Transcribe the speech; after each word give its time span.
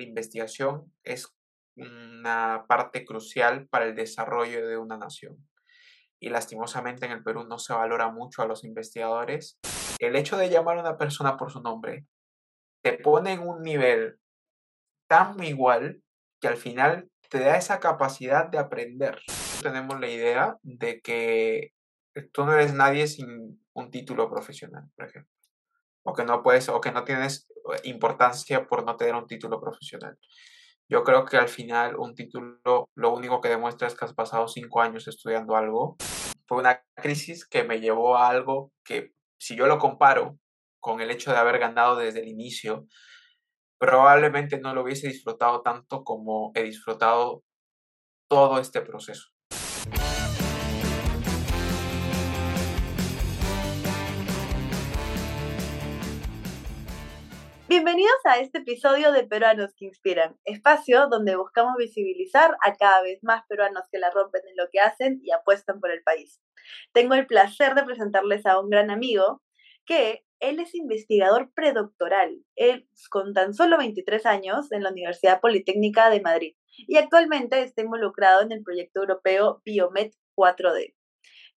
la 0.00 0.08
investigación 0.08 0.92
es 1.04 1.34
una 1.76 2.64
parte 2.66 3.04
crucial 3.04 3.68
para 3.68 3.84
el 3.84 3.94
desarrollo 3.94 4.66
de 4.66 4.78
una 4.78 4.96
nación. 4.96 5.46
Y 6.18 6.30
lastimosamente 6.30 7.06
en 7.06 7.12
el 7.12 7.22
Perú 7.22 7.44
no 7.44 7.58
se 7.58 7.72
valora 7.72 8.10
mucho 8.10 8.42
a 8.42 8.46
los 8.46 8.64
investigadores. 8.64 9.58
El 9.98 10.16
hecho 10.16 10.36
de 10.36 10.48
llamar 10.48 10.78
a 10.78 10.80
una 10.80 10.96
persona 10.98 11.36
por 11.36 11.50
su 11.50 11.60
nombre 11.60 12.06
te 12.82 12.94
pone 12.94 13.32
en 13.32 13.46
un 13.46 13.62
nivel 13.62 14.18
tan 15.06 15.42
igual 15.42 16.02
que 16.40 16.48
al 16.48 16.56
final 16.56 17.10
te 17.28 17.40
da 17.40 17.56
esa 17.56 17.78
capacidad 17.78 18.48
de 18.48 18.58
aprender. 18.58 19.20
Tenemos 19.62 20.00
la 20.00 20.08
idea 20.08 20.56
de 20.62 21.00
que 21.00 21.72
tú 22.32 22.44
no 22.44 22.54
eres 22.54 22.72
nadie 22.72 23.06
sin 23.06 23.62
un 23.74 23.90
título 23.90 24.30
profesional, 24.30 24.84
por 24.96 25.06
ejemplo. 25.06 25.32
O 26.02 26.14
que 26.14 26.24
no 26.24 26.42
puedes, 26.42 26.68
o 26.70 26.80
que 26.80 26.92
no 26.92 27.04
tienes 27.04 27.49
importancia 27.84 28.66
por 28.66 28.84
no 28.84 28.96
tener 28.96 29.14
un 29.14 29.26
título 29.26 29.60
profesional. 29.60 30.18
Yo 30.88 31.04
creo 31.04 31.24
que 31.24 31.36
al 31.36 31.48
final 31.48 31.96
un 31.96 32.14
título 32.14 32.90
lo 32.94 33.14
único 33.14 33.40
que 33.40 33.48
demuestra 33.48 33.86
es 33.86 33.94
que 33.94 34.04
has 34.04 34.14
pasado 34.14 34.48
cinco 34.48 34.80
años 34.80 35.06
estudiando 35.06 35.54
algo. 35.56 35.96
Fue 36.46 36.58
una 36.58 36.82
crisis 36.96 37.46
que 37.46 37.62
me 37.62 37.80
llevó 37.80 38.16
a 38.16 38.28
algo 38.28 38.72
que 38.84 39.12
si 39.38 39.56
yo 39.56 39.66
lo 39.66 39.78
comparo 39.78 40.38
con 40.80 41.00
el 41.00 41.10
hecho 41.10 41.30
de 41.30 41.38
haber 41.38 41.58
ganado 41.58 41.96
desde 41.96 42.20
el 42.20 42.28
inicio, 42.28 42.86
probablemente 43.78 44.60
no 44.60 44.74
lo 44.74 44.82
hubiese 44.82 45.08
disfrutado 45.08 45.62
tanto 45.62 46.02
como 46.02 46.50
he 46.54 46.62
disfrutado 46.62 47.44
todo 48.28 48.58
este 48.58 48.80
proceso. 48.80 49.30
Bienvenidos 57.70 58.18
a 58.24 58.40
este 58.40 58.58
episodio 58.58 59.12
de 59.12 59.22
Peruanos 59.22 59.72
que 59.76 59.84
Inspiran, 59.84 60.36
espacio 60.44 61.06
donde 61.08 61.36
buscamos 61.36 61.76
visibilizar 61.78 62.56
a 62.66 62.74
cada 62.74 63.00
vez 63.00 63.22
más 63.22 63.44
peruanos 63.46 63.84
que 63.92 64.00
la 64.00 64.10
rompen 64.10 64.42
en 64.48 64.56
lo 64.56 64.68
que 64.72 64.80
hacen 64.80 65.20
y 65.22 65.30
apuestan 65.30 65.78
por 65.78 65.92
el 65.92 66.02
país. 66.02 66.40
Tengo 66.92 67.14
el 67.14 67.28
placer 67.28 67.76
de 67.76 67.84
presentarles 67.84 68.44
a 68.44 68.58
un 68.58 68.70
gran 68.70 68.90
amigo 68.90 69.40
que 69.86 70.24
él 70.40 70.58
es 70.58 70.74
investigador 70.74 71.52
predoctoral, 71.54 72.42
él 72.56 72.88
con 73.08 73.34
tan 73.34 73.54
solo 73.54 73.78
23 73.78 74.26
años 74.26 74.72
en 74.72 74.82
la 74.82 74.90
Universidad 74.90 75.40
Politécnica 75.40 76.10
de 76.10 76.22
Madrid 76.22 76.56
y 76.76 76.96
actualmente 76.96 77.62
está 77.62 77.82
involucrado 77.82 78.42
en 78.42 78.50
el 78.50 78.64
proyecto 78.64 78.98
europeo 79.02 79.62
Biomed 79.64 80.10
4D 80.36 80.94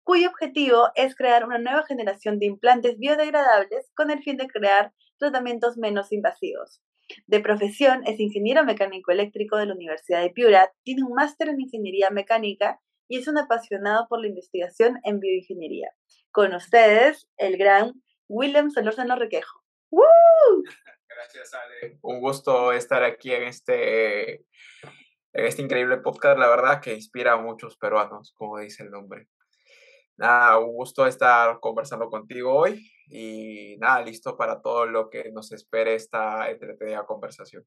cuyo 0.04 0.28
objetivo 0.28 0.88
es 0.94 1.14
crear 1.14 1.44
una 1.44 1.58
nueva 1.58 1.84
generación 1.84 2.38
de 2.38 2.46
implantes 2.46 2.98
biodegradables 2.98 3.90
con 3.94 4.10
el 4.10 4.22
fin 4.22 4.36
de 4.36 4.48
crear 4.48 4.92
tratamientos 5.18 5.76
menos 5.76 6.12
invasivos. 6.12 6.82
De 7.26 7.40
profesión 7.40 8.02
es 8.06 8.18
ingeniero 8.20 8.64
mecánico 8.64 9.12
eléctrico 9.12 9.56
de 9.56 9.66
la 9.66 9.74
Universidad 9.74 10.22
de 10.22 10.30
Piura, 10.30 10.72
tiene 10.82 11.04
un 11.04 11.14
máster 11.14 11.48
en 11.48 11.60
ingeniería 11.60 12.10
mecánica 12.10 12.80
y 13.08 13.18
es 13.18 13.28
un 13.28 13.38
apasionado 13.38 14.06
por 14.08 14.20
la 14.20 14.28
investigación 14.28 14.98
en 15.04 15.20
bioingeniería. 15.20 15.90
Con 16.30 16.54
ustedes, 16.54 17.28
el 17.36 17.58
gran 17.58 17.92
William 18.28 18.70
Solórzano 18.70 19.16
Requejo. 19.16 19.62
¡Woo! 19.90 20.02
Gracias, 21.08 21.52
Ale. 21.52 21.98
Un 22.00 22.20
gusto 22.20 22.72
estar 22.72 23.02
aquí 23.02 23.32
en 23.32 23.42
este, 23.42 24.46
en 25.34 25.46
este 25.46 25.60
increíble 25.60 25.98
podcast, 25.98 26.38
la 26.38 26.48
verdad 26.48 26.80
que 26.80 26.94
inspira 26.94 27.34
a 27.34 27.36
muchos 27.36 27.76
peruanos, 27.76 28.32
como 28.34 28.58
dice 28.58 28.84
el 28.84 28.90
nombre. 28.90 29.28
Nada, 30.16 30.58
un 30.58 30.74
gusto 30.74 31.06
estar 31.06 31.58
conversando 31.60 32.08
contigo 32.08 32.54
hoy 32.54 32.90
y 33.08 33.76
nada, 33.78 34.02
listo 34.02 34.36
para 34.36 34.60
todo 34.60 34.86
lo 34.86 35.10
que 35.10 35.30
nos 35.32 35.52
espere 35.52 35.94
esta 35.94 36.50
entretenida 36.50 37.04
conversación. 37.06 37.64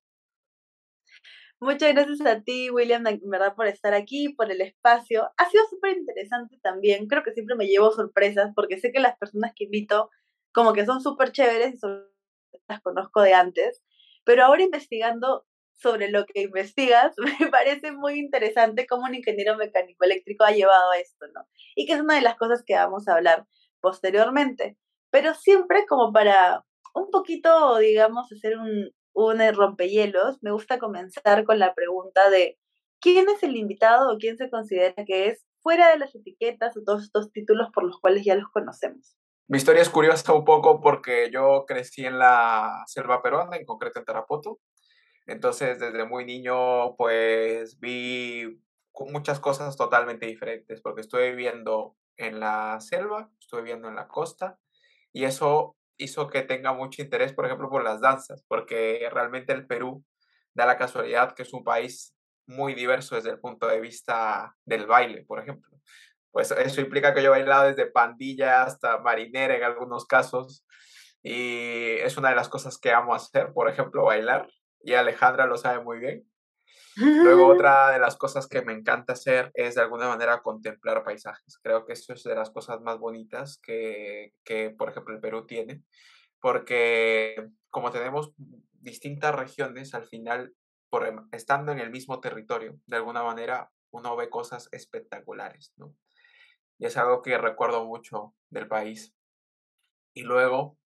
Muchas 1.62 1.94
gracias 1.94 2.22
a 2.22 2.42
ti, 2.42 2.70
William, 2.70 3.08
en 3.08 3.22
verdad, 3.30 3.56
por 3.56 3.68
estar 3.68 3.94
aquí, 3.94 4.30
por 4.30 4.52
el 4.52 4.62
espacio. 4.62 5.32
Ha 5.38 5.50
sido 5.50 5.64
súper 5.70 5.98
interesante 5.98 6.60
también. 6.62 7.08
Creo 7.08 7.24
que 7.24 7.32
siempre 7.32 7.56
me 7.56 7.66
llevo 7.68 7.92
sorpresas 7.92 8.52
porque 8.54 8.78
sé 8.78 8.92
que 8.92 9.00
las 9.00 9.18
personas 9.18 9.54
que 9.56 9.64
invito 9.64 10.10
como 10.54 10.74
que 10.74 10.86
son 10.86 11.02
súper 11.02 11.32
chéveres 11.32 11.76
y 11.76 11.78
son, 11.78 12.06
las 12.68 12.82
conozco 12.82 13.22
de 13.22 13.34
antes. 13.34 13.84
Pero 14.26 14.44
ahora 14.44 14.64
investigando 14.64 15.46
sobre 15.76 16.10
lo 16.10 16.26
que 16.26 16.42
investigas, 16.42 17.16
me 17.40 17.48
parece 17.48 17.92
muy 17.92 18.20
interesante 18.20 18.88
cómo 18.88 19.04
un 19.06 19.16
ingeniero 19.16 19.56
mecánico 19.58 20.06
eléctrico 20.06 20.44
ha 20.46 20.52
llevado 20.52 20.92
a 20.92 20.98
esto, 20.98 21.28
¿no? 21.34 21.42
Y 21.76 21.86
que 21.86 21.94
es 21.94 22.02
una 22.02 22.16
de 22.16 22.22
las 22.22 22.36
cosas 22.36 22.64
que 22.66 22.76
vamos 22.76 23.08
a 23.08 23.16
hablar 23.16 23.46
posteriormente. 23.82 24.78
Pero 25.12 25.34
siempre 25.34 25.86
como 25.88 26.12
para 26.12 26.64
un 26.94 27.12
poquito, 27.12 27.78
digamos, 27.78 28.32
hacer 28.32 28.58
un, 28.58 28.92
un 29.14 29.54
rompehielos, 29.54 30.38
me 30.42 30.52
gusta 30.52 30.80
comenzar 30.80 31.44
con 31.44 31.60
la 31.60 31.74
pregunta 31.74 32.30
de 32.30 32.58
¿quién 33.00 33.30
es 33.30 33.44
el 33.44 33.56
invitado 33.56 34.14
o 34.14 34.18
quién 34.18 34.38
se 34.38 34.50
considera 34.50 34.94
que 35.06 35.28
es 35.28 35.46
fuera 35.62 35.90
de 35.90 36.00
las 36.00 36.16
etiquetas 36.16 36.76
o 36.78 36.84
todos 36.84 37.04
estos 37.04 37.32
títulos 37.32 37.70
por 37.74 37.84
los 37.84 38.00
cuales 38.00 38.24
ya 38.26 38.36
los 38.36 38.50
conocemos? 38.50 39.16
Mi 39.48 39.58
historia 39.58 39.84
es 39.84 39.90
curiosa 39.90 40.34
un 40.34 40.44
poco 40.44 40.82
porque 40.82 41.30
yo 41.32 41.66
crecí 41.68 42.04
en 42.06 42.18
la 42.18 42.84
selva 42.88 43.22
peruana, 43.22 43.58
en 43.58 43.66
concreto 43.66 44.00
en 44.00 44.06
Tarapoto, 44.06 44.60
entonces, 45.28 45.80
desde 45.80 46.06
muy 46.06 46.26
niño, 46.26 46.96
pues 46.96 47.80
vi 47.80 48.62
muchas 49.12 49.40
cosas 49.40 49.76
totalmente 49.76 50.26
diferentes, 50.26 50.82
porque 50.82 51.02
estuve 51.02 51.32
viviendo 51.32 51.96
en 52.18 52.40
la 52.40 52.80
selva, 52.80 53.30
estuve 53.40 53.62
viviendo 53.64 53.88
en 53.90 53.96
la 53.96 54.08
costa, 54.08 54.58
y 55.12 55.26
eso 55.26 55.76
hizo 55.98 56.28
que 56.28 56.44
tenga 56.44 56.74
mucho 56.74 57.02
interés, 57.02 57.34
por 57.34 57.46
ejemplo, 57.46 57.70
por 57.70 57.84
las 57.84 58.02
danzas, 58.02 58.44
porque 58.48 59.08
realmente 59.12 59.54
el 59.54 59.66
Perú 59.66 60.04
da 60.54 60.66
la 60.66 60.78
casualidad 60.78 61.34
que 61.34 61.44
es 61.44 61.54
un 61.54 61.64
país 61.64 62.16
muy 62.48 62.74
diverso 62.76 63.16
desde 63.16 63.32
el 63.32 63.40
punto 63.40 63.68
de 63.68 63.82
vista 63.82 64.56
del 64.66 64.86
baile, 64.86 65.26
por 65.26 65.40
ejemplo. 65.40 65.78
Pues 66.32 66.52
eso 66.52 66.82
implica 66.82 67.14
que 67.14 67.24
yo 67.24 67.28
he 67.28 67.40
bailado 67.40 67.68
desde 67.68 67.90
pandilla 67.90 68.64
hasta 68.64 69.00
marinera 69.00 69.56
en 69.56 69.64
algunos 69.64 70.06
casos, 70.06 70.66
y 71.24 71.96
es 72.04 72.18
una 72.18 72.30
de 72.30 72.36
las 72.36 72.50
cosas 72.50 72.78
que 72.78 72.92
amo 72.92 73.16
hacer, 73.16 73.52
por 73.54 73.70
ejemplo, 73.70 74.04
bailar 74.04 74.48
y 74.86 74.94
Alejandra 74.94 75.48
lo 75.48 75.58
sabe 75.58 75.84
muy 75.84 75.98
bien. 75.98 76.30
Luego 76.96 77.48
otra 77.48 77.92
de 77.92 78.00
las 78.00 78.16
cosas 78.16 78.48
que 78.48 78.62
me 78.62 78.72
encanta 78.72 79.14
hacer 79.14 79.52
es 79.56 79.76
de 79.76 79.82
alguna 79.82 80.08
manera 80.08 80.42
contemplar 80.42 81.04
paisajes. 81.04 81.58
Creo 81.62 81.86
que 81.86 81.94
eso 81.94 82.14
es 82.14 82.24
de 82.24 82.36
las 82.36 82.52
cosas 82.52 82.80
más 82.82 83.00
bonitas 83.00 83.58
que, 83.58 84.34
que 84.44 84.70
por 84.70 84.90
ejemplo, 84.90 85.16
el 85.16 85.20
Perú 85.20 85.46
tiene, 85.48 85.84
porque 86.40 87.50
como 87.72 87.92
tenemos 87.92 88.34
distintas 88.72 89.34
regiones, 89.34 89.96
al 89.96 90.06
final, 90.06 90.54
por, 90.90 91.28
estando 91.32 91.72
en 91.72 91.80
el 91.80 91.90
mismo 91.90 92.20
territorio, 92.20 92.80
de 92.86 92.98
alguna 92.98 93.24
manera 93.24 93.72
uno 93.90 94.16
ve 94.16 94.30
cosas 94.30 94.70
espectaculares, 94.72 95.74
¿no? 95.78 95.96
Y 96.78 96.86
es 96.86 96.96
algo 96.98 97.22
que 97.22 97.38
recuerdo 97.38 97.86
mucho 97.86 98.36
del 98.50 98.68
país. 98.68 99.16
Y 100.14 100.24
luego, 100.24 100.78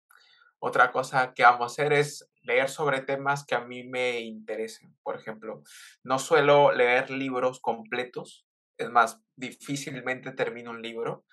otra 0.60 0.92
cosa 0.92 1.34
que 1.34 1.44
amo 1.44 1.66
hacer 1.66 1.92
es 1.94 2.30
leer 2.50 2.68
sobre 2.68 3.02
temas 3.02 3.46
que 3.46 3.54
a 3.54 3.62
mí 3.62 3.84
me 3.84 4.20
interesen. 4.22 4.98
Por 5.04 5.16
ejemplo, 5.16 5.62
no 6.04 6.18
suelo 6.18 6.72
leer 6.72 7.12
libros 7.12 7.60
completos, 7.60 8.48
es 8.78 8.90
más, 8.90 9.22
difícilmente 9.36 10.32
termino 10.32 10.72
un 10.72 10.82
libro 10.82 11.26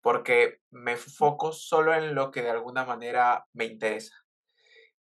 porque 0.00 0.60
me 0.70 0.96
foco 0.96 1.52
solo 1.52 1.94
en 1.94 2.14
lo 2.14 2.30
que 2.30 2.42
de 2.42 2.50
alguna 2.50 2.84
manera 2.84 3.46
me 3.52 3.66
interesa. 3.66 4.16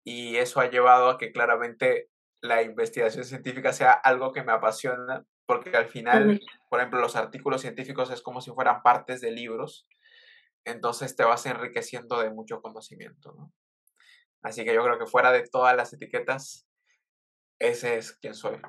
Y 0.05 0.37
eso 0.37 0.61
ha 0.61 0.71
llevado 0.71 1.11
a 1.11 1.19
que 1.19 1.33
claramente 1.33 2.09
la 2.41 2.63
investigación 2.63 3.25
científica 3.25 3.73
sea 3.73 3.93
algo 3.93 4.33
que 4.33 4.43
me 4.43 4.53
apasiona, 4.53 5.25
porque 5.47 5.77
al 5.77 5.89
final, 5.89 6.41
por 6.69 6.81
ejemplo, 6.81 7.01
los 7.01 7.15
artículos 7.15 7.61
científicos 7.61 8.11
es 8.11 8.23
como 8.23 8.41
si 8.41 8.51
fueran 8.51 8.83
partes 8.83 9.21
de 9.21 9.31
libros, 9.31 9.87
entonces 10.65 11.15
te 11.15 11.25
vas 11.25 11.47
enriqueciendo 11.47 12.21
de 12.21 12.31
mucho 12.31 12.61
conocimiento. 12.61 13.33
¿no? 13.37 13.53
Así 14.43 14.65
que 14.65 14.75
yo 14.75 14.83
creo 14.85 14.99
que 14.99 15.07
fuera 15.07 15.33
de 15.33 15.47
todas 15.49 15.77
las 15.77 15.93
etiquetas, 15.93 16.67
ese 17.59 17.99
es 17.99 18.13
quien 18.13 18.35
soy. 18.35 18.61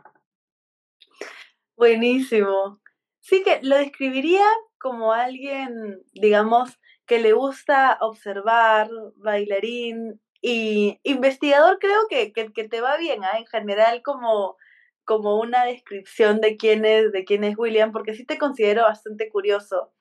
Buenísimo. 1.76 2.82
Sí 3.20 3.44
que 3.44 3.60
lo 3.62 3.78
describiría 3.78 4.46
como 4.80 5.14
alguien, 5.14 6.04
digamos, 6.14 6.80
que 7.06 7.20
le 7.20 7.34
gusta 7.34 7.98
observar, 8.02 8.90
bailarín 9.16 10.22
y 10.42 11.00
investigador, 11.04 11.80
creo 11.80 12.08
que, 12.10 12.32
que, 12.32 12.68
te 12.68 12.82
va 12.82 12.98
bien, 12.98 13.24
¿ah? 13.24 13.38
en 13.38 13.46
general 13.46 14.02
como, 14.04 14.58
como 15.04 15.40
una 15.40 15.66
descripción 15.66 16.40
de 16.40 16.56
quién 16.56 16.86
es, 16.86 17.12
de 17.12 17.26
quién 17.26 17.44
es 17.44 17.58
William, 17.58 17.92
porque 17.92 18.14
sí 18.14 18.26
te 18.26 18.38
considero 18.38 18.84
bastante 18.84 19.30
curioso. 19.30 19.94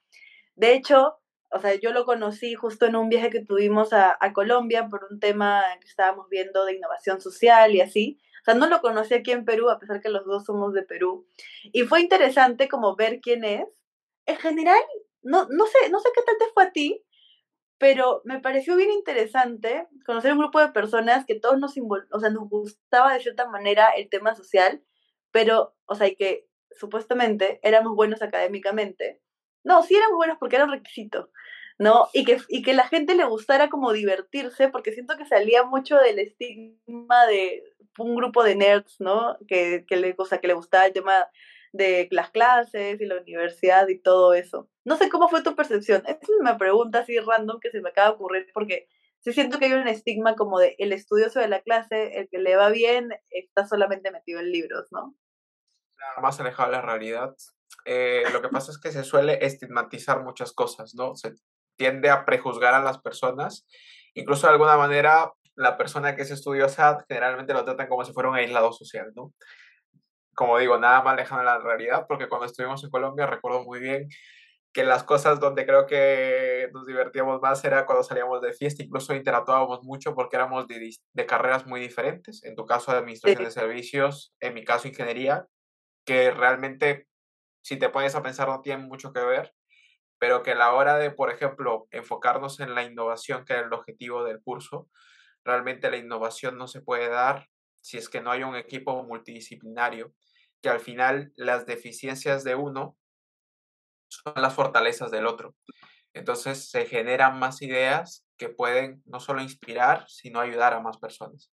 De 0.55 0.75
hecho, 0.75 1.19
o 1.51 1.61
sea, 1.61 1.75
yo 1.75 1.93
lo 1.93 2.05
conocí 2.05 2.55
justo 2.55 2.87
en 2.87 2.97
un 2.97 3.09
viaje 3.09 3.31
que 3.31 3.45
tuvimos 3.45 3.93
a, 3.93 4.19
Colombia 4.35 4.89
por 4.89 5.07
un 5.11 5.19
tema 5.19 5.63
que 5.81 5.89
estábamos 5.89 6.29
viendo 6.29 6.65
de 6.65 6.75
innovación 6.75 7.21
social 7.21 7.75
y 7.75 7.81
así. 7.81 8.19
O 8.43 8.45
sea, 8.45 8.55
no 8.55 8.67
lo 8.69 8.81
conocí 8.81 9.15
aquí 9.15 9.33
en 9.33 9.45
Perú, 9.45 9.71
a 9.71 9.79
pesar 9.79 10.01
que 10.01 10.11
los 10.11 10.25
dos 10.27 10.45
somos 10.45 10.73
de 10.75 10.83
Perú. 10.83 11.27
Y 11.73 11.83
fue 11.83 12.01
interesante 12.01 12.69
como 12.69 12.97
ver 12.97 13.21
quién 13.21 13.45
es. 13.45 13.67
En 14.27 14.37
general, 14.37 14.81
no, 15.23 15.47
no 15.51 15.67
sé, 15.67 15.91
no 15.91 16.01
sé 16.01 16.11
qué 16.15 16.23
tal 16.23 16.37
te 16.39 16.53
fue 16.53 16.65
a 16.65 16.73
ti, 16.73 17.05
pero 17.79 18.23
me 18.25 18.41
pareció 18.41 18.77
bien 18.77 18.91
interesante 18.91 19.87
conocer 20.05 20.33
un 20.33 20.39
grupo 20.39 20.61
de 20.61 20.69
personas 20.69 21.25
que 21.27 21.39
todos 21.39 21.59
nos, 21.59 21.75
o 22.11 22.21
sea, 22.21 22.31
nos 22.31 22.49
gustaba 22.49 23.15
de 23.15 23.21
cierta 23.21 23.49
manera 23.49 23.87
el 23.97 24.09
tema 24.11 24.35
social, 24.35 24.83
pero, 25.31 25.75
o 25.87 25.95
sea, 25.95 26.09
y 26.09 26.17
que 26.17 26.47
supuestamente 26.73 27.61
éramos 27.63 27.95
buenos 27.95 28.23
académicamente. 28.23 29.23
No, 29.65 29.83
sí 29.83 29.97
éramos 29.97 30.17
buenos 30.17 30.39
porque 30.39 30.57
era 30.57 30.65
un 30.65 30.73
requisito, 30.73 31.31
¿no? 31.79 32.09
Y 32.13 32.25
que, 32.25 32.39
y 32.49 32.63
que 32.63 32.75
la 32.75 32.87
gente 32.89 33.15
le 33.15 33.25
gustara 33.25 33.69
como 33.69 33.93
divertirse, 33.93 34.69
porque 34.69 34.93
siento 34.93 35.17
que 35.17 35.27
salía 35.27 35.65
mucho 35.65 35.97
del 35.97 36.19
estigma 36.19 37.27
de 37.27 37.65
un 37.99 38.15
grupo 38.15 38.43
de 38.45 38.55
nerds, 38.57 39.01
¿no? 39.01 39.37
Que, 39.47 39.85
que, 39.87 39.97
le, 39.97 40.15
o 40.17 40.25
sea, 40.25 40.39
que 40.39 40.49
le 40.49 40.55
gustaba 40.55 40.87
el 40.87 40.93
tema 40.93 41.29
de 41.73 42.09
las 42.11 42.31
clases 42.31 43.01
y 43.01 43.07
la 43.07 43.21
universidad 43.21 43.89
y 43.89 43.99
todo 43.99 44.35
eso. 44.35 44.69
No 44.85 44.97
sé 44.97 45.09
cómo 45.09 45.29
fue 45.29 45.43
tu 45.43 45.55
percepción. 45.55 46.03
Es 46.07 46.17
una 46.41 46.57
pregunta 46.57 47.01
así 47.01 47.19
random 47.19 47.61
que 47.61 47.71
se 47.71 47.81
me 47.81 47.91
acaba 47.91 48.09
de 48.09 48.15
ocurrir 48.15 48.47
porque 48.55 48.89
sí 49.21 49.33
siento 49.33 49.59
que 49.59 49.67
hay 49.67 49.73
un 49.73 49.89
estigma 49.89 50.35
como 50.35 50.59
de 50.59 50.77
el 50.79 50.93
estudioso 50.93 51.41
de 51.41 51.49
la 51.49 51.61
clase, 51.61 52.19
el 52.19 52.29
que 52.29 52.39
le 52.39 52.57
va 52.57 52.71
bien, 52.71 53.11
está 53.31 53.67
solamente 53.67 54.11
metido 54.11 54.41
en 54.41 54.51
libros, 54.51 54.89
¿no? 54.91 55.15
Más 56.23 56.41
alejado 56.41 56.71
de 56.71 56.77
la 56.77 56.83
realidad. 56.83 57.35
Eh, 57.91 58.25
lo 58.33 58.43
que 58.43 58.51
pasa 58.51 58.71
es 58.71 58.79
que 58.79 58.93
se 58.93 59.03
suele 59.03 59.45
estigmatizar 59.45 60.23
muchas 60.23 60.53
cosas, 60.53 60.95
¿no? 60.95 61.17
Se 61.17 61.35
tiende 61.77 62.11
a 62.11 62.27
prejuzgar 62.27 62.75
a 62.75 62.83
las 62.83 62.99
personas. 62.99 63.67
Incluso 64.15 64.47
de 64.47 64.53
alguna 64.53 64.77
manera, 64.77 65.33
la 65.55 65.79
persona 65.79 66.15
que 66.15 66.23
es 66.23 66.31
estudiosa 66.31 67.05
generalmente 67.09 67.55
lo 67.55 67.65
tratan 67.65 67.89
como 67.89 68.05
si 68.05 68.13
fuera 68.13 68.29
un 68.29 68.37
aislado 68.37 68.73
social, 68.73 69.13
¿no? 69.15 69.33
como 70.39 70.57
digo, 70.57 70.79
nada 70.79 71.03
más 71.03 71.17
lejano 71.17 71.41
de 71.41 71.47
la 71.47 71.59
realidad, 71.59 72.07
porque 72.07 72.29
cuando 72.29 72.47
estuvimos 72.47 72.85
en 72.85 72.91
Colombia 72.91 73.27
recuerdo 73.27 73.65
muy 73.65 73.81
bien 73.81 74.09
que 74.73 74.85
las 74.85 75.03
cosas 75.03 75.41
donde 75.41 75.67
creo 75.67 75.85
que 75.89 76.71
nos 76.73 76.87
divertíamos 76.87 77.41
más 77.41 77.65
era 77.65 77.85
cuando 77.87 78.05
salíamos 78.05 78.41
de 78.41 78.53
fiesta, 78.53 78.85
incluso 78.85 79.17
interactuábamos 79.17 79.83
mucho 79.83 80.15
porque 80.15 80.37
éramos 80.37 80.69
de, 80.69 80.95
de 81.13 81.27
carreras 81.27 81.67
muy 81.67 81.81
diferentes, 81.81 82.45
en 82.45 82.55
tu 82.55 82.67
caso 82.67 82.93
de 82.93 82.99
administración 82.99 83.43
de 83.43 83.51
servicios, 83.51 84.33
en 84.39 84.55
mi 84.55 84.65
caso 84.65 84.87
ingeniería, 84.87 85.49
que 86.07 86.31
realmente 86.31 87.08
si 87.69 87.79
te 87.79 87.91
pones 87.91 88.15
a 88.15 88.23
pensar 88.23 88.49
no 88.49 88.63
tienen 88.63 88.89
mucho 88.89 89.13
que 89.13 89.21
ver, 89.21 89.53
pero 90.19 90.43
que 90.43 90.53
a 90.53 90.55
la 90.55 90.73
hora 90.73 90.97
de, 90.97 91.11
por 91.11 91.31
ejemplo, 91.31 91.87
enfocarnos 91.91 92.61
en 92.61 92.75
la 92.75 92.83
innovación, 92.83 93.45
que 93.45 93.53
era 93.53 93.67
el 93.67 93.73
objetivo 93.75 94.25
del 94.25 94.41
curso, 94.41 94.89
realmente 95.45 95.91
la 95.91 95.99
innovación 95.99 96.57
no 96.57 96.67
se 96.67 96.81
puede 96.81 97.11
dar 97.11 97.47
si 97.83 97.99
es 97.99 98.09
que 98.09 98.23
no 98.23 98.31
hay 98.31 98.43
un 98.43 98.57
equipo 98.57 99.03
multidisciplinario 99.03 100.15
que 100.63 100.71
al 100.71 100.81
final 100.81 101.31
las 101.37 101.67
deficiencias 101.67 102.43
de 102.43 102.55
uno 102.55 102.97
son 104.09 104.33
las 104.37 104.55
fortalezas 104.55 105.11
del 105.11 105.27
otro. 105.27 105.55
Entonces 106.15 106.71
se 106.71 106.87
generan 106.87 107.39
más 107.39 107.61
ideas 107.61 108.27
que 108.39 108.49
pueden 108.49 109.03
no 109.05 109.21
solo 109.21 109.43
inspirar, 109.43 110.07
sino 110.09 110.41
ayudar 110.41 110.73
a 110.73 110.81
más 110.81 110.97
personas. 110.97 111.53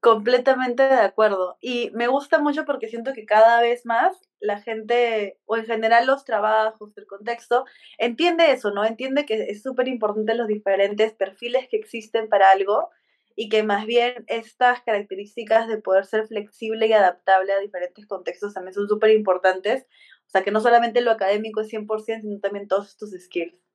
Completamente 0.00 0.84
de 0.84 0.94
acuerdo. 1.00 1.56
Y 1.60 1.90
me 1.92 2.06
gusta 2.06 2.38
mucho 2.38 2.64
porque 2.64 2.88
siento 2.88 3.12
que 3.12 3.26
cada 3.26 3.60
vez 3.60 3.84
más 3.84 4.16
la 4.38 4.60
gente, 4.60 5.38
o 5.44 5.56
en 5.56 5.66
general 5.66 6.06
los 6.06 6.24
trabajos, 6.24 6.96
el 6.96 7.06
contexto, 7.06 7.64
entiende 7.98 8.52
eso, 8.52 8.70
¿no? 8.70 8.84
Entiende 8.84 9.26
que 9.26 9.50
es 9.50 9.62
súper 9.62 9.88
importante 9.88 10.36
los 10.36 10.46
diferentes 10.46 11.12
perfiles 11.14 11.66
que 11.68 11.76
existen 11.78 12.28
para 12.28 12.50
algo 12.50 12.90
y 13.34 13.48
que 13.48 13.64
más 13.64 13.86
bien 13.86 14.24
estas 14.28 14.82
características 14.82 15.66
de 15.66 15.78
poder 15.78 16.06
ser 16.06 16.28
flexible 16.28 16.86
y 16.86 16.92
adaptable 16.92 17.52
a 17.52 17.58
diferentes 17.58 18.06
contextos 18.06 18.54
también 18.54 18.74
son 18.74 18.88
súper 18.88 19.10
importantes. 19.10 19.86
O 20.28 20.30
sea, 20.30 20.42
que 20.44 20.52
no 20.52 20.60
solamente 20.60 21.00
lo 21.00 21.10
académico 21.10 21.60
es 21.60 21.68
100%, 21.68 22.22
sino 22.22 22.38
también 22.40 22.68
todos 22.68 22.88
estos 22.88 23.10
skills. 23.18 23.67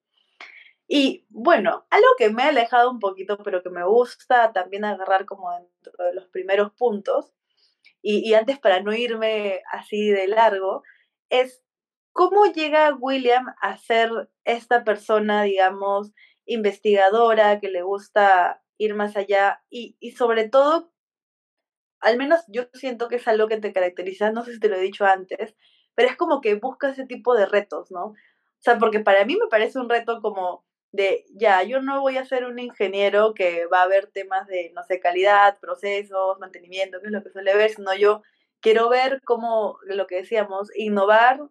Y 0.88 1.26
bueno, 1.30 1.86
algo 1.90 2.08
que 2.18 2.30
me 2.30 2.44
ha 2.44 2.50
alejado 2.50 2.92
un 2.92 3.00
poquito, 3.00 3.38
pero 3.44 3.64
que 3.64 3.70
me 3.70 3.86
gusta 3.86 4.52
también 4.54 4.86
agarrar 4.86 5.26
como 5.26 5.52
dentro 5.52 6.06
de 6.06 6.14
los 6.14 6.28
primeros 6.28 6.72
puntos, 6.74 7.34
y, 8.02 8.30
y 8.30 8.34
antes 8.34 8.60
para 8.60 8.82
no 8.82 8.94
irme 8.94 9.62
así 9.72 10.10
de 10.10 10.28
largo, 10.28 10.84
es 11.30 11.64
cómo 12.12 12.46
llega 12.46 12.96
William 13.00 13.48
a 13.62 13.78
ser 13.78 14.12
esta 14.46 14.84
persona, 14.84 15.44
digamos, 15.44 16.14
investigadora, 16.46 17.60
que 17.60 17.70
le 17.70 17.82
gusta 17.82 18.62
ir 18.78 18.96
más 18.96 19.16
allá 19.18 19.64
y, 19.70 19.96
y 20.00 20.12
sobre 20.12 20.50
todo, 20.50 20.92
al 22.02 22.18
menos 22.18 22.44
yo 22.48 22.64
siento 22.74 23.08
que 23.08 23.16
es 23.18 23.28
algo 23.28 23.48
que 23.48 23.58
te 23.58 23.74
caracteriza, 23.74 24.32
no 24.32 24.44
sé 24.44 24.54
si 24.54 24.60
te 24.60 24.70
lo 24.70 24.76
he 24.76 24.82
dicho 24.82 25.06
antes, 25.06 25.56
pero 25.96 26.10
es 26.10 26.18
como 26.18 26.42
que 26.42 26.56
busca 26.56 26.90
ese 26.90 27.06
tipo 27.06 27.36
de 27.36 27.46
retos, 27.46 27.92
¿no? 27.92 28.08
O 28.08 28.16
sea, 28.60 28.78
porque 28.80 29.00
para 29.00 29.26
mí 29.26 29.36
me 29.36 29.48
parece 29.48 29.80
un 29.80 29.90
reto 29.90 30.22
como 30.22 30.66
de, 30.94 31.26
ya, 31.32 31.64
yo 31.64 31.82
no 31.82 32.02
voy 32.02 32.18
a 32.18 32.26
ser 32.26 32.46
un 32.46 32.60
ingeniero 32.60 33.34
que 33.34 33.66
va 33.66 33.82
a 33.82 33.88
ver 33.88 34.08
temas 34.08 34.48
de, 34.48 34.72
no 34.76 34.84
sé, 34.84 35.00
calidad, 35.00 35.60
procesos, 35.60 36.40
mantenimiento, 36.40 37.02
que 37.02 37.08
es 37.08 37.12
lo 37.12 37.24
que 37.24 37.32
suele 37.32 37.56
ver, 37.58 37.72
sino 37.72 37.96
yo 37.96 38.22
quiero 38.62 38.90
ver 38.90 39.20
cómo, 39.26 39.80
lo 39.86 40.06
que 40.06 40.18
decíamos, 40.18 40.70
innovar 40.76 41.42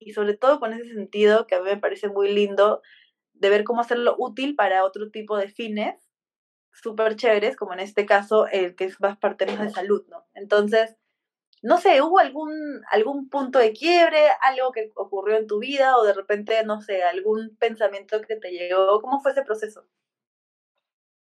y 0.00 0.12
sobre 0.12 0.36
todo 0.36 0.58
con 0.58 0.72
ese 0.72 0.92
sentido 0.92 1.46
que 1.46 1.54
a 1.54 1.60
mí 1.60 1.70
me 1.70 1.76
parece 1.76 2.08
muy 2.08 2.32
lindo 2.32 2.82
de 3.34 3.50
ver 3.50 3.62
cómo 3.62 3.80
hacerlo 3.80 4.16
útil 4.18 4.56
para 4.56 4.84
otro 4.84 5.10
tipo 5.10 5.36
de 5.36 5.48
fines 5.48 6.08
súper 6.72 7.14
chéveres, 7.14 7.56
como 7.56 7.72
en 7.72 7.80
este 7.80 8.04
caso 8.04 8.48
el 8.48 8.74
que 8.74 8.84
es 8.84 9.00
más 9.00 9.16
parte 9.16 9.46
de 9.46 9.70
salud, 9.70 10.04
¿no? 10.08 10.26
Entonces, 10.34 10.96
no 11.62 11.78
sé, 11.78 12.02
¿hubo 12.02 12.18
algún, 12.18 12.82
algún 12.90 13.28
punto 13.28 13.58
de 13.58 13.72
quiebre, 13.72 14.28
algo 14.40 14.72
que 14.72 14.90
ocurrió 14.94 15.36
en 15.36 15.46
tu 15.46 15.58
vida 15.58 15.96
o 15.96 16.04
de 16.04 16.14
repente, 16.14 16.62
no 16.64 16.80
sé, 16.80 17.02
algún 17.02 17.56
pensamiento 17.58 18.20
que 18.20 18.36
te 18.36 18.50
llegó? 18.50 19.00
¿Cómo 19.00 19.20
fue 19.20 19.32
ese 19.32 19.42
proceso? 19.42 19.86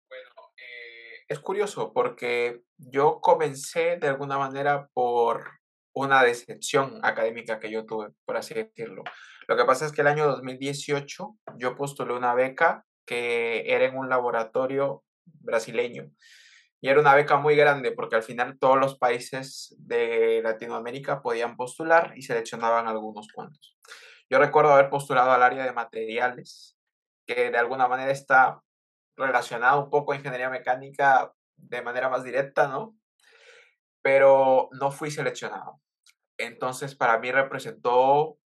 Bueno, 0.09 0.31
eh, 0.57 1.25
es 1.29 1.39
curioso 1.39 1.93
porque 1.93 2.63
yo 2.77 3.21
comencé 3.21 3.97
de 3.97 4.09
alguna 4.09 4.39
manera 4.39 4.89
por 4.93 5.45
una 5.93 6.23
decepción 6.23 7.01
académica 7.03 7.59
que 7.59 7.71
yo 7.71 7.85
tuve, 7.87 8.11
por 8.25 8.37
así 8.37 8.55
decirlo. 8.55 9.05
Lo 9.47 9.57
que 9.57 9.65
pasa 9.65 9.87
es 9.87 9.93
que 9.93 10.03
el 10.03 10.07
año 10.07 10.27
2018 10.27 11.37
yo 11.57 11.77
postulé 11.77 12.15
una 12.15 12.35
beca 12.35 12.85
que 13.07 13.65
era 13.67 13.87
en 13.87 13.97
un 13.97 14.09
laboratorio 14.09 15.03
brasileño. 15.25 16.11
Y 16.81 16.89
era 16.89 17.01
una 17.01 17.15
beca 17.15 17.37
muy 17.37 17.57
grande 17.57 17.93
porque 17.93 18.17
al 18.17 18.23
final 18.23 18.59
todos 18.59 18.79
los 18.79 18.99
países 18.99 19.75
de 19.79 20.41
Latinoamérica 20.43 21.23
podían 21.23 21.57
postular 21.57 22.13
y 22.17 22.23
seleccionaban 22.23 22.87
algunos 22.87 23.29
cuantos. 23.33 23.77
Yo 24.31 24.39
recuerdo 24.39 24.73
haber 24.73 24.91
postulado 24.91 25.33
al 25.33 25.43
área 25.43 25.65
de 25.65 25.73
materiales, 25.73 26.79
que 27.27 27.51
de 27.51 27.59
alguna 27.59 27.89
manera 27.89 28.13
está 28.13 28.63
relacionado 29.17 29.85
un 29.85 29.91
poco 29.91 30.13
a 30.13 30.17
ingeniería 30.17 30.51
mecánica 30.51 31.33
de 31.57 31.83
manera 31.83 32.09
más 32.09 32.23
directa, 32.23 32.69
¿no? 32.69 32.97
Pero 34.03 34.69
no 34.73 34.93
fui 34.93 35.11
seleccionado. 35.11 35.81
Entonces 36.39 36.95
para 36.95 37.19
mí 37.19 37.33
representó 37.33 38.39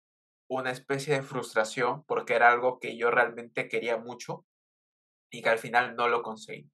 una 0.49 0.71
especie 0.71 1.15
de 1.15 1.23
frustración 1.23 2.05
porque 2.05 2.35
era 2.35 2.51
algo 2.51 2.79
que 2.81 2.97
yo 2.97 3.11
realmente 3.11 3.69
quería 3.69 3.99
mucho 3.99 4.47
y 5.31 5.43
que 5.43 5.51
al 5.51 5.59
final 5.59 5.97
no 5.97 6.09
lo 6.09 6.23
conseguí. 6.23 6.71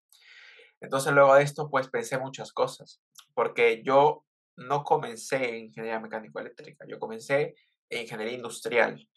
Entonces 0.80 1.12
luego 1.12 1.35
de 1.35 1.42
esto 1.42 1.68
pues 1.70 1.88
pensé 1.88 2.18
muchas 2.18 2.52
cosas, 2.52 3.00
porque 3.35 3.82
yo 3.85 4.25
no 4.56 4.85
comencé 4.85 5.49
en 5.49 5.66
ingeniería 5.66 6.00
mecánico-eléctrica, 6.00 6.85
yo 6.88 6.99
comencé 6.99 7.54
en 7.90 8.02
ingeniería 8.02 8.35
industrial. 8.35 9.08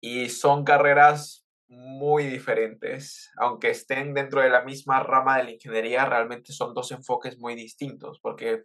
Y 0.00 0.30
son 0.30 0.64
carreras 0.64 1.46
muy 1.68 2.26
diferentes, 2.26 3.30
aunque 3.36 3.70
estén 3.70 4.14
dentro 4.14 4.40
de 4.40 4.50
la 4.50 4.64
misma 4.64 5.02
rama 5.02 5.38
de 5.38 5.44
la 5.44 5.50
ingeniería, 5.52 6.04
realmente 6.04 6.52
son 6.52 6.74
dos 6.74 6.90
enfoques 6.90 7.38
muy 7.38 7.54
distintos, 7.54 8.18
porque 8.20 8.64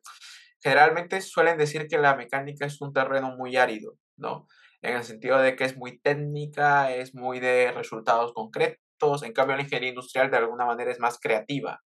generalmente 0.62 1.22
suelen 1.22 1.58
decir 1.58 1.88
que 1.88 1.98
la 1.98 2.16
mecánica 2.16 2.66
es 2.66 2.82
un 2.82 2.94
terreno 2.94 3.36
muy 3.38 3.58
árido, 3.58 3.98
¿no? 4.18 4.48
En 4.82 4.96
el 4.96 5.04
sentido 5.04 5.40
de 5.40 5.56
que 5.56 5.66
es 5.66 5.78
muy 5.78 6.00
técnica, 6.00 6.92
es 6.96 7.14
muy 7.14 7.40
de 7.40 7.72
resultados 7.72 8.34
concretos 8.34 8.85
en 9.24 9.34
cambio 9.34 9.56
la 9.56 9.64
ingeniería 9.64 9.90
industrial 9.90 10.32
de 10.32 10.38
alguna 10.38 10.66
manera 10.66 10.92
es 10.92 11.00
más 11.00 11.20
creativa, 11.20 11.82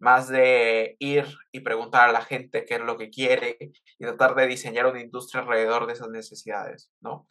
más 0.00 0.28
de 0.28 0.96
ir 0.98 1.26
y 1.52 1.60
preguntar 1.60 2.08
a 2.08 2.12
la 2.12 2.22
gente 2.22 2.64
qué 2.64 2.74
es 2.74 2.80
lo 2.80 2.96
que 2.96 3.10
quiere 3.10 3.56
y 3.60 4.04
tratar 4.04 4.34
de 4.34 4.46
diseñar 4.46 4.86
una 4.86 5.00
industria 5.00 5.42
alrededor 5.42 5.86
de 5.86 5.92
esas 5.92 6.08
necesidades, 6.08 6.90
¿no? 7.00 7.26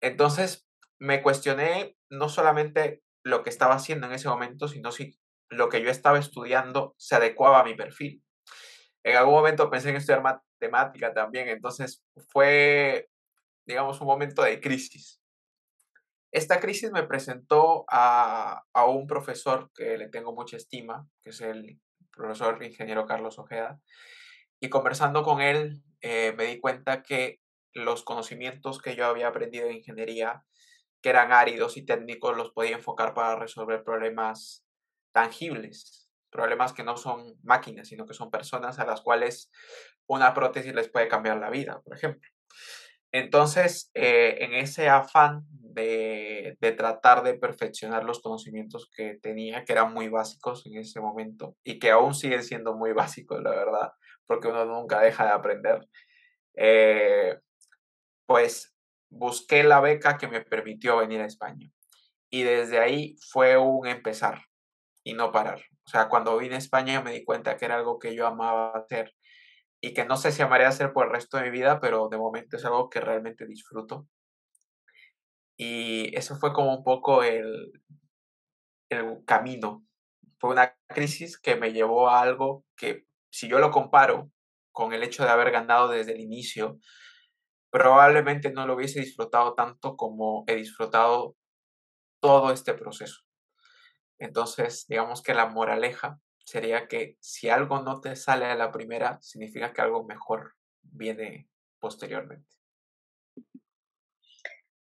Entonces 0.00 0.66
me 0.98 1.22
cuestioné 1.22 1.96
no 2.10 2.28
solamente 2.28 3.02
lo 3.24 3.42
que 3.42 3.50
estaba 3.50 3.74
haciendo 3.74 4.06
en 4.06 4.12
ese 4.12 4.28
momento, 4.28 4.68
sino 4.68 4.92
si 4.92 5.18
lo 5.50 5.68
que 5.68 5.82
yo 5.82 5.90
estaba 5.90 6.18
estudiando 6.18 6.94
se 6.96 7.16
adecuaba 7.16 7.60
a 7.60 7.64
mi 7.64 7.74
perfil. 7.74 8.22
En 9.04 9.16
algún 9.16 9.34
momento 9.34 9.70
pensé 9.70 9.90
en 9.90 9.96
estudiar 9.96 10.22
matemática 10.22 11.12
también, 11.12 11.48
entonces 11.48 12.04
fue, 12.28 13.08
digamos, 13.66 14.00
un 14.00 14.06
momento 14.06 14.42
de 14.42 14.60
crisis. 14.60 15.21
Esta 16.32 16.60
crisis 16.60 16.90
me 16.90 17.02
presentó 17.02 17.84
a, 17.88 18.64
un 18.88 19.06
profesor 19.06 19.70
que 19.74 19.98
le 19.98 20.08
tengo 20.08 20.34
mucha 20.34 20.56
estima, 20.56 21.06
que 21.22 21.30
es 21.30 21.42
el 21.42 21.78
profesor 22.10 22.62
ingeniero 22.64 23.06
Carlos 23.06 23.38
Ojeda, 23.38 23.78
y 24.58 24.70
conversando 24.70 25.24
con 25.24 25.42
él 25.42 25.82
eh, 26.00 26.32
me 26.36 26.46
di 26.46 26.58
cuenta 26.58 27.02
que 27.02 27.40
los 27.74 28.02
conocimientos 28.02 28.80
que 28.80 28.96
yo 28.96 29.06
había 29.06 29.28
aprendido 29.28 29.66
en 29.66 29.76
ingeniería 29.76 30.44
que 31.02 31.10
eran 31.10 31.32
áridos 31.32 31.76
y 31.76 31.84
técnicos 31.84 32.36
los 32.36 32.52
podía 32.52 32.76
enfocar 32.76 33.12
para 33.12 33.36
resolver 33.36 33.84
problemas 33.84 34.64
tangibles, 35.12 36.08
problemas 36.30 36.72
que 36.72 36.84
no 36.84 36.96
son 36.96 37.36
máquinas, 37.42 37.88
sino 37.88 38.06
que 38.06 38.14
son 38.14 38.30
personas 38.30 38.78
a 38.78 38.86
las 38.86 39.02
cuales 39.02 39.50
una 40.06 40.32
prótesis 40.32 40.74
les 40.74 40.88
puede 40.88 41.08
cambiar 41.08 41.38
la 41.38 41.50
vida, 41.50 41.82
por 41.82 41.94
ejemplo. 41.94 42.26
Entonces, 43.12 43.90
eh, 43.94 44.38
en 44.40 44.54
ese 44.54 44.88
afán 44.88 45.46
de, 45.50 46.56
de, 46.60 46.72
tratar 46.72 47.22
de 47.22 47.34
perfeccionar 47.34 48.04
los 48.04 48.20
conocimientos 48.20 48.90
que 48.94 49.18
tenía, 49.22 49.64
que 49.64 49.72
eran 49.72 49.92
muy 49.92 50.08
básicos 50.08 50.66
en 50.66 50.78
ese 50.78 51.00
momento 51.00 51.56
y 51.62 51.78
que 51.78 51.90
aún 51.90 52.14
siguen 52.14 52.42
siendo 52.42 52.74
muy 52.74 52.92
básicos, 52.94 53.42
la 53.42 53.50
verdad, 53.50 53.92
porque 54.26 54.48
uno 54.48 54.64
nunca 54.64 55.00
deja 55.00 55.24
de 55.24 55.30
aprender, 55.30 55.86
eh, 56.56 57.38
pues 58.26 58.74
busqué 59.10 59.62
la 59.62 59.80
beca 59.80 60.16
que 60.16 60.28
me 60.28 60.40
permitió 60.40 60.96
venir 60.96 61.20
a 61.20 61.26
España. 61.26 61.70
Y 62.30 62.44
desde 62.44 62.78
ahí 62.78 63.16
fue 63.30 63.58
un 63.58 63.86
empezar 63.86 64.40
y 65.04 65.12
no 65.12 65.32
parar. 65.32 65.60
O 65.84 65.90
sea, 65.90 66.08
cuando 66.08 66.38
vine 66.38 66.54
a 66.54 66.58
España 66.58 67.02
me 67.02 67.12
di 67.12 67.24
cuenta 67.24 67.56
que 67.58 67.66
era 67.66 67.76
algo 67.76 67.98
que 67.98 68.14
yo 68.14 68.26
amaba 68.26 68.72
hacer 68.72 69.12
y 69.84 69.92
que 69.94 70.04
no 70.04 70.16
sé 70.16 70.30
si 70.30 70.40
amaré 70.42 70.64
hacer 70.64 70.92
por 70.92 71.06
el 71.06 71.12
resto 71.12 71.36
de 71.36 71.42
mi 71.42 71.50
vida, 71.50 71.80
pero 71.80 72.08
de 72.08 72.16
momento 72.16 72.56
es 72.56 72.64
algo 72.64 72.88
que 72.88 73.00
realmente 73.00 73.46
disfruto. 73.46 74.06
Y 75.56 76.16
eso 76.16 76.36
fue 76.36 76.52
como 76.52 76.72
un 76.72 76.84
poco 76.84 77.24
el, 77.24 77.72
el 78.88 79.24
camino. 79.26 79.84
Fue 80.38 80.50
una 80.50 80.76
crisis 80.86 81.36
que 81.36 81.56
me 81.56 81.72
llevó 81.72 82.08
a 82.08 82.20
algo 82.20 82.64
que, 82.76 83.06
si 83.28 83.48
yo 83.48 83.58
lo 83.58 83.72
comparo 83.72 84.30
con 84.70 84.92
el 84.92 85.02
hecho 85.02 85.24
de 85.24 85.30
haber 85.30 85.50
ganado 85.50 85.88
desde 85.88 86.12
el 86.12 86.20
inicio, 86.20 86.78
probablemente 87.70 88.52
no 88.52 88.66
lo 88.68 88.76
hubiese 88.76 89.00
disfrutado 89.00 89.54
tanto 89.54 89.96
como 89.96 90.44
he 90.46 90.54
disfrutado 90.54 91.34
todo 92.20 92.52
este 92.52 92.74
proceso. 92.74 93.22
Entonces, 94.20 94.86
digamos 94.88 95.22
que 95.22 95.34
la 95.34 95.46
moraleja 95.46 96.20
sería 96.44 96.88
que 96.88 97.16
si 97.20 97.48
algo 97.48 97.80
no 97.82 98.00
te 98.00 98.16
sale 98.16 98.46
a 98.46 98.54
la 98.54 98.72
primera, 98.72 99.20
significa 99.22 99.72
que 99.72 99.80
algo 99.80 100.04
mejor 100.04 100.54
viene 100.82 101.48
posteriormente. 101.78 102.48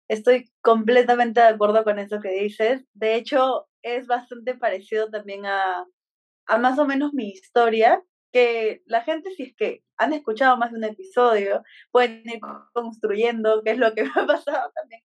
Estoy 0.07 0.51
completamente 0.61 1.39
de 1.39 1.47
acuerdo 1.47 1.83
con 1.83 1.97
eso 1.97 2.19
que 2.19 2.29
dices. 2.29 2.85
De 2.93 3.15
hecho, 3.15 3.67
es 3.81 4.05
bastante 4.07 4.55
parecido 4.55 5.09
también 5.09 5.45
a, 5.45 5.85
a 6.47 6.57
más 6.57 6.77
o 6.77 6.85
menos 6.85 7.13
mi 7.13 7.29
historia, 7.29 8.03
que 8.31 8.81
la 8.85 9.01
gente, 9.01 9.31
si 9.31 9.43
es 9.43 9.55
que 9.55 9.83
han 9.97 10.13
escuchado 10.13 10.57
más 10.57 10.71
de 10.71 10.77
un 10.77 10.83
episodio, 10.83 11.63
pueden 11.91 12.23
ir 12.25 12.39
construyendo 12.73 13.61
qué 13.63 13.71
es 13.71 13.77
lo 13.77 13.93
que 13.93 14.03
me 14.03 14.11
ha 14.15 14.25
pasado 14.25 14.71
también 14.75 15.01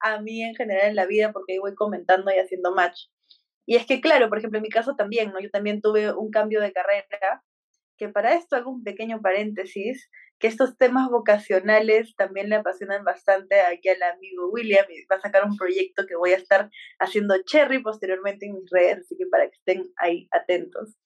a 0.00 0.20
mí 0.20 0.42
en 0.42 0.54
general 0.54 0.88
en 0.88 0.96
la 0.96 1.06
vida, 1.06 1.32
porque 1.32 1.54
ahí 1.54 1.58
voy 1.58 1.74
comentando 1.74 2.30
y 2.30 2.38
haciendo 2.38 2.74
match. 2.74 3.06
Y 3.66 3.76
es 3.76 3.86
que, 3.86 4.00
claro, 4.00 4.28
por 4.28 4.38
ejemplo, 4.38 4.58
en 4.58 4.62
mi 4.62 4.68
caso 4.68 4.94
también, 4.96 5.32
¿no? 5.32 5.40
Yo 5.40 5.50
también 5.50 5.80
tuve 5.80 6.12
un 6.12 6.30
cambio 6.30 6.60
de 6.60 6.72
carrera, 6.72 7.42
que 7.96 8.08
para 8.08 8.34
esto 8.34 8.56
hago 8.56 8.70
un 8.70 8.82
pequeño 8.82 9.20
paréntesis, 9.20 10.10
que 10.38 10.48
estos 10.48 10.76
temas 10.76 11.08
vocacionales 11.10 12.14
también 12.16 12.48
le 12.48 12.56
apasionan 12.56 13.04
bastante 13.04 13.60
aquí 13.60 13.88
al 13.88 14.02
amigo 14.02 14.50
William 14.50 14.84
va 15.10 15.16
a 15.16 15.20
sacar 15.20 15.44
un 15.44 15.56
proyecto 15.56 16.04
que 16.06 16.16
voy 16.16 16.32
a 16.32 16.36
estar 16.36 16.70
haciendo 16.98 17.36
cherry 17.44 17.82
posteriormente 17.82 18.46
en 18.46 18.54
mis 18.54 18.68
redes, 18.70 18.98
así 18.98 19.16
que 19.16 19.26
para 19.26 19.48
que 19.48 19.56
estén 19.56 19.84
ahí 19.96 20.28
atentos. 20.32 20.96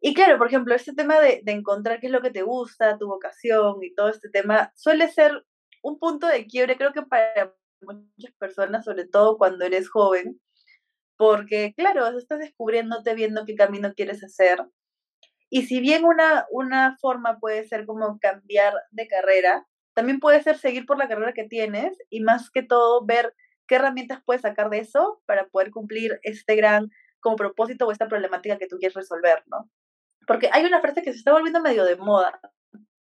Y 0.00 0.14
claro, 0.14 0.38
por 0.38 0.48
ejemplo, 0.48 0.74
este 0.74 0.94
tema 0.94 1.20
de, 1.20 1.40
de 1.44 1.52
encontrar 1.52 2.00
qué 2.00 2.06
es 2.06 2.12
lo 2.12 2.22
que 2.22 2.30
te 2.30 2.42
gusta, 2.42 2.98
tu 2.98 3.06
vocación 3.06 3.82
y 3.82 3.94
todo 3.94 4.08
este 4.08 4.28
tema 4.30 4.72
suele 4.74 5.08
ser 5.08 5.44
un 5.82 5.98
punto 5.98 6.26
de 6.26 6.46
quiebre, 6.46 6.76
creo 6.76 6.92
que 6.92 7.02
para 7.02 7.54
muchas 7.82 8.34
personas, 8.38 8.84
sobre 8.84 9.06
todo 9.06 9.38
cuando 9.38 9.64
eres 9.64 9.88
joven, 9.88 10.40
porque 11.16 11.74
claro, 11.76 12.06
estás 12.18 12.38
descubriéndote, 12.38 13.14
viendo 13.14 13.44
qué 13.46 13.54
camino 13.54 13.92
quieres 13.94 14.22
hacer. 14.22 14.58
Y 15.48 15.62
si 15.62 15.80
bien 15.80 16.04
una, 16.04 16.46
una 16.50 16.96
forma 17.00 17.38
puede 17.38 17.66
ser 17.66 17.86
como 17.86 18.18
cambiar 18.18 18.74
de 18.90 19.06
carrera, 19.06 19.66
también 19.94 20.20
puede 20.20 20.42
ser 20.42 20.58
seguir 20.58 20.84
por 20.86 20.98
la 20.98 21.08
carrera 21.08 21.32
que 21.32 21.44
tienes 21.44 21.96
y 22.10 22.20
más 22.20 22.50
que 22.50 22.62
todo 22.62 23.04
ver 23.06 23.34
qué 23.66 23.76
herramientas 23.76 24.20
puedes 24.24 24.42
sacar 24.42 24.70
de 24.70 24.78
eso 24.78 25.22
para 25.26 25.48
poder 25.48 25.70
cumplir 25.70 26.18
este 26.22 26.56
gran 26.56 26.90
como 27.20 27.36
propósito 27.36 27.86
o 27.86 27.92
esta 27.92 28.08
problemática 28.08 28.58
que 28.58 28.68
tú 28.68 28.76
quieres 28.78 28.94
resolver, 28.94 29.42
¿no? 29.46 29.70
Porque 30.26 30.50
hay 30.52 30.64
una 30.64 30.80
frase 30.80 31.02
que 31.02 31.12
se 31.12 31.18
está 31.18 31.32
volviendo 31.32 31.60
medio 31.60 31.84
de 31.84 31.96
moda, 31.96 32.40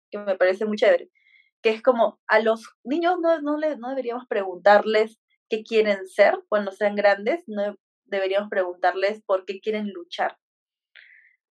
que 0.09 0.17
me 0.17 0.35
parece 0.35 0.65
muy 0.65 0.77
chévere, 0.77 1.09
que 1.61 1.69
es 1.69 1.81
como 1.81 2.19
a 2.27 2.39
los 2.39 2.67
niños 2.83 3.19
no, 3.21 3.39
no, 3.41 3.57
les, 3.57 3.77
no 3.77 3.89
deberíamos 3.89 4.25
preguntarles 4.27 5.19
qué 5.49 5.63
quieren 5.63 6.07
ser 6.07 6.39
cuando 6.47 6.71
sean 6.71 6.95
grandes, 6.95 7.43
no 7.47 7.75
deberíamos 8.09 8.49
preguntarles 8.49 9.21
por 9.25 9.45
qué 9.45 9.59
quieren 9.59 9.89
luchar, 9.91 10.37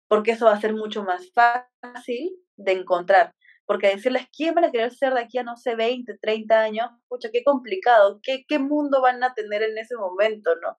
porque 0.08 0.32
eso 0.32 0.46
va 0.46 0.54
a 0.54 0.62
ser 0.62 0.74
mucho 0.74 1.04
más 1.04 1.32
fácil 1.34 2.36
de 2.56 2.72
encontrar. 2.74 3.34
Porque 3.66 3.88
decirles 3.88 4.28
quién 4.36 4.56
van 4.56 4.64
a 4.64 4.72
querer 4.72 4.94
ser 4.94 5.14
de 5.14 5.20
aquí 5.20 5.38
a, 5.38 5.44
no 5.44 5.58
sé, 5.58 5.76
20, 5.76 6.18
30 6.20 6.62
años, 6.62 6.90
pucha, 7.10 7.30
qué 7.32 7.44
complicado, 7.44 8.22
qué, 8.24 8.46
qué 8.48 8.60
mundo 8.60 9.02
van 9.02 9.22
a 9.24 9.34
tener 9.34 9.62
en 9.62 9.78
ese 9.78 9.98
momento, 9.98 10.56
¿no? 10.62 10.78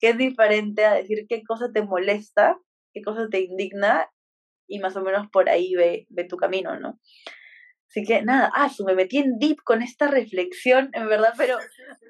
Que 0.00 0.10
es 0.10 0.18
diferente 0.18 0.84
a 0.84 0.94
decir 0.94 1.26
qué 1.28 1.44
cosa 1.44 1.70
te 1.72 1.82
molesta, 1.82 2.58
qué 2.92 3.02
cosa 3.02 3.28
te 3.30 3.40
indigna 3.40 4.10
y 4.66 4.80
más 4.80 4.96
o 4.96 5.02
menos 5.02 5.28
por 5.30 5.48
ahí 5.48 5.74
ve, 5.74 6.06
ve 6.10 6.24
tu 6.24 6.36
camino, 6.36 6.78
¿no? 6.80 6.98
Así 7.94 8.04
que 8.04 8.22
nada, 8.22 8.50
ah, 8.52 8.68
me 8.84 8.96
metí 8.96 9.18
en 9.18 9.38
deep 9.38 9.58
con 9.62 9.80
esta 9.80 10.08
reflexión, 10.08 10.90
en 10.94 11.08
verdad, 11.08 11.32
pero 11.36 11.58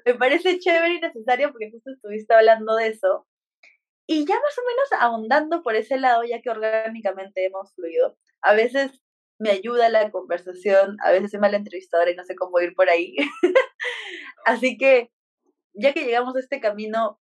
me 0.03 0.15
parece 0.15 0.57
chévere 0.57 0.95
y 0.95 0.99
necesario 0.99 1.51
porque 1.51 1.69
justo 1.69 1.91
estuviste 1.91 2.33
hablando 2.33 2.75
de 2.75 2.87
eso. 2.87 3.27
Y 4.07 4.25
ya 4.25 4.33
más 4.33 4.57
o 4.57 4.61
menos 4.67 5.03
ahondando 5.03 5.61
por 5.61 5.75
ese 5.75 5.99
lado, 5.99 6.23
ya 6.23 6.41
que 6.41 6.49
orgánicamente 6.49 7.45
hemos 7.45 7.75
fluido, 7.75 8.17
a 8.41 8.55
veces 8.55 8.99
me 9.39 9.51
ayuda 9.51 9.89
la 9.89 10.09
conversación, 10.09 10.97
a 11.03 11.11
veces 11.11 11.29
soy 11.29 11.39
mala 11.39 11.57
entrevistadora 11.57 12.09
y 12.09 12.15
no 12.15 12.23
sé 12.23 12.35
cómo 12.35 12.59
ir 12.61 12.73
por 12.73 12.89
ahí. 12.89 13.15
Así 14.45 14.79
que, 14.79 15.11
ya 15.75 15.93
que 15.93 16.03
llegamos 16.03 16.35
a 16.35 16.39
este 16.39 16.59
camino, 16.59 17.19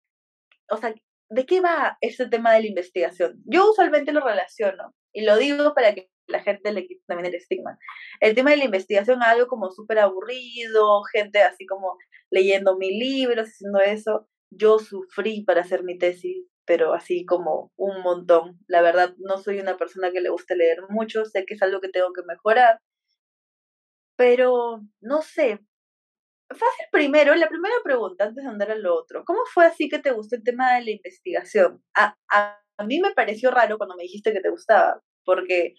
o 0.72 0.78
sea, 0.78 0.96
¿de 1.30 1.46
qué 1.46 1.62
va 1.62 2.00
este 2.02 2.28
tema 2.28 2.54
de 2.54 2.62
la 2.62 2.68
investigación? 2.68 3.40
Yo 3.46 3.70
usualmente 3.70 4.14
lo 4.14 4.22
relaciono 4.22 4.96
y 5.14 5.26
lo 5.26 5.38
digo 5.38 5.76
para 5.76 5.94
que 5.94 6.10
la 6.28 6.42
gente 6.42 6.72
le 6.72 6.88
quita 6.88 7.04
también 7.08 7.28
el 7.28 7.36
estigma. 7.36 7.78
El 8.20 8.36
tema 8.36 8.52
de 8.52 8.58
la 8.58 8.66
investigación 8.66 9.22
es 9.22 9.28
algo 9.28 9.48
como 9.48 9.72
súper 9.72 10.00
aburrido, 10.00 11.04
gente 11.14 11.42
así 11.42 11.66
como 11.66 11.98
leyendo 12.30 12.78
mil 12.78 13.00
libros, 13.00 13.48
haciendo 13.50 13.80
eso. 13.80 14.28
Yo 14.52 14.80
sufrí 14.80 15.44
para 15.44 15.62
hacer 15.62 15.84
mi 15.84 15.98
tesis, 15.98 16.46
pero 16.66 16.94
así 16.94 17.26
como 17.26 17.72
un 17.78 18.02
montón. 18.02 18.60
La 18.68 18.82
verdad, 18.82 19.16
no 19.18 19.38
soy 19.38 19.60
una 19.60 19.78
persona 19.78 20.12
que 20.12 20.22
le 20.22 20.30
guste 20.30 20.56
leer 20.56 20.80
mucho, 20.90 21.26
sé 21.26 21.46
que 21.46 21.56
es 21.56 21.62
algo 21.62 21.82
que 21.82 21.90
tengo 21.90 22.14
que 22.14 22.24
mejorar, 22.28 22.80
pero 24.16 24.82
no 25.02 25.22
sé. 25.22 25.60
Fácil 26.50 26.86
primero, 26.92 27.36
la 27.36 27.50
primera 27.50 27.76
pregunta, 27.84 28.26
antes 28.26 28.44
de 28.44 28.50
andar 28.50 28.72
a 28.72 28.76
lo 28.76 28.96
otro. 28.96 29.24
¿Cómo 29.26 29.42
fue 29.54 29.66
así 29.66 29.90
que 29.90 30.00
te 30.00 30.12
gustó 30.12 30.36
el 30.38 30.44
tema 30.44 30.76
de 30.76 30.84
la 30.86 30.92
investigación? 30.92 31.84
A, 31.96 32.16
a, 32.32 32.62
a 32.78 32.84
mí 32.86 33.00
me 33.02 33.14
pareció 33.14 33.52
raro 33.52 33.78
cuando 33.78 33.96
me 33.96 34.04
dijiste 34.04 34.32
que 34.34 34.42
te 34.42 34.50
gustaba, 34.50 35.02
porque 35.28 35.76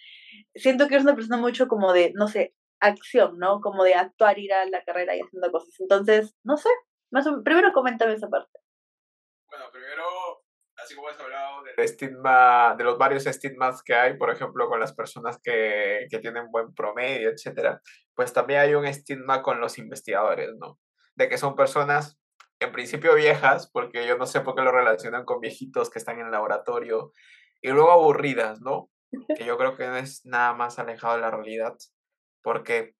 siento 0.54 0.86
que 0.86 0.94
eres 0.94 1.04
una 1.04 1.14
persona 1.14 1.38
mucho 1.38 1.68
como 1.68 1.94
de, 1.94 2.12
no 2.14 2.28
sé, 2.28 2.54
acción, 2.80 3.38
¿no? 3.38 3.62
Como 3.62 3.82
de 3.82 3.94
actuar, 3.94 4.38
ir 4.38 4.52
a 4.52 4.66
la 4.66 4.84
carrera 4.84 5.16
y 5.16 5.20
haciendo 5.20 5.50
cosas. 5.50 5.74
Entonces, 5.80 6.36
no 6.44 6.58
sé, 6.58 6.68
más 7.10 7.26
primero 7.42 7.72
coméntame 7.72 8.12
esa 8.12 8.28
parte. 8.28 8.60
Bueno, 9.48 9.64
primero, 9.72 10.04
así 10.76 10.94
como 10.94 11.08
has 11.08 11.18
hablado 11.18 11.62
del 11.64 11.82
estigma, 11.82 12.74
de 12.76 12.84
los 12.84 12.98
varios 12.98 13.26
estigmas 13.26 13.82
que 13.82 13.94
hay, 13.94 14.18
por 14.18 14.30
ejemplo, 14.30 14.68
con 14.68 14.80
las 14.80 14.94
personas 14.94 15.40
que, 15.42 16.06
que 16.10 16.18
tienen 16.18 16.50
buen 16.50 16.74
promedio, 16.74 17.30
etcétera, 17.30 17.80
pues 18.14 18.34
también 18.34 18.60
hay 18.60 18.74
un 18.74 18.84
estigma 18.84 19.42
con 19.42 19.60
los 19.60 19.78
investigadores, 19.78 20.50
¿no? 20.58 20.78
De 21.16 21.30
que 21.30 21.38
son 21.38 21.56
personas 21.56 22.18
en 22.60 22.70
principio 22.72 23.14
viejas, 23.14 23.70
porque 23.72 24.06
yo 24.06 24.18
no 24.18 24.26
sé 24.26 24.42
por 24.42 24.54
qué 24.54 24.60
lo 24.60 24.72
relacionan 24.72 25.24
con 25.24 25.40
viejitos 25.40 25.88
que 25.88 25.98
están 25.98 26.18
en 26.20 26.26
el 26.26 26.32
laboratorio, 26.32 27.12
y 27.60 27.70
luego 27.70 27.90
aburridas, 27.90 28.60
¿no? 28.60 28.90
Que 29.10 29.44
yo 29.44 29.56
creo 29.56 29.76
que 29.76 29.86
no 29.86 29.96
es 29.96 30.24
nada 30.24 30.54
más 30.54 30.78
alejado 30.78 31.14
de 31.14 31.22
la 31.22 31.30
realidad, 31.30 31.76
porque, 32.42 32.94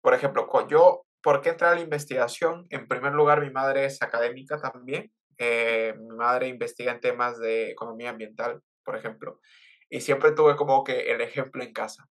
por 0.00 0.14
ejemplo, 0.14 0.48
yo, 0.68 1.04
¿por 1.22 1.40
qué 1.40 1.50
entré 1.50 1.68
a 1.68 1.74
la 1.74 1.80
investigación? 1.80 2.66
En 2.70 2.88
primer 2.88 3.12
lugar, 3.12 3.40
mi 3.40 3.50
madre 3.50 3.84
es 3.84 4.02
académica 4.02 4.60
también, 4.60 5.12
eh, 5.38 5.94
mi 5.98 6.16
madre 6.16 6.48
investiga 6.48 6.92
en 6.92 7.00
temas 7.00 7.38
de 7.38 7.70
economía 7.70 8.10
ambiental, 8.10 8.62
por 8.84 8.96
ejemplo, 8.96 9.40
y 9.88 10.00
siempre 10.00 10.32
tuve 10.32 10.56
como 10.56 10.84
que 10.84 11.12
el 11.12 11.20
ejemplo 11.20 11.62
en 11.62 11.72
casa. 11.72 12.08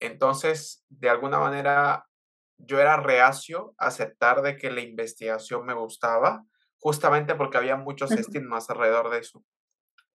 Entonces, 0.00 0.84
de 0.88 1.10
alguna 1.10 1.38
manera, 1.38 2.06
yo 2.56 2.80
era 2.80 2.96
reacio 2.96 3.74
a 3.78 3.86
aceptar 3.86 4.42
de 4.42 4.56
que 4.56 4.70
la 4.70 4.80
investigación 4.80 5.66
me 5.66 5.74
gustaba, 5.74 6.44
justamente 6.78 7.34
porque 7.34 7.58
había 7.58 7.76
muchos 7.76 8.12
estigmas 8.12 8.70
alrededor 8.70 9.10
de 9.10 9.18
eso 9.18 9.44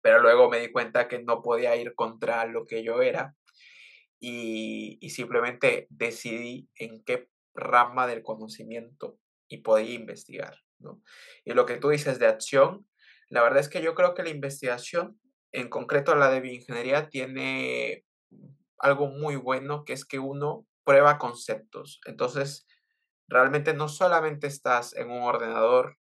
pero 0.06 0.22
luego 0.22 0.52
me 0.52 0.60
di 0.60 0.72
cuenta 0.72 1.08
que 1.08 1.24
no 1.24 1.42
podía 1.42 1.76
ir 1.76 1.96
contra 1.96 2.46
lo 2.46 2.68
que 2.68 2.84
yo 2.84 3.02
era 3.02 3.36
y, 4.20 5.00
simplemente 5.10 5.88
decidí 5.90 6.70
en 6.76 7.04
qué 7.04 7.28
rama 7.56 8.06
del 8.06 8.22
conocimiento 8.22 9.18
y 9.48 9.64
podía 9.64 9.96
investigar. 9.96 10.60
¿no? 10.78 11.02
Y 11.44 11.54
lo 11.54 11.66
que 11.66 11.78
tú 11.78 11.90
dices 11.90 12.20
de 12.20 12.28
acción, 12.28 12.88
la 13.30 13.42
verdad 13.42 13.62
es 13.62 13.68
que 13.68 13.82
yo 13.82 13.96
creo 13.96 14.14
que 14.14 14.22
la 14.22 14.30
investigación, 14.30 15.20
en 15.52 15.70
concreto 15.70 16.14
la 16.14 16.30
de 16.30 16.40
bioingeniería, 16.40 17.10
tiene 17.10 18.06
algo 18.78 19.08
muy 19.08 19.38
bueno, 19.38 19.86
que 19.86 19.94
es 19.94 20.06
que 20.06 20.20
uno 20.20 20.68
prueba 20.84 21.18
conceptos. 21.18 22.00
Entonces, 22.06 22.68
realmente 23.28 23.74
no 23.74 23.88
solamente 23.88 24.46
estás 24.46 24.96
en 24.96 25.10
un 25.10 25.24
ordenador 25.24 25.98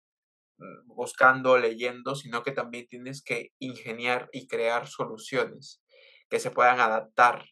buscando, 0.85 1.57
leyendo, 1.57 2.15
sino 2.15 2.43
que 2.43 2.51
también 2.51 2.87
tienes 2.87 3.23
que 3.23 3.51
ingeniar 3.59 4.29
y 4.31 4.47
crear 4.47 4.87
soluciones 4.87 5.81
que 6.29 6.39
se 6.39 6.51
puedan 6.51 6.79
adaptar 6.79 7.45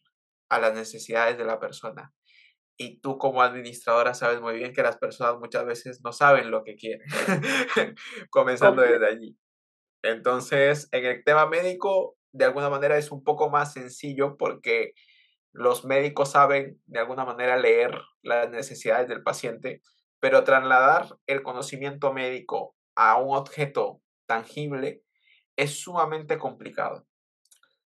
a 0.50 0.60
las 0.60 0.74
necesidades 0.74 1.38
de 1.38 1.46
la 1.46 1.60
persona. 1.60 2.14
Y 2.78 3.00
tú 3.00 3.18
como 3.18 3.42
administradora 3.42 4.14
sabes 4.14 4.40
muy 4.40 4.56
bien 4.56 4.74
que 4.74 4.84
las 4.84 4.98
personas 4.98 5.38
muchas 5.40 5.66
veces 5.66 6.02
no 6.04 6.12
saben 6.12 6.52
lo 6.52 6.64
que 6.64 6.76
quieren, 6.76 7.08
comenzando 8.30 8.84
desde 8.84 9.08
allí. 9.08 9.38
Entonces, 10.04 10.88
en 10.92 11.06
el 11.06 11.24
tema 11.24 11.48
médico, 11.48 12.16
de 12.32 12.46
alguna 12.46 12.70
manera 12.70 12.98
es 12.98 13.12
un 13.12 13.24
poco 13.24 13.50
más 13.50 13.74
sencillo 13.74 14.38
porque 14.38 14.94
los 15.54 15.86
médicos 15.86 16.32
saben 16.32 16.80
de 16.86 17.00
alguna 17.00 17.26
manera 17.26 17.58
leer 17.58 18.00
las 18.22 18.50
necesidades 18.52 19.08
del 19.08 19.24
paciente, 19.24 19.82
pero 20.20 20.44
trasladar 20.44 21.18
el 21.26 21.42
conocimiento 21.42 22.14
médico 22.14 22.77
a 22.98 23.18
un 23.18 23.38
objeto 23.38 24.02
tangible 24.26 25.04
es 25.56 25.80
sumamente 25.80 26.38
complicado. 26.38 27.08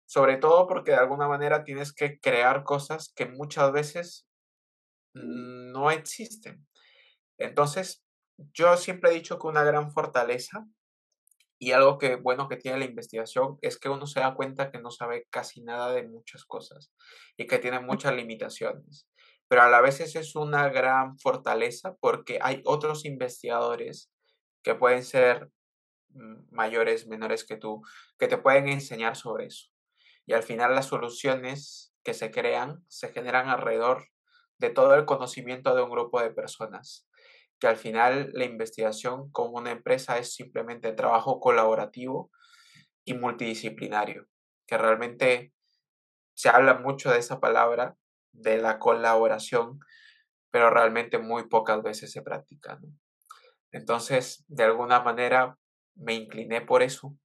Sobre 0.05 0.37
todo 0.37 0.67
porque 0.67 0.91
de 0.91 0.97
alguna 0.97 1.27
manera 1.27 1.63
tienes 1.63 1.93
que 1.93 2.19
crear 2.19 2.63
cosas 2.63 3.13
que 3.13 3.25
muchas 3.25 3.71
veces 3.71 4.27
no 5.13 5.91
existen. 5.91 6.65
Entonces, 7.37 8.03
yo 8.53 8.75
siempre 8.77 9.11
he 9.11 9.13
dicho 9.13 9.37
que 9.37 9.47
una 9.47 9.63
gran 9.63 9.91
fortaleza 9.91 10.65
y 11.59 11.73
algo 11.73 11.97
que 11.97 12.15
bueno 12.15 12.47
que 12.47 12.57
tiene 12.57 12.79
la 12.79 12.85
investigación 12.85 13.59
es 13.61 13.77
que 13.77 13.89
uno 13.89 14.07
se 14.07 14.21
da 14.21 14.33
cuenta 14.33 14.71
que 14.71 14.79
no 14.79 14.91
sabe 14.91 15.27
casi 15.29 15.61
nada 15.61 15.91
de 15.91 16.07
muchas 16.07 16.45
cosas 16.45 16.91
y 17.37 17.47
que 17.47 17.59
tiene 17.59 17.79
muchas 17.79 18.15
limitaciones. 18.15 19.07
Pero 19.47 19.63
a 19.63 19.69
la 19.69 19.81
vez 19.81 19.99
es 19.99 20.35
una 20.35 20.69
gran 20.69 21.19
fortaleza 21.19 21.95
porque 21.99 22.39
hay 22.41 22.61
otros 22.65 23.05
investigadores 23.05 24.09
que 24.63 24.75
pueden 24.75 25.03
ser 25.03 25.51
mm, 26.09 26.51
mayores, 26.51 27.07
menores 27.07 27.45
que 27.45 27.57
tú, 27.57 27.81
que 28.17 28.27
te 28.27 28.37
pueden 28.37 28.67
enseñar 28.67 29.15
sobre 29.15 29.47
eso. 29.47 29.69
Y 30.25 30.33
al 30.33 30.43
final 30.43 30.75
las 30.75 30.87
soluciones 30.87 31.93
que 32.03 32.13
se 32.13 32.31
crean 32.31 32.83
se 32.87 33.09
generan 33.11 33.49
alrededor 33.49 34.07
de 34.57 34.69
todo 34.69 34.95
el 34.95 35.05
conocimiento 35.05 35.75
de 35.75 35.81
un 35.83 35.89
grupo 35.89 36.21
de 36.21 36.31
personas 36.31 37.07
que 37.61 37.67
al 37.67 37.77
final 37.77 38.31
la 38.33 38.43
investigación 38.43 39.31
como 39.31 39.59
una 39.59 39.69
empresa 39.71 40.17
es 40.17 40.33
simplemente 40.33 40.93
trabajo 40.93 41.39
colaborativo 41.39 42.31
y 43.05 43.13
multidisciplinario, 43.13 44.27
que 44.65 44.79
realmente 44.79 45.53
se 46.33 46.49
habla 46.49 46.79
mucho 46.79 47.11
de 47.11 47.19
esa 47.19 47.39
palabra, 47.39 47.97
de 48.31 48.57
la 48.57 48.79
colaboración, 48.79 49.79
pero 50.49 50.71
realmente 50.71 51.19
muy 51.19 51.47
pocas 51.47 51.83
veces 51.83 52.11
se 52.11 52.23
practica. 52.23 52.79
Entonces, 53.71 54.43
de 54.47 54.63
alguna 54.63 55.01
manera, 55.01 55.57
me 55.95 56.13
incliné 56.13 56.61
por 56.61 56.83
eso 56.83 57.15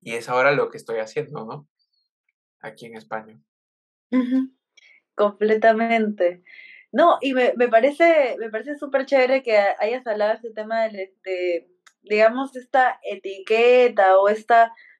y 0.00 0.14
es 0.14 0.28
ahora 0.28 0.52
lo 0.52 0.70
que 0.70 0.76
estoy 0.76 0.98
haciendo, 0.98 1.44
¿no? 1.44 1.68
Aquí 2.60 2.86
en 2.86 2.96
España. 2.96 3.40
Completamente. 5.14 6.42
No, 6.92 7.18
y 7.20 7.34
me, 7.34 7.54
me 7.56 7.68
parece, 7.68 8.36
me 8.38 8.50
parece 8.50 8.76
súper 8.76 9.06
chévere 9.06 9.42
que 9.42 9.56
hayas 9.56 10.06
hablado 10.06 10.30
de 10.30 10.36
este 10.36 10.50
tema 10.50 10.88
de, 10.88 11.68
digamos, 12.02 12.54
esta 12.56 13.00
etiqueta 13.02 14.18
o 14.18 14.28
este 14.28 14.54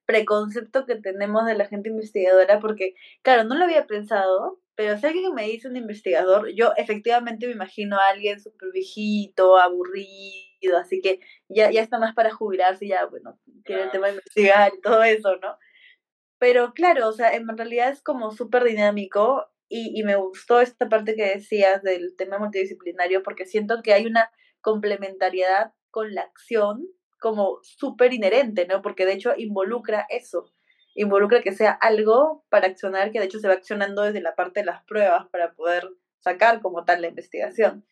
preconcepto 0.05 0.87
que 0.87 0.97
tenemos 0.97 1.47
de 1.47 1.55
la 1.55 1.67
gente 1.67 1.89
investigadora, 1.89 2.61
porque, 2.61 2.95
claro, 3.23 3.45
no 3.45 3.55
lo 3.55 3.65
había 3.65 3.87
pensado, 3.87 4.61
pero 4.77 4.99
si 4.99 5.07
alguien 5.07 5.35
me 5.35 5.45
dice 5.45 5.69
un 5.69 5.77
investigador, 5.77 6.51
yo 6.55 6.73
efectivamente 6.77 7.47
me 7.47 7.55
imagino 7.55 7.97
a 7.97 8.09
alguien 8.09 8.39
súper 8.39 8.71
viejito, 8.73 9.57
aburrido, 9.57 10.77
así 10.79 11.01
que 11.01 11.21
ya, 11.49 11.71
ya 11.71 11.81
está 11.81 11.99
más 11.99 12.15
para 12.15 12.31
jubilarse, 12.31 12.87
ya, 12.87 13.07
bueno, 13.07 13.41
quiere 13.65 13.85
el 13.85 13.91
tema 13.91 14.09
de 14.09 14.15
investigar 14.15 14.73
y 14.77 14.81
todo 14.83 15.03
eso, 15.03 15.37
¿no? 15.37 15.57
Pero 16.39 16.75
claro, 16.75 17.09
o 17.09 17.13
sea, 17.13 17.35
en 17.35 17.49
realidad 17.49 17.91
es 17.91 18.03
como 18.03 18.31
súper 18.33 18.65
dinámico 18.65 19.47
y, 19.69 19.99
y, 19.99 20.05
me 20.05 20.17
gustó 20.17 20.61
esta 20.61 20.89
parte 20.89 21.17
que 21.17 21.25
decías 21.25 21.83
del 21.83 22.15
tema 22.17 22.39
multidisciplinario 22.39 23.23
porque 23.23 23.47
siento 23.47 23.83
que 23.83 23.95
hay 23.95 24.07
una 24.07 24.31
complementariedad 24.61 25.73
con 25.91 26.15
la 26.15 26.23
acción 26.23 26.87
como 27.19 27.59
súper 27.63 28.13
inherente, 28.13 28.67
¿no? 28.67 28.83
Porque 28.83 29.07
de 29.07 29.15
hecho 29.15 29.33
involucra 29.37 30.07
eso, 30.11 30.53
involucra 30.97 31.43
que 31.43 31.53
sea 31.53 31.73
algo 31.73 32.45
para 32.49 32.67
accionar, 32.67 33.13
que 33.13 33.21
de 33.21 33.27
hecho 33.27 33.39
se 33.39 33.49
va 33.49 33.55
accionando 33.55 34.03
desde 34.03 34.21
la 34.21 34.35
parte 34.35 34.61
de 34.61 34.67
las 34.67 34.83
pruebas 34.85 35.27
para 35.29 35.53
poder 35.53 35.89
sacar 36.21 36.61
como 36.61 36.85
tal 36.85 37.03
la 37.03 37.09
investigación. 37.09 37.87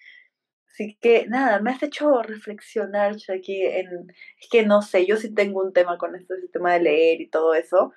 Así 0.73 0.99
que 1.01 1.27
nada, 1.29 1.61
me 1.61 1.71
has 1.71 1.83
hecho 1.83 2.23
reflexionar 2.23 3.14
aquí 3.33 3.62
en, 3.62 3.87
es 4.40 4.49
que 4.51 4.67
no 4.67 4.83
sé, 4.83 5.07
yo 5.07 5.17
sí 5.17 5.33
tengo 5.33 5.62
un 5.62 5.73
tema 5.73 5.99
con 5.99 6.17
este 6.17 6.40
sistema 6.40 6.73
de 6.73 6.81
leer 6.81 7.21
y 7.21 7.29
todo 7.29 7.55
eso, 7.55 7.93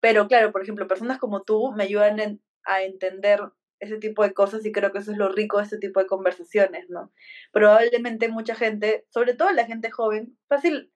pero 0.00 0.28
claro, 0.28 0.52
por 0.52 0.62
ejemplo, 0.62 0.86
personas 0.86 1.18
como 1.18 1.42
tú 1.42 1.72
me 1.72 1.84
ayudan 1.84 2.40
a 2.64 2.82
entender 2.82 3.40
ese 3.78 3.96
tipo 3.96 4.22
de 4.22 4.34
cosas 4.34 4.66
y 4.66 4.72
creo 4.72 4.92
que 4.92 4.98
eso 4.98 5.12
es 5.12 5.16
lo 5.16 5.30
rico 5.30 5.58
de 5.58 5.64
este 5.64 5.78
tipo 5.78 6.00
de 6.00 6.06
conversaciones, 6.06 6.90
¿no? 6.90 7.10
Probablemente 7.52 8.28
mucha 8.28 8.54
gente, 8.54 9.06
sobre 9.08 9.34
todo 9.34 9.50
la 9.52 9.64
gente 9.64 9.90
joven, 9.90 10.36
fácil, 10.48 10.92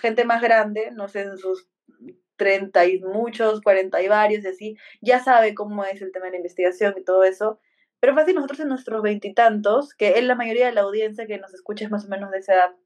gente 0.00 0.24
más 0.24 0.40
grande, 0.40 0.90
no 0.92 1.08
sé, 1.08 1.22
en 1.22 1.36
sus 1.36 1.68
30 2.38 2.86
y 2.86 3.00
muchos, 3.00 3.60
40 3.60 4.00
y 4.02 4.08
varios 4.08 4.44
y 4.44 4.48
así, 4.48 4.76
ya 5.02 5.20
sabe 5.20 5.54
cómo 5.54 5.84
es 5.84 6.00
el 6.00 6.12
tema 6.12 6.26
de 6.26 6.32
la 6.32 6.36
investigación 6.38 6.94
y 6.96 7.04
todo 7.04 7.24
eso, 7.24 7.60
pero 8.00 8.14
fácil 8.14 8.36
nosotros 8.36 8.60
en 8.60 8.68
nuestros 8.68 9.02
veintitantos, 9.02 9.94
que 9.94 10.18
es 10.18 10.24
la 10.24 10.34
mayoría 10.36 10.66
de 10.66 10.72
la 10.72 10.82
audiencia 10.82 11.26
que 11.26 11.38
nos 11.38 11.52
escucha 11.52 11.84
es 11.84 11.90
más 11.90 12.06
o 12.06 12.08
menos 12.08 12.30
de 12.30 12.38
esa 12.38 12.54
edad, 12.54 12.76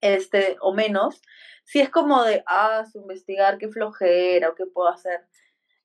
este, 0.00 0.56
o 0.60 0.74
menos, 0.74 1.22
si 1.64 1.80
es 1.80 1.90
como 1.90 2.24
de, 2.24 2.42
ah, 2.46 2.84
su 2.90 2.98
investigar, 2.98 3.58
qué 3.58 3.68
flojera 3.68 4.48
o 4.48 4.54
qué 4.56 4.66
puedo 4.66 4.88
hacer 4.88 5.20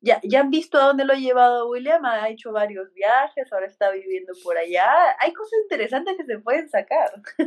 ya, 0.06 0.22
ya 0.24 0.42
han 0.42 0.52
visto 0.52 0.78
a 0.78 0.84
dónde 0.84 1.04
lo 1.04 1.14
ha 1.14 1.18
llevado 1.18 1.68
William, 1.68 2.06
ha 2.06 2.30
hecho 2.30 2.52
varios 2.52 2.94
viajes, 2.94 3.52
ahora 3.52 3.66
está 3.66 3.90
viviendo 3.90 4.34
por 4.44 4.56
allá. 4.56 4.88
Hay 5.20 5.34
cosas 5.34 5.54
interesantes 5.64 6.16
que 6.16 6.26
se 6.26 6.38
pueden 6.38 6.70
sacar. 6.70 7.10
Sí, 7.38 7.44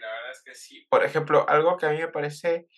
la 0.00 0.08
verdad 0.08 0.30
es 0.32 0.42
que 0.44 0.54
sí. 0.54 0.86
Por 0.88 1.04
ejemplo, 1.04 1.44
algo 1.48 1.76
que 1.76 1.86
a 1.86 1.90
mí 1.90 1.98
me 1.98 2.06
parece, 2.06 2.68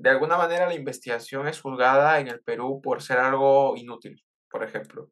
de 0.00 0.10
alguna 0.10 0.36
manera 0.36 0.66
la 0.66 0.74
investigación 0.74 1.48
es 1.48 1.60
juzgada 1.60 2.20
en 2.20 2.28
el 2.28 2.40
Perú 2.42 2.80
por 2.82 3.02
ser 3.02 3.18
algo 3.18 3.76
inútil, 3.76 4.22
por 4.50 4.64
ejemplo 4.64 5.10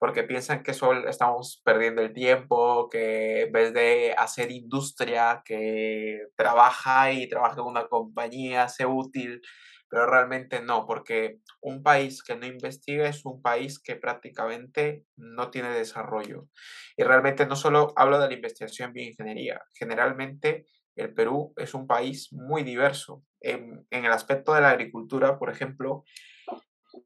porque 0.00 0.24
piensan 0.24 0.62
que 0.62 0.72
solo 0.72 1.06
estamos 1.10 1.60
perdiendo 1.62 2.00
el 2.00 2.14
tiempo, 2.14 2.88
que 2.88 3.42
en 3.42 3.52
vez 3.52 3.74
de 3.74 4.14
hacer 4.16 4.50
industria, 4.50 5.42
que 5.44 6.20
trabaja 6.36 7.12
y 7.12 7.28
trabaja 7.28 7.60
en 7.60 7.66
una 7.66 7.86
compañía, 7.86 8.66
sea 8.68 8.88
útil, 8.88 9.42
pero 9.90 10.06
realmente 10.06 10.62
no, 10.62 10.86
porque 10.86 11.40
un 11.60 11.82
país 11.82 12.22
que 12.22 12.34
no 12.34 12.46
investiga 12.46 13.08
es 13.08 13.26
un 13.26 13.42
país 13.42 13.78
que 13.78 13.94
prácticamente 13.96 15.04
no 15.16 15.50
tiene 15.50 15.68
desarrollo. 15.68 16.48
Y 16.96 17.02
realmente 17.02 17.44
no 17.44 17.54
solo 17.54 17.92
hablo 17.94 18.18
de 18.18 18.28
la 18.28 18.34
investigación 18.34 18.88
en 18.88 18.94
bioingeniería, 18.94 19.60
generalmente 19.74 20.64
el 20.96 21.14
Perú 21.14 21.52
es 21.56 21.74
un 21.74 21.86
país 21.86 22.32
muy 22.32 22.62
diverso. 22.62 23.22
En, 23.40 23.86
el 23.90 24.12
aspecto 24.12 24.52
de 24.54 24.60
la 24.60 24.70
agricultura, 24.70 25.38
por 25.38 25.50
ejemplo, 25.50 26.04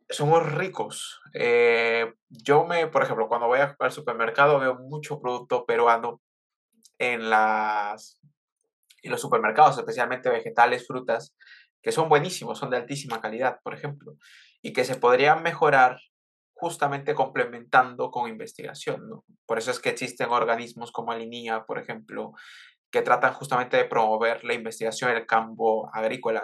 somos 0.09 0.53
ricos. 0.53 1.21
Eh, 1.35 2.13
yo 2.29 2.65
me, 2.67 2.87
por 2.87 3.03
ejemplo, 3.03 3.29
cuando 3.29 3.47
voy 3.47 3.61
al 3.61 3.93
supermercado 3.93 4.59
veo 4.59 4.75
mucho 4.77 5.21
producto 5.21 5.65
peruano 5.67 6.21
en, 6.99 7.31
las, 7.31 8.21
en 9.03 9.11
los 9.11 9.21
supermercados, 9.21 9.79
especialmente 9.79 10.31
vegetales, 10.31 10.87
frutas, 10.87 11.37
que 11.83 11.93
son 11.93 12.09
buenísimos, 12.09 12.59
son 12.59 12.71
de 12.71 12.79
altísima 12.79 13.21
calidad, 13.21 13.61
por 13.63 13.75
ejemplo, 13.75 14.17
y 14.63 14.73
que 14.73 14.85
se 14.85 14.97
podrían 14.97 15.43
mejorar 15.43 15.99
justamente 16.55 17.15
complementando 17.15 18.11
con 18.11 18.29
investigación. 18.29 19.09
¿no? 19.09 19.25
Por 19.47 19.59
eso 19.59 19.71
es 19.71 19.81
que 19.81 19.91
existen 19.91 20.31
organismos 20.31 20.93
como 20.93 21.13
Alinea, 21.13 21.65
por 21.67 21.79
ejemplo, 21.79 22.33
que 22.95 23.03
tratan 23.03 23.33
justamente 23.33 23.77
de 23.77 23.87
promover 23.87 24.45
la 24.45 24.55
investigación 24.55 25.11
en 25.11 25.17
el 25.17 25.27
campo 25.27 25.91
agrícola 25.93 26.41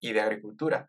y 0.00 0.12
de 0.12 0.20
agricultura. 0.20 0.86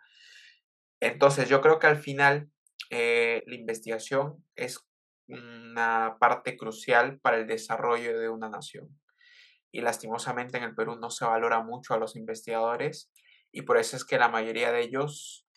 Entonces, 0.99 1.47
yo 1.47 1.61
creo 1.61 1.79
que 1.79 1.87
al 1.87 1.95
final 1.95 2.49
eh, 2.89 3.41
la 3.47 3.55
investigación 3.55 4.43
es 4.57 4.85
una 5.29 6.17
parte 6.19 6.57
crucial 6.57 7.17
para 7.21 7.37
el 7.37 7.47
desarrollo 7.47 8.19
de 8.19 8.27
una 8.27 8.49
nación. 8.49 8.89
Y 9.71 9.79
lastimosamente 9.79 10.57
en 10.57 10.65
el 10.65 10.75
Perú 10.75 10.97
no 10.97 11.09
se 11.09 11.23
valora 11.23 11.63
mucho 11.63 11.93
a 11.93 11.97
los 11.97 12.17
investigadores 12.17 13.09
y 13.53 13.61
por 13.61 13.77
eso 13.77 13.95
es 13.95 14.03
que 14.03 14.19
la 14.19 14.27
mayoría 14.27 14.73
de 14.73 14.81
ellos 14.81 15.47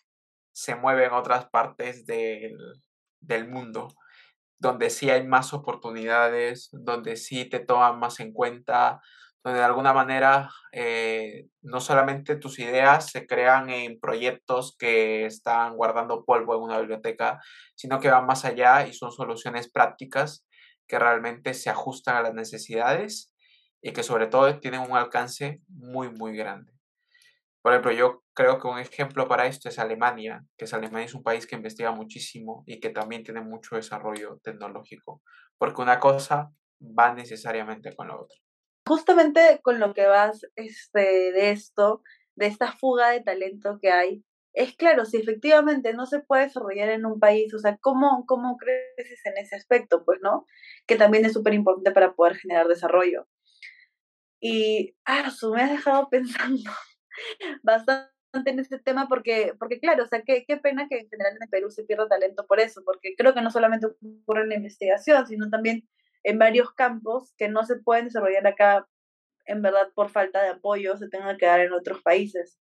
se 0.53 0.75
mueven 0.75 1.11
a 1.11 1.17
otras 1.17 1.49
partes 1.49 2.05
del, 2.05 2.55
del 3.19 3.49
mundo, 3.49 3.89
donde 4.57 4.89
sí 4.89 5.09
hay 5.09 5.27
más 5.27 5.53
oportunidades, 5.53 6.69
donde 6.71 7.17
sí 7.17 7.43
te 7.43 7.59
toman 7.59 7.99
más 7.99 8.21
en 8.21 8.31
cuenta, 8.31 9.01
donde 9.43 9.59
de 9.59 9.65
alguna 9.65 9.93
manera 9.93 10.49
eh, 10.71 11.47
no 11.61 11.79
solamente 11.79 12.35
tus 12.35 12.59
ideas 12.59 13.09
se 13.09 13.25
crean 13.25 13.69
en 13.69 13.99
proyectos 13.99 14.75
que 14.77 15.25
están 15.25 15.75
guardando 15.77 16.25
polvo 16.25 16.55
en 16.55 16.61
una 16.61 16.79
biblioteca, 16.79 17.39
sino 17.75 17.99
que 17.99 18.09
van 18.09 18.25
más 18.25 18.45
allá 18.45 18.85
y 18.87 18.93
son 18.93 19.11
soluciones 19.11 19.71
prácticas 19.71 20.45
que 20.87 20.99
realmente 20.99 21.53
se 21.53 21.69
ajustan 21.69 22.17
a 22.17 22.21
las 22.21 22.33
necesidades 22.33 23.33
y 23.81 23.93
que 23.93 24.03
sobre 24.03 24.27
todo 24.27 24.59
tienen 24.59 24.81
un 24.81 24.97
alcance 24.97 25.61
muy, 25.67 26.09
muy 26.09 26.35
grande. 26.35 26.73
Por 27.61 27.73
ejemplo, 27.73 27.91
yo 27.91 28.23
creo 28.33 28.59
que 28.59 28.67
un 28.67 28.79
ejemplo 28.79 29.27
para 29.27 29.45
esto 29.45 29.69
es 29.69 29.79
Alemania, 29.79 30.43
que 30.57 30.65
es 30.65 30.73
Alemania 30.73 31.05
es 31.05 31.13
un 31.13 31.23
país 31.23 31.45
que 31.45 31.55
investiga 31.55 31.91
muchísimo 31.91 32.63
y 32.65 32.79
que 32.79 32.89
también 32.89 33.23
tiene 33.23 33.41
mucho 33.41 33.75
desarrollo 33.75 34.39
tecnológico, 34.43 35.21
porque 35.57 35.81
una 35.81 35.99
cosa 35.99 36.51
va 36.81 37.13
necesariamente 37.13 37.93
con 37.95 38.07
la 38.07 38.15
otra 38.15 38.37
justamente 38.89 39.59
con 39.61 39.79
lo 39.79 39.93
que 39.93 40.07
vas 40.07 40.47
este, 40.55 41.31
de 41.31 41.51
esto, 41.51 42.01
de 42.33 42.47
esta 42.47 42.71
fuga 42.71 43.11
de 43.11 43.21
talento 43.21 43.77
que 43.79 43.91
hay, 43.91 44.25
es 44.53 44.75
claro, 44.75 45.05
si 45.05 45.17
efectivamente 45.17 45.93
no 45.93 46.07
se 46.07 46.21
puede 46.21 46.45
desarrollar 46.45 46.89
en 46.89 47.05
un 47.05 47.19
país, 47.19 47.53
o 47.53 47.59
sea, 47.59 47.77
¿cómo, 47.77 48.25
cómo 48.25 48.57
creces 48.57 49.23
en 49.25 49.37
ese 49.37 49.55
aspecto? 49.55 50.03
Pues, 50.03 50.19
¿no? 50.23 50.47
Que 50.87 50.95
también 50.95 51.23
es 51.23 51.33
súper 51.33 51.53
importante 51.53 51.91
para 51.91 52.13
poder 52.15 52.37
generar 52.37 52.67
desarrollo. 52.67 53.27
Y, 54.41 54.95
ah, 55.05 55.31
me 55.53 55.61
ha 55.61 55.67
dejado 55.67 56.09
pensando 56.09 56.71
bastante 57.61 58.09
en 58.45 58.59
este 58.59 58.79
tema 58.79 59.07
porque, 59.07 59.53
porque 59.59 59.79
claro, 59.79 60.03
o 60.03 60.07
sea, 60.07 60.23
qué, 60.23 60.45
qué 60.47 60.57
pena 60.57 60.87
que 60.89 60.97
en 60.97 61.09
general 61.09 61.37
en 61.39 61.49
Perú 61.49 61.69
se 61.69 61.83
pierda 61.83 62.07
talento 62.07 62.47
por 62.47 62.59
eso, 62.59 62.81
porque 62.83 63.13
creo 63.15 63.35
que 63.35 63.41
no 63.41 63.51
solamente 63.51 63.85
ocurre 63.85 64.41
en 64.41 64.49
la 64.49 64.55
investigación, 64.55 65.27
sino 65.27 65.47
también 65.51 65.87
en 66.23 66.39
varios 66.39 66.71
campos 66.73 67.33
que 67.37 67.47
no 67.47 67.65
se 67.65 67.77
pueden 67.77 68.05
desarrollar 68.05 68.45
acá, 68.47 68.87
en 69.45 69.61
verdad, 69.61 69.89
por 69.95 70.09
falta 70.09 70.41
de 70.41 70.49
apoyo, 70.49 70.97
se 70.97 71.09
tengan 71.09 71.37
que 71.37 71.45
dar 71.45 71.59
en 71.61 71.73
otros 71.73 72.01
países. 72.01 72.59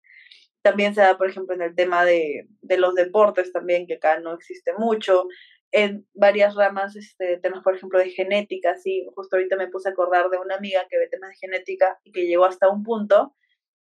También 0.63 0.95
se 0.95 1.01
da, 1.01 1.19
por 1.19 1.29
ejemplo, 1.29 1.55
en 1.55 1.63
el 1.63 1.75
tema 1.75 2.05
de, 2.05 2.49
de 2.63 2.79
los 2.79 2.95
deportes 2.95 3.53
también, 3.53 3.87
que 3.87 3.95
acá 3.95 4.21
no 4.21 4.35
existe 4.35 4.73
mucho. 4.75 5.27
En 5.71 6.07
varias 6.15 6.55
ramas, 6.55 6.97
este, 6.97 7.39
temas, 7.39 7.63
por 7.63 7.77
ejemplo, 7.77 7.99
de 7.99 8.11
genética, 8.11 8.77
sí, 8.77 9.07
justo 9.15 9.37
ahorita 9.37 9.57
me 9.57 9.69
puse 9.69 9.89
a 9.89 9.93
acordar 9.93 10.31
de 10.31 10.39
una 10.39 10.57
amiga 10.57 10.87
que 10.89 10.99
ve 10.99 11.09
temas 11.09 11.31
de 11.31 11.37
genética 11.37 11.99
y 12.05 12.13
que 12.13 12.27
llegó 12.27 12.47
hasta 12.47 12.69
un 12.69 12.83
punto 12.83 13.35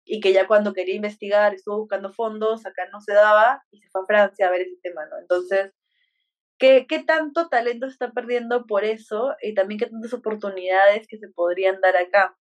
y 0.04 0.20
que 0.20 0.33
ya 0.33 0.46
cuando 0.46 0.74
quería 0.74 0.96
investigar 0.96 1.54
estuvo 1.54 1.78
buscando 1.78 2.12
fondos, 2.12 2.66
acá 2.66 2.88
no 2.92 3.00
se 3.00 3.12
daba 3.14 3.62
y 3.70 3.78
se 3.80 3.88
fue 3.90 4.02
a 4.02 4.06
Francia 4.06 4.48
a 4.48 4.50
ver 4.50 4.62
ese 4.62 4.76
tema, 4.83 5.06
¿no? 5.06 5.18
Entonces, 5.18 5.72
¿Qué, 6.61 6.87
¿Qué 6.88 7.03
tanto 7.03 7.49
talento 7.49 7.87
se 7.87 7.92
está 7.94 8.12
perdiendo 8.12 8.66
por 8.66 8.85
eso? 8.85 9.35
Y 9.42 9.55
también 9.55 9.81
qué 9.81 9.87
tantas 9.87 10.12
oportunidades 10.14 11.07
que 11.09 11.18
se 11.18 11.29
podrían 11.29 11.81
dar 11.81 11.96
acá. 11.96 12.37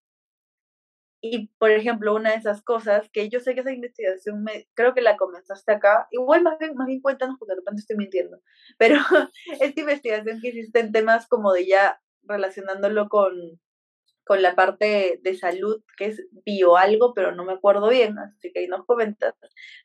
Y, 1.21 1.47
por 1.57 1.71
ejemplo, 1.71 2.15
una 2.15 2.31
de 2.31 2.37
esas 2.37 2.61
cosas, 2.61 3.09
que 3.11 3.29
yo 3.29 3.39
sé 3.39 3.53
que 3.53 3.61
esa 3.61 3.73
investigación, 3.73 4.43
me, 4.43 4.67
creo 4.73 4.93
que 4.93 5.01
la 5.01 5.17
comenzaste 5.17 5.71
acá, 5.73 6.07
igual 6.11 6.43
más 6.43 6.57
bien, 6.59 6.75
más 6.75 6.87
bien 6.87 7.01
cuéntanos 7.01 7.35
porque 7.37 7.53
de 7.53 7.57
repente 7.57 7.81
estoy 7.81 7.97
mintiendo, 7.97 8.41
pero 8.77 8.95
esta 9.61 9.79
investigación 9.81 10.39
que 10.41 10.49
hiciste 10.49 10.79
en 10.79 10.91
temas 10.93 11.27
como 11.27 11.51
de 11.51 11.67
ya 11.67 12.01
relacionándolo 12.23 13.09
con, 13.09 13.33
con 14.29 14.43
la 14.43 14.53
parte 14.53 15.19
de 15.23 15.35
salud, 15.35 15.81
que 15.97 16.05
es 16.05 16.27
bio 16.45 16.77
algo, 16.77 17.15
pero 17.15 17.31
no 17.33 17.43
me 17.43 17.53
acuerdo 17.53 17.89
bien, 17.89 18.19
así 18.19 18.51
que 18.51 18.59
ahí 18.59 18.67
nos 18.67 18.85
comentas. 18.85 19.33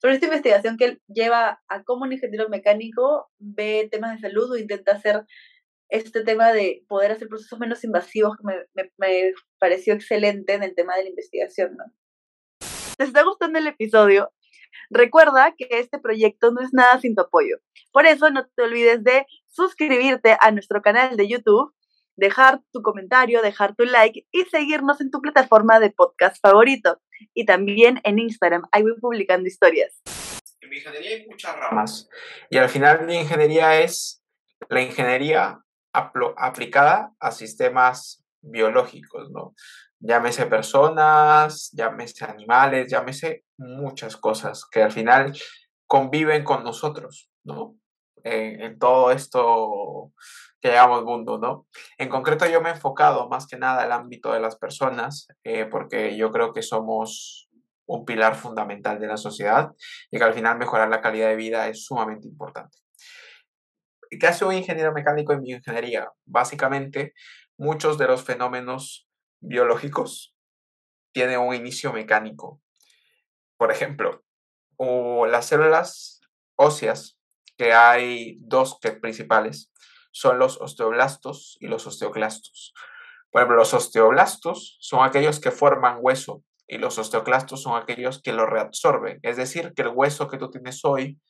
Sobre 0.02 0.12
esta 0.12 0.26
investigación 0.26 0.76
que 0.76 0.85
él 0.85 1.02
lleva 1.09 1.62
a 1.66 1.83
cómo 1.83 2.04
un 2.04 2.12
ingeniero 2.12 2.50
mecánico 2.50 3.30
ve 3.38 3.88
temas 3.90 4.12
de 4.12 4.28
salud 4.28 4.52
o 4.52 4.59
intenta 4.59 4.92
hacer 4.92 5.24
este 5.88 6.24
tema 6.24 6.52
de 6.52 6.85
poder 6.88 7.12
hacer 7.12 7.26
procesos 7.28 7.59
menos 7.59 7.85
invasivos, 7.85 8.37
que 8.37 8.44
me, 8.44 8.92
me, 8.98 9.33
pareció 9.59 9.94
excelente 9.94 10.52
en 10.52 10.62
el 10.62 10.74
tema 10.74 10.94
de 10.94 11.04
la 11.04 11.09
investigación. 11.09 11.78
¿no? 11.78 11.85
¿Te 12.98 13.04
está 13.04 13.22
gustando 13.22 13.59
el 13.59 13.66
episodio? 13.66 14.30
Recuerda 14.90 15.54
que 15.57 15.68
este 15.70 15.98
proyecto 15.98 16.52
no 16.52 16.61
es 16.61 16.74
nada 16.74 17.00
sin 17.00 17.14
tu 17.14 17.22
apoyo. 17.22 17.61
Por 17.92 18.04
eso 18.04 18.28
no 18.28 18.46
te 18.46 18.62
olvides 18.62 19.02
de 19.04 19.24
suscribirte 19.46 20.37
a 20.38 20.50
nuestro 20.50 20.83
canal 20.83 21.16
de 21.16 21.28
YouTube 21.28 21.72
dejar 22.16 22.61
tu 22.72 22.83
comentario, 22.83 23.42
dejar 23.42 23.74
tu 23.74 23.85
like 23.85 24.27
y 24.31 24.44
seguirnos 24.44 25.00
en 25.00 25.11
tu 25.11 25.20
plataforma 25.20 25.81
de 25.81 25.90
podcast 25.90 26.40
favorito. 26.40 27.00
Y 27.33 27.46
también 27.46 28.00
en 28.05 28.18
Instagram, 28.18 28.64
ahí 28.72 28.83
voy 28.83 28.98
publicando 29.00 29.48
historias. 29.48 30.00
En 30.61 30.70
mi 30.70 30.77
ingeniería 30.77 31.16
hay 31.16 31.27
muchas 31.27 31.57
ramas 31.57 32.09
y 32.50 32.59
al 32.59 32.68
final 32.68 33.07
mi 33.07 33.16
ingeniería 33.16 33.81
es 33.81 34.22
la 34.68 34.81
ingeniería 34.81 35.61
aplicada 35.92 37.12
a 37.20 37.31
sistemas 37.31 38.24
biológicos, 38.40 39.31
¿no? 39.31 39.55
Llámese 40.00 40.46
personas, 40.46 41.70
llámese 41.72 42.24
animales, 42.24 42.90
llámese 42.90 43.44
muchas 43.57 44.16
cosas 44.16 44.64
que 44.70 44.83
al 44.83 44.92
final 44.92 45.33
conviven 45.87 46.44
con 46.44 46.64
nosotros, 46.64 47.31
¿no? 47.44 47.77
En, 48.22 48.61
en 48.61 48.79
todo 48.79 49.12
esto 49.12 50.12
que 50.64 50.72
llamamos 50.72 51.05
mundo, 51.05 51.37
¿no? 51.37 51.66
En 51.98 52.09
concreto 52.09 52.46
yo 52.46 52.62
me 52.62 52.70
he 52.70 52.72
enfocado 52.72 53.29
más 53.29 53.46
que 53.46 53.59
nada 53.59 53.83
al 53.83 53.92
ámbito 53.92 54.33
de 54.33 54.40
las 54.40 54.57
personas, 54.57 55.29
eh, 55.44 55.66
porque 55.66 56.16
yo 56.16 56.33
creo 56.33 56.55
que 56.55 56.62
somos 56.62 57.50
un 57.85 58.07
pilar 58.07 58.35
fundamental 58.35 58.98
de 58.98 59.07
la 59.07 59.18
sociedad 59.18 59.72
y 60.11 60.16
que 60.16 60.24
al 60.24 60.33
final 60.33 60.57
mejorar 60.57 60.88
la 60.88 61.03
calidad 61.03 61.29
de 61.29 61.37
vida 61.37 61.68
es 61.68 61.85
sumamente 61.85 62.29
importante. 62.29 62.79
¿Qué 64.09 64.27
hace 64.27 64.46
un 64.46 64.55
ingeniero 64.55 64.94
mecánico 64.94 65.35
en 65.35 65.42
bioingeniería? 65.42 66.11
Básicamente, 66.24 67.12
muchos 67.59 67.98
de 67.98 68.07
los 68.07 68.24
fenómenos 68.24 69.07
biológicos 69.40 70.35
tienen 71.12 71.40
un 71.40 71.55
inicio 71.55 71.92
mecánico. 71.92 72.62
Por 73.59 73.70
ejemplo, 73.70 74.24
las 74.79 75.44
células 75.44 76.22
óseas, 76.57 77.18
que 77.59 77.74
hay 77.74 78.38
dos 78.40 78.79
principales, 79.03 79.70
son 80.14 80.38
los 80.38 80.61
osteoblastos 80.61 81.59
y 81.59 81.66
los 81.66 81.88
osteoclastos. 81.88 82.72
Por 83.33 83.40
ejemplo, 83.40 83.57
los 83.57 83.74
osteoblastos 83.74 84.77
son 84.81 85.05
aquellos 85.05 85.40
que 85.40 85.50
forman 85.50 85.98
hueso 86.00 86.44
y 86.68 86.79
los 86.79 86.98
osteoclastos 86.98 87.62
son 87.62 87.77
aquellos 87.77 88.22
que 88.22 88.33
lo 88.33 88.46
reabsorben. 88.46 89.18
Es 89.22 89.37
decir, 89.37 89.74
que 89.74 89.83
el 89.83 89.88
hueso 89.88 90.29
que 90.29 90.38
tú 90.38 90.50
tienes 90.50 90.85
hoy 90.85 91.20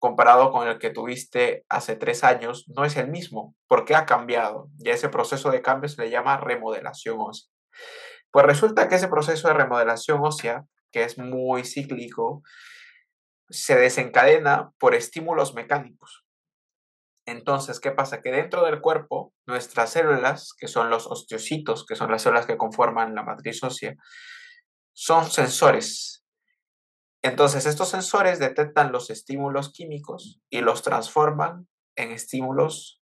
comparado 0.00 0.50
con 0.50 0.66
el 0.66 0.80
que 0.80 0.90
tuviste 0.90 1.64
hace 1.68 1.94
tres 1.94 2.24
años 2.24 2.64
no 2.66 2.84
es 2.84 2.96
el 2.96 3.08
mismo 3.08 3.54
porque 3.68 3.94
ha 3.94 4.06
cambiado 4.06 4.68
y 4.80 4.90
ese 4.90 5.08
proceso 5.08 5.52
de 5.52 5.62
cambio 5.62 5.88
se 5.88 6.02
le 6.02 6.10
llama 6.10 6.36
remodelación 6.36 7.18
ósea. 7.20 7.48
Pues 8.32 8.44
resulta 8.44 8.88
que 8.88 8.96
ese 8.96 9.06
proceso 9.06 9.46
de 9.46 9.54
remodelación 9.54 10.18
ósea, 10.20 10.64
que 10.90 11.04
es 11.04 11.16
muy 11.16 11.62
cíclico, 11.62 12.42
se 13.48 13.76
desencadena 13.76 14.72
por 14.78 14.96
estímulos 14.96 15.54
mecánicos. 15.54 16.24
Entonces, 17.26 17.78
¿qué 17.78 17.92
pasa? 17.92 18.20
Que 18.20 18.32
dentro 18.32 18.64
del 18.64 18.80
cuerpo, 18.80 19.32
nuestras 19.46 19.90
células, 19.90 20.54
que 20.58 20.66
son 20.66 20.90
los 20.90 21.06
osteocitos, 21.06 21.86
que 21.86 21.94
son 21.94 22.10
las 22.10 22.22
células 22.22 22.46
que 22.46 22.56
conforman 22.56 23.14
la 23.14 23.22
matriz 23.22 23.62
ósea, 23.62 23.94
son 24.92 25.30
sensores. 25.30 26.24
Entonces, 27.22 27.66
estos 27.66 27.88
sensores 27.88 28.40
detectan 28.40 28.90
los 28.90 29.10
estímulos 29.10 29.72
químicos 29.72 30.40
y 30.50 30.60
los 30.60 30.82
transforman 30.82 31.68
en 31.96 32.10
estímulos, 32.10 33.00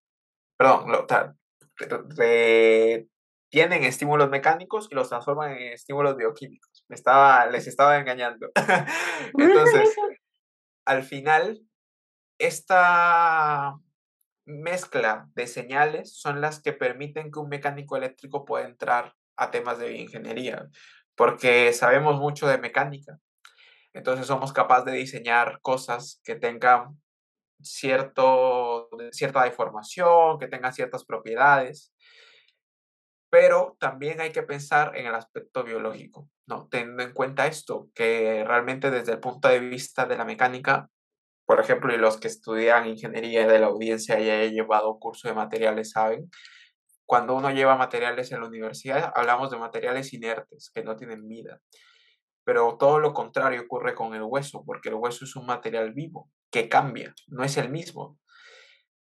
perdón, 0.57 0.87
tienen 3.49 3.83
estímulos 3.83 4.29
mecánicos 4.29 4.87
y 4.91 4.95
los 4.95 5.09
transforman 5.09 5.51
en 5.53 5.73
estímulos 5.73 6.15
bioquímicos. 6.15 6.85
Me 6.87 6.95
estaba, 6.95 7.45
les 7.47 7.67
estaba 7.67 7.97
engañando. 7.97 8.49
Entonces, 9.37 9.95
al 10.85 11.03
final, 11.03 11.61
esta 12.37 13.75
mezcla 14.45 15.27
de 15.35 15.47
señales 15.47 16.17
son 16.17 16.41
las 16.41 16.61
que 16.61 16.73
permiten 16.73 17.31
que 17.31 17.39
un 17.39 17.49
mecánico 17.49 17.97
eléctrico 17.97 18.45
pueda 18.45 18.65
entrar 18.65 19.13
a 19.35 19.51
temas 19.51 19.79
de 19.79 19.97
ingeniería, 19.97 20.67
porque 21.15 21.73
sabemos 21.73 22.19
mucho 22.19 22.47
de 22.47 22.57
mecánica. 22.57 23.17
Entonces 23.93 24.27
somos 24.27 24.53
capaces 24.53 24.85
de 24.85 24.93
diseñar 24.93 25.59
cosas 25.61 26.21
que 26.23 26.35
tengan 26.35 27.01
cierto, 27.61 28.89
cierta 29.11 29.43
deformación, 29.43 30.37
que 30.37 30.47
tengan 30.47 30.73
ciertas 30.73 31.05
propiedades, 31.05 31.93
pero 33.29 33.75
también 33.79 34.21
hay 34.21 34.31
que 34.31 34.43
pensar 34.43 34.95
en 34.97 35.07
el 35.07 35.15
aspecto 35.15 35.63
biológico, 35.63 36.29
¿no? 36.47 36.67
Teniendo 36.69 37.03
en 37.03 37.13
cuenta 37.13 37.47
esto, 37.47 37.89
que 37.93 38.43
realmente 38.45 38.91
desde 38.91 39.13
el 39.13 39.19
punto 39.19 39.47
de 39.47 39.59
vista 39.59 40.05
de 40.05 40.17
la 40.17 40.25
mecánica 40.25 40.89
por 41.45 41.59
ejemplo, 41.59 41.93
y 41.93 41.97
los 41.97 42.19
que 42.19 42.27
estudian 42.27 42.87
ingeniería 42.87 43.47
de 43.47 43.59
la 43.59 43.67
audiencia 43.67 44.19
y 44.19 44.29
hayan 44.29 44.53
llevado 44.53 44.97
curso 44.99 45.27
de 45.27 45.35
materiales 45.35 45.91
saben, 45.91 46.29
cuando 47.05 47.35
uno 47.35 47.51
lleva 47.51 47.77
materiales 47.77 48.31
en 48.31 48.41
la 48.41 48.47
universidad, 48.47 49.11
hablamos 49.15 49.51
de 49.51 49.57
materiales 49.57 50.11
inertes, 50.13 50.71
que 50.73 50.83
no 50.83 50.95
tienen 50.95 51.27
vida. 51.27 51.61
Pero 52.43 52.77
todo 52.77 52.99
lo 52.99 53.13
contrario 53.13 53.61
ocurre 53.61 53.93
con 53.93 54.15
el 54.15 54.23
hueso, 54.23 54.63
porque 54.65 54.89
el 54.89 54.95
hueso 54.95 55.25
es 55.25 55.35
un 55.35 55.45
material 55.45 55.93
vivo, 55.93 56.29
que 56.51 56.67
cambia, 56.67 57.13
no 57.27 57.43
es 57.43 57.57
el 57.57 57.69
mismo. 57.69 58.17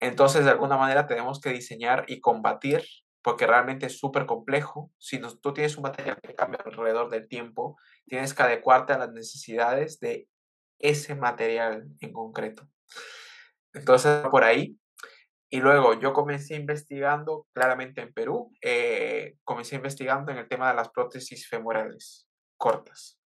Entonces, 0.02 0.44
de 0.44 0.52
alguna 0.52 0.78
manera, 0.78 1.08
tenemos 1.08 1.40
que 1.40 1.52
diseñar 1.52 2.06
y 2.08 2.20
combatir 2.20 2.84
porque 3.26 3.48
realmente 3.48 3.88
es 3.88 3.98
súper 3.98 4.28
complejo. 4.28 4.92
Si 5.00 5.20
tú 5.42 5.52
tienes 5.52 5.78
un 5.78 5.84
material 5.84 6.20
que 6.22 6.36
cambia 6.36 6.60
alrededor 6.64 7.10
del 7.10 7.28
tiempo, 7.28 7.76
tienes 8.06 8.36
que 8.36 8.44
adecuarte 8.44 8.94
a 8.94 9.00
las 9.00 9.12
necesidades 9.14 10.00
de 10.00 10.28
ese 10.80 11.16
material 11.16 11.88
en 12.02 12.14
concreto. 12.14 12.68
Entonces, 13.74 14.26
por 14.30 14.44
ahí. 14.44 14.78
Y 15.50 15.60
luego 15.60 16.00
yo 16.00 16.12
comencé 16.12 16.56
investigando, 16.56 17.48
claramente 17.54 18.02
en 18.02 18.12
Perú, 18.14 18.52
eh, 18.62 19.36
comencé 19.44 19.76
investigando 19.76 20.32
en 20.32 20.40
el 20.40 20.48
tema 20.48 20.70
de 20.70 20.76
las 20.76 20.90
prótesis 20.90 21.48
femorales 21.48 22.28
cortas, 22.58 23.20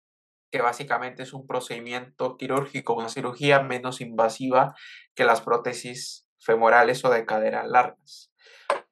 que 0.51 0.63
básicamente 0.63 1.23
es 1.23 1.33
un 1.33 1.47
procedimiento 1.47 2.37
quirúrgico, 2.37 2.95
una 2.95 3.11
cirugía 3.11 3.63
menos 3.63 4.01
invasiva 4.01 4.75
que 5.15 5.25
las 5.25 5.43
prótesis 5.43 6.27
femorales 6.41 7.05
o 7.05 7.11
de 7.11 7.27
cadera 7.27 7.67
largas, 7.67 8.33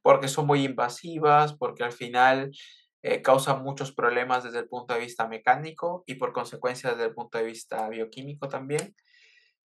porque 0.02 0.28
son 0.28 0.46
muy 0.46 0.64
invasivas, 0.64 1.54
porque 1.54 1.82
al 1.82 1.92
final 1.92 2.50
eh, 3.06 3.20
causan 3.20 3.62
muchos 3.62 3.92
problemas 3.92 4.44
desde 4.44 4.60
el 4.60 4.66
punto 4.66 4.94
de 4.94 5.00
vista 5.00 5.28
mecánico 5.28 6.04
y 6.06 6.14
por 6.14 6.32
consecuencia 6.32 6.92
desde 6.92 7.04
el 7.04 7.12
punto 7.12 7.36
de 7.36 7.44
vista 7.44 7.86
bioquímico 7.90 8.48
también. 8.48 8.96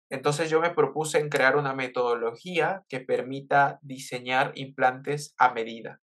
Entonces 0.10 0.50
yo 0.50 0.60
me 0.60 0.72
propuse 0.72 1.30
crear 1.30 1.56
una 1.56 1.74
metodología 1.74 2.84
que 2.90 3.00
permita 3.00 3.80
diseñar 3.82 4.52
implantes 4.56 5.34
a 5.38 5.54
medida. 5.54 6.02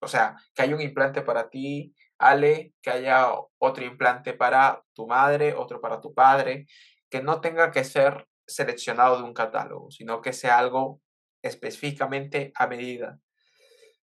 O 0.00 0.08
sea, 0.08 0.36
que 0.54 0.60
haya 0.60 0.74
un 0.74 0.82
implante 0.82 1.22
para 1.22 1.48
ti, 1.48 1.94
Ale, 2.18 2.74
que 2.82 2.90
haya 2.90 3.32
otro 3.56 3.86
implante 3.86 4.34
para 4.34 4.82
tu 4.92 5.06
madre, 5.06 5.54
otro 5.54 5.80
para 5.80 6.02
tu 6.02 6.12
padre, 6.12 6.66
que 7.08 7.22
no 7.22 7.40
tenga 7.40 7.70
que 7.70 7.82
ser 7.82 8.26
seleccionado 8.46 9.16
de 9.16 9.22
un 9.22 9.32
catálogo, 9.32 9.90
sino 9.90 10.20
que 10.20 10.34
sea 10.34 10.58
algo 10.58 11.00
específicamente 11.40 12.52
a 12.54 12.66
medida. 12.66 13.18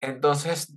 Entonces, 0.03 0.77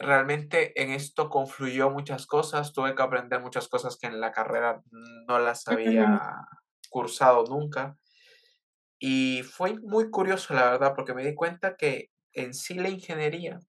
realmente 0.00 0.80
en 0.82 0.90
esto 0.90 1.28
confluyó 1.28 1.90
muchas 1.90 2.26
cosas, 2.26 2.72
tuve 2.72 2.94
que 2.94 3.02
aprender 3.02 3.40
muchas 3.40 3.68
cosas 3.68 3.98
que 3.98 4.06
en 4.06 4.20
la 4.20 4.32
carrera 4.32 4.82
no 4.90 5.38
las 5.38 5.68
había 5.68 6.20
cursado 6.88 7.44
nunca. 7.44 7.96
Y 8.98 9.42
fue 9.42 9.78
muy 9.80 10.10
curioso, 10.10 10.54
la 10.54 10.70
verdad, 10.70 10.94
porque 10.94 11.14
me 11.14 11.24
di 11.24 11.34
cuenta 11.34 11.76
que 11.76 12.10
en 12.32 12.54
sí 12.54 12.74
la 12.74 12.88
ingeniería, 12.88 13.60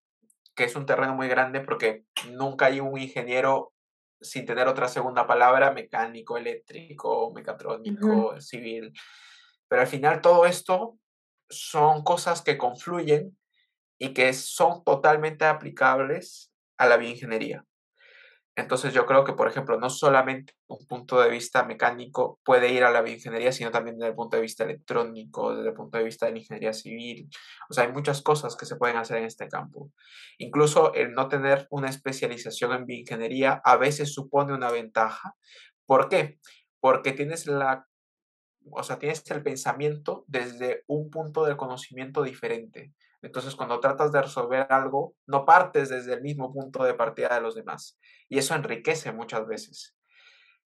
que 0.56 0.64
es 0.64 0.76
un 0.76 0.86
terreno 0.86 1.16
muy 1.16 1.28
grande, 1.28 1.62
porque 1.62 2.06
nunca 2.32 2.68
hay 2.68 2.80
un 2.80 2.98
ingeniero 2.98 3.74
sin 4.22 4.46
tener 4.46 4.68
otra 4.68 4.88
segunda 4.88 5.28
palabra, 5.28 5.72
mecánico, 5.72 6.38
eléctrico, 6.38 7.32
mecatrónico, 7.34 8.40
civil. 8.40 8.94
Pero 9.68 9.82
al 9.82 9.88
final 9.88 10.22
todo 10.22 10.46
esto 10.46 10.98
son 11.50 12.04
cosas 12.04 12.42
que 12.42 12.58
confluyen 12.58 13.38
y 14.02 14.16
que 14.16 14.34
son 14.34 14.84
totalmente 14.84 15.46
aplicables 15.46 16.52
a 16.76 16.88
la 16.88 16.98
bioingeniería. 16.98 17.64
Entonces 18.56 18.96
yo 18.96 19.06
creo 19.06 19.24
que, 19.24 19.34
por 19.34 19.48
ejemplo, 19.48 19.80
no 19.80 19.92
solamente 19.92 20.56
un 20.68 20.88
punto 20.88 21.22
de 21.22 21.30
vista 21.30 21.64
mecánico 21.66 22.40
puede 22.44 22.74
ir 22.74 22.84
a 22.84 22.90
la 22.90 23.04
bioingeniería, 23.04 23.52
sino 23.52 23.70
también 23.70 24.00
desde 24.00 24.10
el 24.10 24.16
punto 24.16 24.38
de 24.38 24.42
vista 24.42 24.64
electrónico, 24.64 25.56
desde 25.56 25.70
el 25.70 25.76
punto 25.76 26.00
de 26.00 26.04
vista 26.04 26.26
de 26.26 26.32
la 26.32 26.40
ingeniería 26.40 26.74
civil. 26.74 27.30
O 27.70 27.74
sea, 27.76 27.84
hay 27.84 27.92
muchas 27.92 28.24
cosas 28.24 28.56
que 28.58 28.66
se 28.66 28.76
pueden 28.76 28.98
hacer 28.98 29.18
en 29.18 29.26
este 29.26 29.48
campo. 29.48 29.92
Incluso 30.40 30.96
el 30.96 31.14
no 31.14 31.28
tener 31.28 31.68
una 31.70 31.90
especialización 31.90 32.74
en 32.74 32.88
bioingeniería 32.88 33.62
a 33.64 33.78
veces 33.78 34.12
supone 34.16 34.56
una 34.56 34.72
ventaja. 34.72 35.36
¿Por 35.86 36.10
qué? 36.10 36.40
Porque 36.80 37.12
tienes 37.12 37.46
la 37.46 37.86
o 38.72 38.84
sea, 38.84 38.98
tienes 38.98 39.30
el 39.30 39.44
pensamiento 39.44 40.26
desde 40.28 40.84
un 40.88 41.10
punto 41.12 41.46
de 41.46 41.56
conocimiento 41.56 42.24
diferente. 42.24 42.94
Entonces, 43.22 43.56
cuando 43.56 43.80
tratas 43.80 44.12
de 44.12 44.22
resolver 44.22 44.68
algo, 44.70 45.16
no 45.28 45.46
partes 45.46 45.90
desde 45.90 46.14
el 46.14 46.22
mismo 46.22 46.52
punto 46.52 46.84
de 46.84 46.96
partida 46.96 47.36
de 47.36 47.42
los 47.42 47.56
demás. 47.56 48.00
Y 48.30 48.40
eso 48.40 48.56
enriquece 48.56 49.12
muchas 49.12 49.48
veces. 49.48 49.96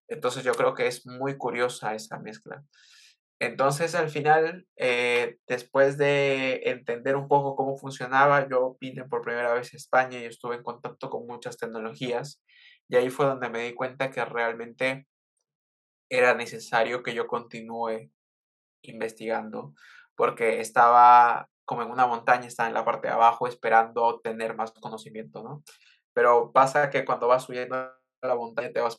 Entonces, 0.08 0.44
yo 0.44 0.54
creo 0.54 0.74
que 0.74 0.88
es 0.88 1.06
muy 1.06 1.38
curiosa 1.38 1.96
esa 1.96 2.20
mezcla. 2.20 2.64
Entonces, 3.40 3.96
al 3.96 4.10
final, 4.10 4.66
eh, 4.78 5.38
después 5.48 5.98
de 5.98 6.62
entender 6.66 7.18
un 7.18 7.28
poco 7.28 7.56
cómo 7.56 7.76
funcionaba, 7.76 8.48
yo 8.48 8.78
vine 8.80 9.04
por 9.04 9.24
primera 9.24 9.54
vez 9.54 9.74
a 9.74 9.78
España 9.78 10.20
y 10.20 10.26
estuve 10.26 10.56
en 10.56 10.64
contacto 10.64 11.10
con 11.10 11.28
muchas 11.28 11.58
tecnologías. 11.58 12.42
Y 12.88 12.96
ahí 12.96 13.10
fue 13.10 13.26
donde 13.26 13.50
me 13.50 13.64
di 13.64 13.74
cuenta 13.74 14.10
que 14.12 14.24
realmente 14.24 15.08
era 16.10 16.34
necesario 16.34 17.04
que 17.04 17.14
yo 17.14 17.28
continúe 17.28 18.12
investigando, 18.84 19.74
porque 20.16 20.62
estaba 20.62 21.50
como 21.66 21.82
en 21.82 21.92
una 21.92 22.08
montaña, 22.08 22.48
estaba 22.48 22.70
en 22.70 22.76
la 22.76 22.86
parte 22.86 23.08
de 23.08 23.14
abajo 23.14 23.48
esperando 23.48 24.20
tener 24.22 24.56
más 24.56 24.72
conocimiento, 24.72 25.44
¿no? 25.44 25.64
Pero 26.14 26.52
pasa 26.54 26.90
que 26.90 27.04
cuando 27.04 27.28
vas 27.28 27.44
subiendo 27.44 27.76
a 27.76 27.98
la 28.22 28.36
montaña 28.36 28.72
te 28.72 28.82
vas 28.82 28.98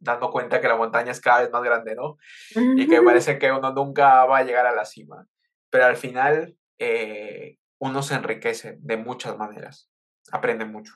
dando 0.00 0.30
cuenta 0.30 0.60
que 0.60 0.68
la 0.68 0.76
montaña 0.76 1.12
es 1.12 1.20
cada 1.20 1.42
vez 1.42 1.50
más 1.50 1.62
grande, 1.62 1.94
¿no? 1.94 2.16
Y 2.54 2.88
que 2.88 3.02
parece 3.02 3.38
que 3.38 3.52
uno 3.52 3.72
nunca 3.72 4.24
va 4.24 4.38
a 4.38 4.44
llegar 4.44 4.66
a 4.66 4.74
la 4.74 4.84
cima. 4.84 5.26
Pero 5.70 5.86
al 5.86 5.96
final 5.96 6.56
eh, 6.78 7.58
uno 7.78 8.02
se 8.02 8.14
enriquece 8.14 8.78
de 8.80 8.96
muchas 8.96 9.36
maneras, 9.36 9.90
aprende 10.32 10.64
mucho. 10.64 10.94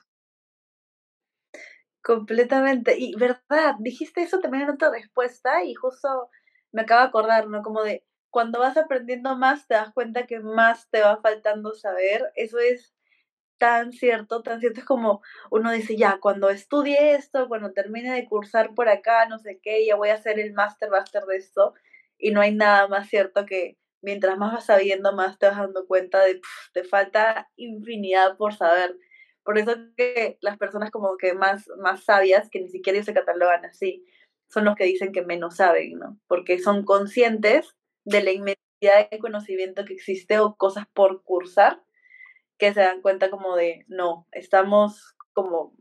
Completamente. 2.01 2.95
Y 2.97 3.15
verdad, 3.15 3.75
dijiste 3.79 4.21
eso 4.21 4.39
también 4.39 4.63
en 4.63 4.71
otra 4.71 4.89
respuesta 4.89 5.63
y 5.63 5.75
justo 5.75 6.29
me 6.71 6.81
acabo 6.81 7.01
de 7.01 7.07
acordar, 7.07 7.47
¿no? 7.47 7.61
Como 7.61 7.83
de 7.83 8.05
cuando 8.29 8.59
vas 8.59 8.77
aprendiendo 8.77 9.35
más 9.35 9.67
te 9.67 9.75
das 9.75 9.91
cuenta 9.93 10.27
que 10.27 10.39
más 10.39 10.89
te 10.89 11.01
va 11.01 11.21
faltando 11.21 11.73
saber. 11.73 12.31
Eso 12.35 12.59
es 12.59 12.93
tan 13.57 13.91
cierto, 13.91 14.41
tan 14.43 14.59
cierto. 14.59 14.79
Es 14.81 14.85
como 14.85 15.21
uno 15.51 15.71
dice, 15.71 15.97
ya, 15.97 16.19
cuando 16.21 16.49
estudie 16.49 17.15
esto, 17.15 17.47
cuando 17.47 17.73
termine 17.73 18.13
de 18.13 18.25
cursar 18.25 18.73
por 18.75 18.89
acá, 18.89 19.27
no 19.27 19.39
sé 19.39 19.59
qué, 19.61 19.85
ya 19.85 19.95
voy 19.95 20.09
a 20.09 20.15
hacer 20.15 20.39
el 20.39 20.53
máster, 20.53 20.89
máster 20.89 21.23
de 21.25 21.37
esto. 21.37 21.73
Y 22.17 22.31
no 22.31 22.41
hay 22.41 22.53
nada 22.55 22.87
más 22.87 23.09
cierto 23.09 23.45
que 23.45 23.77
mientras 24.01 24.37
más 24.37 24.53
vas 24.53 24.65
sabiendo, 24.65 25.13
más 25.13 25.37
te 25.39 25.47
vas 25.47 25.57
dando 25.57 25.85
cuenta 25.87 26.23
de, 26.23 26.35
que 26.35 26.41
te 26.73 26.83
falta 26.83 27.49
infinidad 27.57 28.37
por 28.37 28.53
saber. 28.55 28.95
Por 29.43 29.57
eso 29.57 29.75
que 29.97 30.37
las 30.41 30.57
personas 30.57 30.91
como 30.91 31.17
que 31.17 31.33
más, 31.33 31.67
más 31.79 32.03
sabias, 32.03 32.49
que 32.49 32.61
ni 32.61 32.69
siquiera 32.69 32.97
ellos 32.97 33.07
se 33.07 33.13
catalogan 33.13 33.65
así, 33.65 34.05
son 34.49 34.65
los 34.65 34.75
que 34.75 34.85
dicen 34.85 35.11
que 35.11 35.23
menos 35.23 35.57
saben, 35.57 35.99
¿no? 35.99 36.19
Porque 36.27 36.59
son 36.59 36.83
conscientes 36.85 37.75
de 38.05 38.23
la 38.23 38.31
inmensidad 38.31 39.09
de 39.09 39.19
conocimiento 39.19 39.85
que 39.85 39.93
existe 39.93 40.39
o 40.39 40.55
cosas 40.55 40.85
por 40.93 41.23
cursar, 41.23 41.81
que 42.57 42.73
se 42.73 42.81
dan 42.81 43.01
cuenta 43.01 43.29
como 43.29 43.55
de, 43.55 43.85
no, 43.87 44.27
estamos 44.31 45.15
como, 45.33 45.73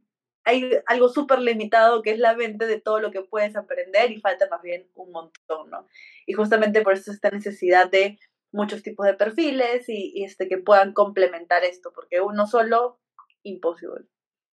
hay 0.45 0.71
algo 0.87 1.09
súper 1.09 1.41
limitado 1.41 2.03
que 2.03 2.11
es 2.11 2.19
la 2.19 2.35
mente 2.35 2.67
de 2.67 2.81
todo 2.81 3.01
lo 3.01 3.11
que 3.11 3.23
puedes 3.23 3.57
aprender 3.57 4.11
y 4.11 4.21
falta 4.21 4.49
más 4.51 4.63
bien 4.63 4.89
un 4.95 5.13
montón, 5.13 5.71
¿no? 5.71 5.87
Y 6.27 6.33
justamente 6.33 6.83
por 6.83 6.95
eso 6.95 7.13
esta 7.13 7.31
necesidad 7.31 7.91
de 7.91 8.19
muchos 8.53 8.83
tipos 8.83 9.07
de 9.07 9.15
perfiles 9.15 9.89
y, 9.89 10.25
este, 10.25 10.49
que 10.49 10.59
puedan 10.59 10.93
complementar 10.93 11.65
esto, 11.65 11.93
porque 11.95 12.21
uno 12.21 12.47
solo 12.47 13.01
imposible. 13.43 14.07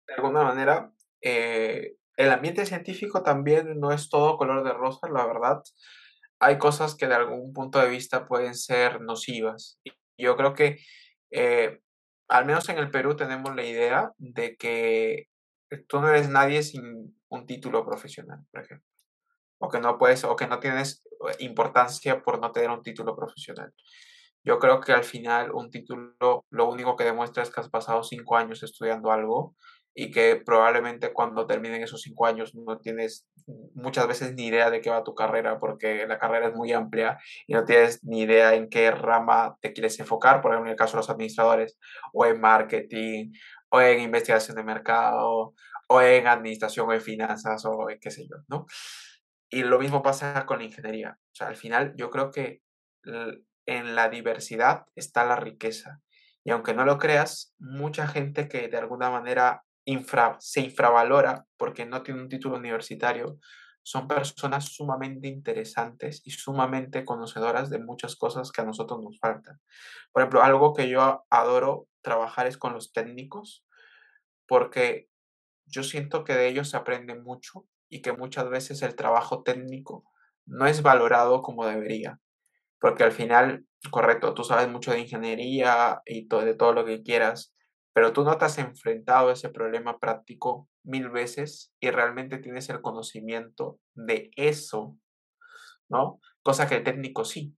De 0.07 0.15
alguna 0.15 0.43
manera, 0.43 0.91
eh, 1.21 1.97
el 2.17 2.31
ambiente 2.31 2.65
científico 2.65 3.23
también 3.23 3.79
no 3.79 3.91
es 3.91 4.09
todo 4.09 4.37
color 4.37 4.63
de 4.63 4.73
rosa, 4.73 5.07
la 5.09 5.25
verdad. 5.25 5.63
Hay 6.39 6.57
cosas 6.57 6.95
que 6.95 7.07
de 7.07 7.15
algún 7.15 7.53
punto 7.53 7.79
de 7.79 7.89
vista 7.89 8.27
pueden 8.27 8.55
ser 8.55 9.01
nocivas. 9.01 9.79
Yo 10.17 10.35
creo 10.35 10.53
que, 10.53 10.79
eh, 11.31 11.79
al 12.27 12.45
menos 12.45 12.67
en 12.69 12.77
el 12.77 12.91
Perú, 12.91 13.15
tenemos 13.15 13.55
la 13.55 13.63
idea 13.63 14.11
de 14.17 14.55
que 14.55 15.27
tú 15.87 15.99
no 15.99 16.09
eres 16.09 16.29
nadie 16.29 16.63
sin 16.63 17.17
un 17.29 17.45
título 17.45 17.85
profesional, 17.85 18.39
por 18.51 18.61
ejemplo. 18.61 18.87
O 19.59 19.69
que 19.69 19.79
no 19.79 19.97
puedes, 19.97 20.23
o 20.23 20.35
que 20.35 20.47
no 20.47 20.59
tienes 20.59 21.03
importancia 21.39 22.21
por 22.21 22.39
no 22.39 22.51
tener 22.51 22.69
un 22.69 22.81
título 22.81 23.15
profesional. 23.15 23.73
Yo 24.43 24.59
creo 24.59 24.79
que 24.79 24.93
al 24.93 25.03
final 25.03 25.51
un 25.53 25.71
título 25.71 26.45
lo 26.49 26.69
único 26.69 26.95
que 26.95 27.03
demuestra 27.03 27.41
es 27.41 27.49
que 27.49 27.61
has 27.61 27.69
pasado 27.69 28.03
cinco 28.03 28.37
años 28.37 28.61
estudiando 28.61 29.11
algo 29.11 29.55
y 29.97 30.11
que 30.11 30.35
probablemente 30.35 31.13
cuando 31.13 31.47
terminen 31.47 31.81
esos 31.81 32.01
cinco 32.01 32.25
años 32.25 32.53
no 32.53 32.79
tienes 32.79 33.25
muchas 33.73 34.07
veces 34.07 34.33
ni 34.33 34.47
idea 34.47 34.69
de 34.69 34.81
qué 34.81 34.89
va 34.89 35.05
tu 35.05 35.15
carrera 35.15 35.57
porque 35.57 36.05
la 36.05 36.19
carrera 36.19 36.49
es 36.49 36.53
muy 36.53 36.73
amplia 36.73 37.17
y 37.47 37.53
no 37.53 37.63
tienes 37.63 38.03
ni 38.03 38.21
idea 38.21 38.55
en 38.55 38.69
qué 38.69 38.91
rama 38.91 39.57
te 39.61 39.71
quieres 39.71 39.97
enfocar, 39.99 40.41
por 40.41 40.51
ejemplo 40.51 40.69
en 40.69 40.73
el 40.73 40.77
caso 40.77 40.93
de 40.93 40.97
los 40.97 41.09
administradores, 41.09 41.79
o 42.11 42.25
en 42.25 42.41
marketing, 42.41 43.31
o 43.69 43.79
en 43.79 44.01
investigación 44.01 44.57
de 44.57 44.63
mercado, 44.63 45.53
o 45.87 46.01
en 46.01 46.27
administración 46.27 46.89
o 46.89 46.93
en 46.93 47.01
finanzas, 47.01 47.63
o 47.65 47.89
en 47.89 47.99
qué 47.99 48.11
sé 48.11 48.27
yo, 48.27 48.35
¿no? 48.49 48.65
Y 49.49 49.63
lo 49.63 49.79
mismo 49.79 50.03
pasa 50.03 50.45
con 50.45 50.57
la 50.57 50.65
ingeniería. 50.65 51.17
O 51.17 51.35
sea, 51.35 51.47
al 51.47 51.55
final 51.55 51.93
yo 51.95 52.09
creo 52.09 52.31
que 52.31 52.61
en 53.65 53.95
la 53.95 54.09
diversidad 54.09 54.85
está 54.95 55.23
la 55.23 55.37
riqueza. 55.37 56.01
Y 56.43 56.51
aunque 56.51 56.73
no 56.73 56.83
lo 56.83 56.97
creas, 56.97 57.53
mucha 57.59 58.07
gente 58.07 58.49
que 58.49 58.67
de 58.67 58.77
alguna 58.77 59.09
manera 59.09 59.63
se 60.39 60.61
infravalora 60.61 61.45
porque 61.57 61.85
no 61.85 62.03
tiene 62.03 62.21
un 62.21 62.29
título 62.29 62.57
universitario, 62.57 63.39
son 63.83 64.07
personas 64.07 64.73
sumamente 64.73 65.27
interesantes 65.27 66.21
y 66.25 66.31
sumamente 66.31 67.05
conocedoras 67.05 67.69
de 67.69 67.77
muchas 67.77 68.15
cosas 68.15 68.51
que 68.51 68.61
a 68.61 68.65
nosotros 68.65 68.99
nos 69.03 69.19
faltan. 69.19 69.61
Por 70.11 70.23
ejemplo, 70.23 70.41
algo 70.41 70.73
que 70.73 70.89
yo 70.89 71.25
adoro 71.29 71.87
trabajar 72.01 72.47
es 72.47 72.57
con 72.57 72.73
los 72.73 72.93
técnicos, 72.93 73.63
porque 74.47 75.07
yo 75.67 75.83
siento 75.83 76.23
que 76.23 76.33
de 76.33 76.47
ellos 76.47 76.69
se 76.69 76.77
aprende 76.77 77.15
mucho 77.15 77.67
y 77.89 78.01
que 78.01 78.13
muchas 78.13 78.49
veces 78.49 78.81
el 78.81 78.95
trabajo 78.95 79.43
técnico 79.43 80.03
no 80.45 80.65
es 80.65 80.81
valorado 80.81 81.41
como 81.41 81.65
debería. 81.65 82.19
Porque 82.79 83.03
al 83.03 83.11
final, 83.11 83.65
correcto, 83.91 84.33
tú 84.33 84.43
sabes 84.43 84.67
mucho 84.67 84.91
de 84.91 84.99
ingeniería 84.99 86.01
y 86.05 86.27
de 86.27 86.55
todo 86.55 86.73
lo 86.73 86.85
que 86.85 87.03
quieras, 87.03 87.54
pero 87.95 88.11
tú 88.11 88.25
no 88.25 88.37
te 88.37 88.43
has 88.43 88.57
enfrentado 88.57 89.29
a 89.29 89.33
ese 89.33 89.47
problema 89.47 89.99
práctico 89.99 90.67
mil 90.83 91.09
veces 91.09 91.73
y 91.79 91.91
realmente 91.91 92.39
tienes 92.39 92.67
el 92.67 92.81
conocimiento 92.81 93.79
de 93.93 94.31
eso, 94.35 94.97
¿no? 95.87 96.19
Cosa 96.43 96.67
que 96.67 96.75
el 96.75 96.83
técnico 96.83 97.23
sí. 97.23 97.55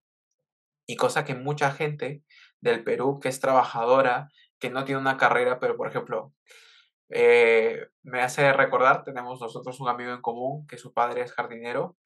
Y 0.88 0.96
cosa 0.96 1.26
que 1.26 1.34
mucha 1.34 1.72
gente 1.72 2.22
del 2.62 2.84
Perú 2.84 3.20
que 3.20 3.30
es 3.30 3.40
trabajadora, 3.40 4.30
que 4.60 4.70
no 4.70 4.86
tiene 4.86 5.02
una 5.02 5.18
carrera, 5.18 5.60
pero 5.60 5.76
por 5.76 5.88
ejemplo, 5.88 6.36
eh, 7.10 7.88
me 8.04 8.22
hace 8.22 8.54
recordar, 8.54 9.04
tenemos 9.04 9.42
nosotros 9.42 9.80
un 9.80 9.90
amigo 9.90 10.12
en 10.12 10.22
común 10.22 10.68
que 10.68 10.78
su 10.78 10.94
padre 10.94 11.22
es 11.22 11.34
jardinero 11.34 11.98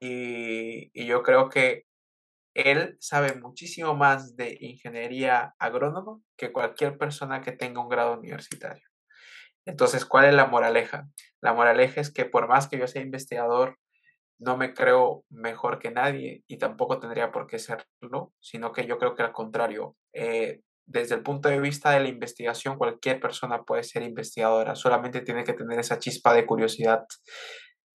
y, 0.00 0.90
y 0.98 1.04
yo 1.04 1.22
creo 1.22 1.50
que 1.50 1.84
él 2.56 2.96
sabe 3.00 3.34
muchísimo 3.34 3.94
más 3.94 4.36
de 4.36 4.56
ingeniería 4.60 5.54
agrónoma 5.58 6.18
que 6.36 6.52
cualquier 6.52 6.96
persona 6.98 7.40
que 7.40 7.52
tenga 7.52 7.80
un 7.80 7.88
grado 7.88 8.18
universitario. 8.18 8.86
Entonces, 9.66 10.04
¿cuál 10.06 10.26
es 10.26 10.34
la 10.34 10.46
moraleja? 10.46 11.08
La 11.42 11.52
moraleja 11.52 12.00
es 12.00 12.12
que 12.12 12.24
por 12.24 12.48
más 12.48 12.68
que 12.68 12.78
yo 12.78 12.86
sea 12.86 13.02
investigador, 13.02 13.78
no 14.38 14.56
me 14.56 14.74
creo 14.74 15.24
mejor 15.30 15.78
que 15.78 15.90
nadie 15.90 16.44
y 16.46 16.58
tampoco 16.58 16.98
tendría 16.98 17.32
por 17.32 17.46
qué 17.46 17.58
serlo, 17.58 18.32
sino 18.40 18.72
que 18.72 18.86
yo 18.86 18.98
creo 18.98 19.14
que 19.14 19.22
al 19.22 19.32
contrario, 19.32 19.96
eh, 20.12 20.60
desde 20.86 21.16
el 21.16 21.22
punto 21.22 21.48
de 21.48 21.60
vista 21.60 21.90
de 21.90 22.00
la 22.00 22.08
investigación, 22.08 22.78
cualquier 22.78 23.18
persona 23.18 23.64
puede 23.64 23.82
ser 23.82 24.02
investigadora, 24.02 24.76
solamente 24.76 25.20
tiene 25.22 25.44
que 25.44 25.54
tener 25.54 25.78
esa 25.78 25.98
chispa 25.98 26.32
de 26.32 26.46
curiosidad 26.46 27.04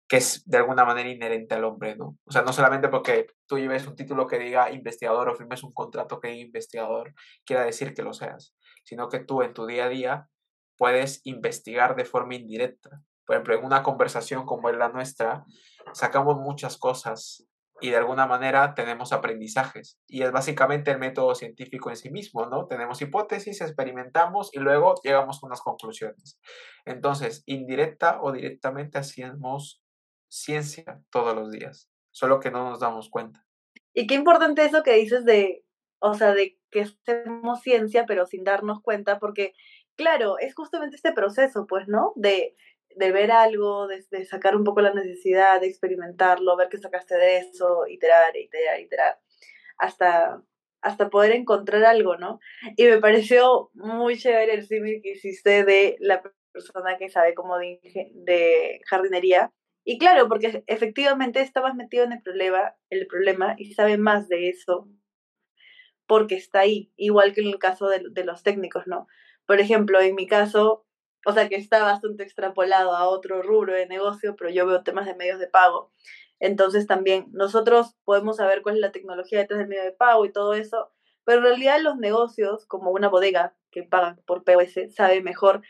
que 0.08 0.18
es 0.18 0.44
de 0.46 0.58
alguna 0.58 0.86
manera 0.86 1.10
inherente 1.10 1.56
al 1.56 1.66
hombre, 1.66 1.96
¿no? 1.96 2.18
O 2.26 2.32
sea, 2.32 2.42
no 2.42 2.54
solamente 2.54 2.88
porque 2.88 3.28
tú 3.46 3.58
lleves 3.58 3.88
un 3.88 3.96
título 3.96 4.26
que 4.26 4.40
diga 4.40 4.72
investigador 4.72 5.30
o 5.30 5.36
firmes 5.36 5.64
un 5.64 5.74
contrato 5.74 6.20
que 6.20 6.30
diga 6.30 6.46
investigador, 6.46 7.14
quiera 7.46 7.66
decir 7.66 7.94
que 7.94 8.04
lo 8.04 8.14
seas, 8.14 8.56
sino 8.84 9.10
que 9.10 9.20
tú 9.20 9.42
en 9.42 9.54
tu 9.54 9.66
día 9.66 9.86
a 9.86 9.90
día 9.90 10.30
puedes 10.78 11.22
investigar 11.26 11.96
de 11.96 12.06
forma 12.06 12.36
indirecta. 12.36 13.02
Por 13.26 13.36
ejemplo, 13.36 13.56
en 13.56 13.66
una 13.66 13.84
conversación 13.84 14.46
como 14.46 14.70
es 14.70 14.78
la 14.78 14.90
nuestra, 14.90 15.44
sacamos 15.92 16.38
muchas 16.38 16.78
cosas 16.78 17.46
y 17.82 17.90
de 17.90 17.98
alguna 17.98 18.26
manera 18.26 18.74
tenemos 18.74 19.12
aprendizajes. 19.12 20.00
Y 20.08 20.24
es 20.24 20.32
básicamente 20.32 20.92
el 20.92 21.00
método 21.00 21.36
científico 21.36 21.90
en 21.90 21.98
sí 21.98 22.10
mismo, 22.10 22.46
¿no? 22.46 22.66
Tenemos 22.68 23.02
hipótesis, 23.02 23.62
experimentamos 23.62 24.50
y 24.54 24.60
luego 24.60 24.96
llegamos 25.04 25.44
a 25.44 25.46
unas 25.46 25.62
conclusiones. 25.62 26.40
Entonces, 26.86 27.44
indirecta 27.46 28.20
o 28.22 28.32
directamente 28.32 28.98
hacemos 28.98 29.84
ciencia 30.30 31.02
todos 31.10 31.36
los 31.36 31.52
días, 31.52 31.90
solo 32.12 32.40
que 32.40 32.52
no 32.52 32.70
nos 32.70 32.80
damos 32.80 33.10
cuenta. 33.10 33.46
Y 33.94 34.08
qué 34.08 34.16
importante 34.16 34.64
eso 34.64 34.84
que 34.84 34.94
dices 34.94 35.26
de, 35.26 35.66
o 36.00 36.14
sea, 36.14 36.34
de 36.34 36.60
que 36.70 36.82
hacemos 36.82 37.62
ciencia 37.62 38.06
pero 38.06 38.26
sin 38.26 38.44
darnos 38.44 38.82
cuenta, 38.82 39.20
porque 39.20 39.54
claro, 39.98 40.38
es 40.40 40.56
justamente 40.56 40.96
este 40.96 41.12
proceso, 41.12 41.66
pues, 41.68 41.88
¿no? 41.88 42.14
De, 42.16 42.56
de 42.96 43.12
ver 43.12 43.32
algo, 43.32 43.88
de, 43.88 44.04
de, 44.12 44.26
sacar 44.26 44.56
un 44.56 44.64
poco 44.64 44.82
la 44.82 44.94
necesidad, 44.94 45.60
de 45.60 45.68
experimentarlo, 45.68 46.56
ver 46.56 46.70
qué 46.70 46.78
sacaste 46.78 47.16
de 47.16 47.38
eso, 47.40 47.86
iterar, 47.88 48.36
iterar, 48.38 48.80
iterar, 48.80 49.20
hasta, 49.78 50.42
hasta 50.82 51.10
poder 51.10 51.32
encontrar 51.32 51.84
algo, 51.84 52.18
¿no? 52.18 52.40
Y 52.76 52.86
me 52.86 53.00
pareció 53.00 53.72
muy 53.74 54.18
chévere 54.18 54.54
el 54.54 54.68
símil 54.68 55.02
que 55.02 55.12
hiciste 55.12 55.64
de 55.66 55.98
la 56.00 56.22
persona 56.52 56.98
que 56.98 57.10
sabe 57.10 57.34
como 57.34 57.58
de, 57.58 57.80
de 58.14 58.82
jardinería. 58.86 59.52
Y 59.90 59.98
claro, 60.00 60.28
porque 60.28 60.66
efectivamente 60.68 61.40
estabas 61.40 61.74
metido 61.74 62.04
en 62.04 62.12
el 62.12 62.22
problema, 62.22 62.76
el 62.90 63.08
problema 63.08 63.56
y 63.58 63.74
sabe 63.74 63.98
más 63.98 64.28
de 64.28 64.50
eso 64.50 64.90
porque 66.06 66.36
está 66.36 66.60
ahí, 66.60 66.92
igual 66.98 67.34
que 67.34 67.40
en 67.40 67.48
el 67.48 67.58
caso 67.58 67.88
de, 67.88 68.04
de 68.12 68.26
los 68.26 68.44
técnicos, 68.44 68.86
¿no? 68.86 69.08
Por 69.46 69.62
ejemplo, 69.62 70.02
en 70.02 70.16
mi 70.16 70.28
caso, 70.28 70.86
o 71.26 71.32
sea 71.32 71.48
que 71.48 71.56
está 71.56 71.84
bastante 71.84 72.24
extrapolado 72.24 72.98
a 72.98 73.08
otro 73.08 73.42
rubro 73.42 73.74
de 73.76 73.88
negocio, 73.88 74.36
pero 74.36 74.50
yo 74.50 74.68
veo 74.68 74.84
temas 74.84 75.06
de 75.06 75.16
medios 75.16 75.40
de 75.40 75.48
pago. 75.48 75.94
Entonces 76.42 76.86
también 76.86 77.28
nosotros 77.32 77.96
podemos 78.04 78.36
saber 78.36 78.64
cuál 78.64 78.76
es 78.76 78.82
la 78.82 78.92
tecnología 78.92 79.40
detrás 79.40 79.60
del 79.60 79.70
medio 79.70 79.86
de 79.86 79.94
pago 79.94 80.26
y 80.26 80.34
todo 80.34 80.54
eso, 80.54 80.92
pero 81.24 81.38
en 81.38 81.46
realidad 81.46 81.80
los 81.82 81.96
negocios, 81.96 82.66
como 82.66 82.92
una 82.92 83.08
bodega 83.08 83.56
que 83.72 83.84
pagan 83.84 84.22
por 84.26 84.44
POS, 84.44 84.94
sabe 84.94 85.22
mejor 85.22 85.62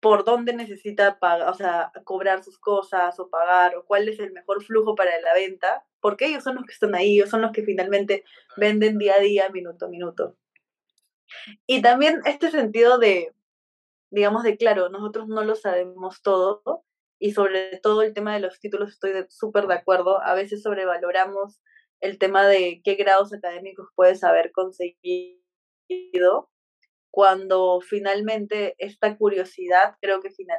por 0.00 0.24
dónde 0.24 0.54
necesita 0.54 1.18
pagar, 1.18 1.48
o 1.48 1.54
sea, 1.54 1.92
cobrar 2.04 2.42
sus 2.42 2.58
cosas 2.58 3.18
o 3.20 3.28
pagar, 3.28 3.76
o 3.76 3.84
cuál 3.84 4.08
es 4.08 4.18
el 4.18 4.32
mejor 4.32 4.64
flujo 4.64 4.94
para 4.94 5.20
la 5.20 5.34
venta, 5.34 5.84
porque 6.00 6.26
ellos 6.26 6.42
son 6.42 6.56
los 6.56 6.64
que 6.64 6.72
están 6.72 6.94
ahí, 6.94 7.14
ellos 7.16 7.30
son 7.30 7.42
los 7.42 7.52
que 7.52 7.62
finalmente 7.62 8.24
venden 8.56 8.98
día 8.98 9.14
a 9.16 9.20
día, 9.20 9.48
minuto 9.50 9.86
a 9.86 9.88
minuto. 9.88 10.36
Y 11.66 11.82
también 11.82 12.20
este 12.24 12.50
sentido 12.50 12.98
de, 12.98 13.34
digamos, 14.10 14.42
de 14.42 14.56
claro, 14.56 14.88
nosotros 14.88 15.28
no 15.28 15.44
lo 15.44 15.54
sabemos 15.54 16.22
todo 16.22 16.84
y 17.18 17.32
sobre 17.32 17.78
todo 17.82 18.02
el 18.02 18.14
tema 18.14 18.34
de 18.34 18.40
los 18.40 18.58
títulos 18.58 18.90
estoy 18.90 19.12
súper 19.28 19.66
de 19.66 19.74
acuerdo. 19.74 20.22
A 20.22 20.34
veces 20.34 20.62
sobrevaloramos 20.62 21.60
el 22.00 22.18
tema 22.18 22.46
de 22.46 22.80
qué 22.82 22.94
grados 22.94 23.32
académicos 23.32 23.88
puedes 23.94 24.24
haber 24.24 24.52
conseguido 24.52 26.49
cuando 27.10 27.80
finalmente 27.80 28.74
esta 28.78 29.16
curiosidad, 29.16 29.96
creo 30.00 30.20
que 30.20 30.30
final, 30.30 30.58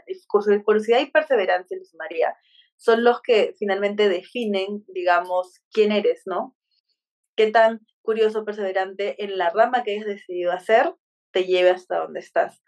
curiosidad 0.66 1.00
y 1.00 1.12
perseverancia, 1.12 1.78
Luz 1.78 1.94
María, 1.96 2.36
son 2.78 3.04
los 3.04 3.22
que 3.22 3.54
finalmente 3.58 4.10
definen, 4.10 4.84
digamos, 4.88 5.62
quién 5.72 5.92
eres, 5.92 6.24
¿no? 6.26 6.56
Qué 7.36 7.52
tan 7.52 7.80
curioso, 8.02 8.44
perseverante 8.44 9.24
en 9.24 9.38
la 9.38 9.50
rama 9.50 9.84
que 9.84 9.92
hayas 9.92 10.08
decidido 10.08 10.52
hacer, 10.52 10.94
te 11.32 11.46
lleve 11.46 11.70
hasta 11.70 12.00
donde 12.00 12.20
estás. 12.20 12.62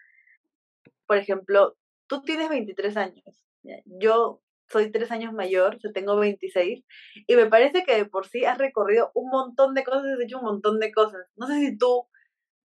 Por 1.06 1.17
ejemplo, 1.17 1.76
tú 2.08 2.22
tienes 2.22 2.50
23 2.50 2.96
años, 2.96 3.43
yo 3.86 4.41
soy 4.69 4.91
tres 4.91 5.12
años 5.12 5.34
mayor, 5.34 5.78
yo 5.80 5.91
tengo 5.91 6.15
26, 6.15 6.84
y 7.28 7.36
me 7.36 7.48
parece 7.48 7.84
que 7.84 7.96
de 7.96 8.06
por 8.06 8.28
sí 8.28 8.46
has 8.46 8.58
recorrido 8.58 9.12
un 9.13 9.30
montón 9.30 9.74
de 9.74 9.84
cosas, 9.84 10.06
has 10.06 10.22
hecho 10.22 10.38
un 10.38 10.46
montón 10.46 10.80
de 10.80 10.91
cosas. 10.91 11.28
No 11.36 11.48
sé 11.48 11.60
si 11.60 11.78
tú 11.78 12.08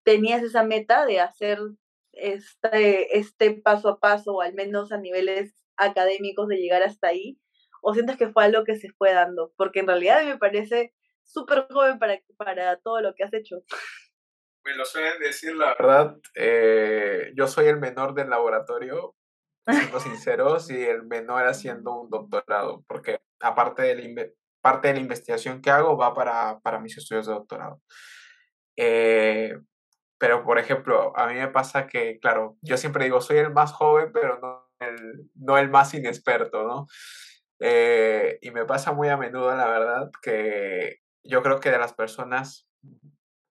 tenías 0.04 0.42
esa 0.42 0.62
meta 0.62 1.06
de 1.06 1.20
hacer 1.20 1.58
este, 2.12 3.18
este 3.18 3.52
paso 3.52 3.88
a 3.88 4.00
paso, 4.00 4.34
o 4.34 4.42
al 4.42 4.54
menos 4.54 4.92
a 4.92 4.98
niveles 4.98 5.54
académicos, 5.76 6.48
de 6.48 6.56
llegar 6.56 6.82
hasta 6.82 7.08
ahí, 7.08 7.38
o 7.82 7.94
sientes 7.94 8.16
que 8.16 8.28
fue 8.28 8.44
algo 8.44 8.64
que 8.64 8.76
se 8.76 8.90
fue 8.90 9.12
dando, 9.12 9.52
porque 9.56 9.80
en 9.80 9.86
realidad 9.86 10.24
me 10.24 10.38
parece 10.38 10.92
súper 11.22 11.66
joven 11.70 11.98
para, 11.98 12.18
para 12.36 12.76
todo 12.78 13.00
lo 13.00 13.14
que 13.14 13.24
has 13.24 13.32
hecho. 13.32 13.62
Me 14.64 14.74
lo 14.74 14.84
suelen 14.84 15.18
decir, 15.20 15.54
la 15.56 15.74
verdad. 15.78 16.16
Eh, 16.34 17.32
yo 17.36 17.46
soy 17.46 17.66
el 17.66 17.78
menor 17.78 18.14
del 18.14 18.30
laboratorio, 18.30 19.14
siendo 19.66 20.00
sinceros, 20.00 20.70
y 20.70 20.82
el 20.82 21.04
menor 21.04 21.46
haciendo 21.46 22.00
un 22.00 22.10
doctorado, 22.10 22.84
porque 22.88 23.20
aparte 23.40 23.82
de 23.82 23.94
la, 23.94 24.26
parte 24.60 24.88
de 24.88 24.94
la 24.94 25.00
investigación 25.00 25.62
que 25.62 25.70
hago 25.70 25.96
va 25.96 26.14
para, 26.14 26.58
para 26.60 26.80
mis 26.80 26.96
estudios 26.96 27.26
de 27.26 27.34
doctorado. 27.34 27.80
Eh, 28.76 29.58
pero, 30.18 30.44
por 30.44 30.58
ejemplo, 30.58 31.16
a 31.16 31.28
mí 31.28 31.34
me 31.34 31.48
pasa 31.48 31.86
que, 31.86 32.18
claro, 32.18 32.56
yo 32.60 32.76
siempre 32.76 33.04
digo, 33.04 33.20
soy 33.20 33.38
el 33.38 33.52
más 33.52 33.72
joven, 33.72 34.10
pero 34.12 34.38
no 34.40 34.68
el, 34.80 35.30
no 35.34 35.58
el 35.58 35.70
más 35.70 35.94
inexperto, 35.94 36.64
¿no? 36.64 36.86
Eh, 37.60 38.38
y 38.42 38.50
me 38.50 38.64
pasa 38.64 38.92
muy 38.92 39.08
a 39.08 39.16
menudo, 39.16 39.54
la 39.56 39.68
verdad, 39.68 40.10
que 40.22 40.98
yo 41.24 41.42
creo 41.42 41.60
que 41.60 41.70
de 41.70 41.78
las 41.78 41.92
personas 41.92 42.68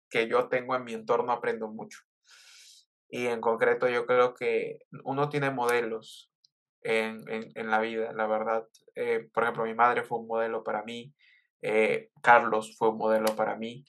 que 0.09 0.27
yo 0.27 0.49
tengo 0.49 0.75
en 0.75 0.83
mi 0.83 0.93
entorno 0.93 1.31
aprendo 1.31 1.69
mucho. 1.69 1.99
Y 3.09 3.27
en 3.27 3.41
concreto 3.41 3.87
yo 3.87 4.05
creo 4.05 4.33
que 4.33 4.79
uno 5.03 5.29
tiene 5.29 5.51
modelos 5.51 6.31
en, 6.81 7.23
en, 7.27 7.69
la 7.69 7.79
vida, 7.79 8.11
la 8.13 8.27
verdad. 8.27 8.67
Eh, 8.95 9.29
por 9.33 9.43
ejemplo, 9.43 9.65
mi 9.65 9.73
madre 9.73 10.03
fue 10.03 10.19
un 10.19 10.27
modelo 10.27 10.63
para 10.63 10.83
mí, 10.83 11.13
eh, 11.61 12.09
Carlos 12.21 12.75
fue 12.77 12.89
un 12.89 12.97
modelo 12.97 13.35
para 13.35 13.55
mí 13.55 13.85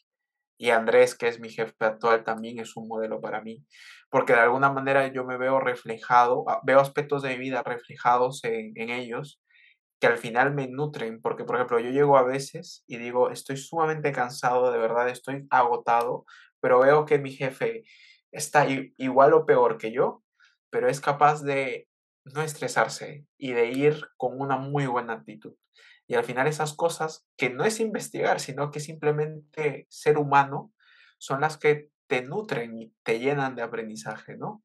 y 0.60 0.68
Andrés, 0.68 1.14
que 1.14 1.26
es 1.26 1.40
mi 1.40 1.48
jefe 1.48 1.72
actual, 1.78 2.22
también 2.22 2.58
es 2.58 2.76
un 2.76 2.86
modelo 2.86 3.18
para 3.22 3.40
mí, 3.40 3.64
porque 4.10 4.34
de 4.34 4.40
alguna 4.40 4.70
manera 4.70 5.10
yo 5.10 5.24
me 5.24 5.38
veo 5.38 5.58
reflejado, 5.58 6.44
ah, 6.50 6.60
veo 6.64 6.80
aspectos 6.80 7.22
de 7.22 7.30
mi 7.30 7.38
vida 7.38 7.62
reflejados 7.62 8.44
en, 8.44 8.72
en 8.74 8.90
ellos 8.90 9.40
que 9.98 10.06
al 10.06 10.18
final 10.18 10.52
me 10.52 10.68
nutren, 10.68 11.22
porque 11.22 11.44
por 11.44 11.56
ejemplo 11.56 11.80
yo 11.80 11.88
llego 11.88 12.18
a 12.18 12.24
veces 12.24 12.84
y 12.86 12.98
digo, 12.98 13.30
estoy 13.30 13.56
sumamente 13.56 14.12
cansado, 14.12 14.70
de 14.70 14.78
verdad 14.78 15.08
estoy 15.08 15.46
agotado, 15.48 16.26
pero 16.60 16.80
veo 16.80 17.06
que 17.06 17.18
mi 17.18 17.32
jefe 17.32 17.84
está 18.30 18.66
igual 18.98 19.32
o 19.32 19.46
peor 19.46 19.78
que 19.78 19.92
yo, 19.92 20.22
pero 20.68 20.90
es 20.90 21.00
capaz 21.00 21.42
de 21.42 21.88
no 22.24 22.42
estresarse 22.42 23.24
y 23.38 23.52
de 23.52 23.70
ir 23.70 24.08
con 24.18 24.38
una 24.38 24.58
muy 24.58 24.86
buena 24.86 25.14
actitud. 25.14 25.54
Y 26.10 26.16
al 26.16 26.24
final 26.24 26.48
esas 26.48 26.74
cosas, 26.74 27.24
que 27.36 27.50
no 27.50 27.64
es 27.64 27.78
investigar, 27.78 28.40
sino 28.40 28.72
que 28.72 28.80
simplemente 28.80 29.86
ser 29.90 30.18
humano, 30.18 30.72
son 31.18 31.40
las 31.40 31.56
que 31.56 31.90
te 32.08 32.22
nutren 32.22 32.76
y 32.76 32.92
te 33.04 33.20
llenan 33.20 33.54
de 33.54 33.62
aprendizaje, 33.62 34.36
¿no? 34.36 34.64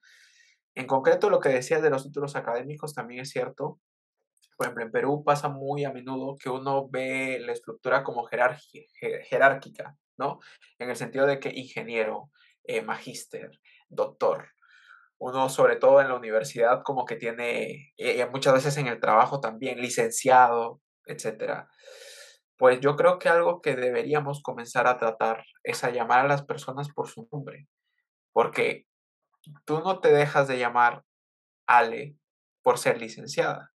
En 0.74 0.88
concreto, 0.88 1.30
lo 1.30 1.40
que 1.40 1.50
decías 1.50 1.84
de 1.84 1.92
los 1.92 2.04
títulos 2.04 2.36
académicos 2.36 2.96
también 2.96 3.22
es 3.22 3.30
cierto. 3.30 3.80
Por 4.58 4.66
ejemplo, 4.66 4.86
en 4.86 4.92
Perú 4.92 5.24
pasa 5.24 5.48
muy 5.48 5.86
a 5.86 5.94
menudo 5.94 6.36
que 6.36 6.50
uno 6.50 6.90
ve 6.90 7.38
la 7.40 7.52
estructura 7.52 8.04
como 8.04 8.26
jerárquica, 8.26 9.96
¿no? 10.18 10.40
En 10.80 10.90
el 10.90 10.96
sentido 10.96 11.28
de 11.28 11.40
que 11.40 11.52
ingeniero, 11.54 12.32
eh, 12.64 12.82
magíster, 12.82 13.52
doctor. 13.88 14.48
Uno, 15.20 15.50
sobre 15.50 15.76
todo 15.76 16.02
en 16.02 16.08
la 16.08 16.16
universidad, 16.16 16.82
como 16.82 17.06
que 17.06 17.18
tiene, 17.18 17.94
eh, 17.98 18.26
muchas 18.32 18.56
veces 18.56 18.78
en 18.78 18.88
el 18.88 19.00
trabajo 19.00 19.40
también, 19.42 19.80
licenciado, 19.80 20.82
etcétera. 21.06 21.70
Pues 22.58 22.80
yo 22.80 22.96
creo 22.96 23.20
que 23.20 23.30
algo 23.30 23.62
que 23.62 23.76
deberíamos 23.76 24.42
comenzar 24.42 24.88
a 24.88 24.98
tratar 24.98 25.44
es 25.64 25.84
a 25.84 25.92
llamar 25.92 26.22
a 26.22 26.28
las 26.28 26.46
personas 26.46 26.90
por 26.94 27.10
su 27.10 27.28
nombre, 27.32 27.68
porque 28.32 28.86
tú 29.66 29.80
no 29.80 30.00
te 30.00 30.14
dejas 30.14 30.48
de 30.48 30.58
llamar 30.58 31.04
Ale 31.68 32.16
por 32.62 32.78
ser 32.78 33.00
licenciada. 33.00 33.72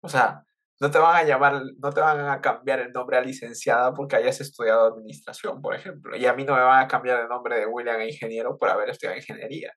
O 0.00 0.08
sea, 0.08 0.44
no 0.80 0.90
te 0.90 0.98
van 0.98 1.16
a 1.16 1.22
llamar, 1.24 1.62
no 1.78 1.92
te 1.92 2.00
van 2.00 2.20
a 2.28 2.40
cambiar 2.40 2.80
el 2.80 2.92
nombre 2.92 3.16
a 3.16 3.20
licenciada 3.20 3.94
porque 3.94 4.16
hayas 4.16 4.40
estudiado 4.40 4.86
administración, 4.86 5.62
por 5.62 5.74
ejemplo. 5.74 6.16
Y 6.16 6.26
a 6.26 6.34
mí 6.34 6.44
no 6.44 6.54
me 6.54 6.62
van 6.62 6.84
a 6.84 6.88
cambiar 6.88 7.20
el 7.20 7.28
nombre 7.28 7.58
de 7.58 7.66
William 7.66 8.00
a 8.00 8.04
ingeniero 8.04 8.58
por 8.58 8.68
haber 8.70 8.90
estudiado 8.90 9.16
ingeniería. 9.16 9.72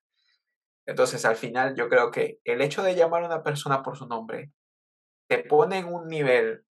Entonces, 0.85 1.25
al 1.25 1.35
final, 1.35 1.75
yo 1.75 1.89
creo 1.89 2.11
que 2.11 2.39
el 2.45 2.61
hecho 2.61 2.81
de 2.83 2.95
llamar 2.95 3.23
a 3.23 3.27
una 3.27 3.43
persona 3.43 3.83
por 3.83 3.97
su 3.97 4.07
nombre 4.07 4.51
te 5.27 5.39
pone 5.39 5.79
en 5.79 5.93
un 5.93 6.07
nivel 6.07 6.65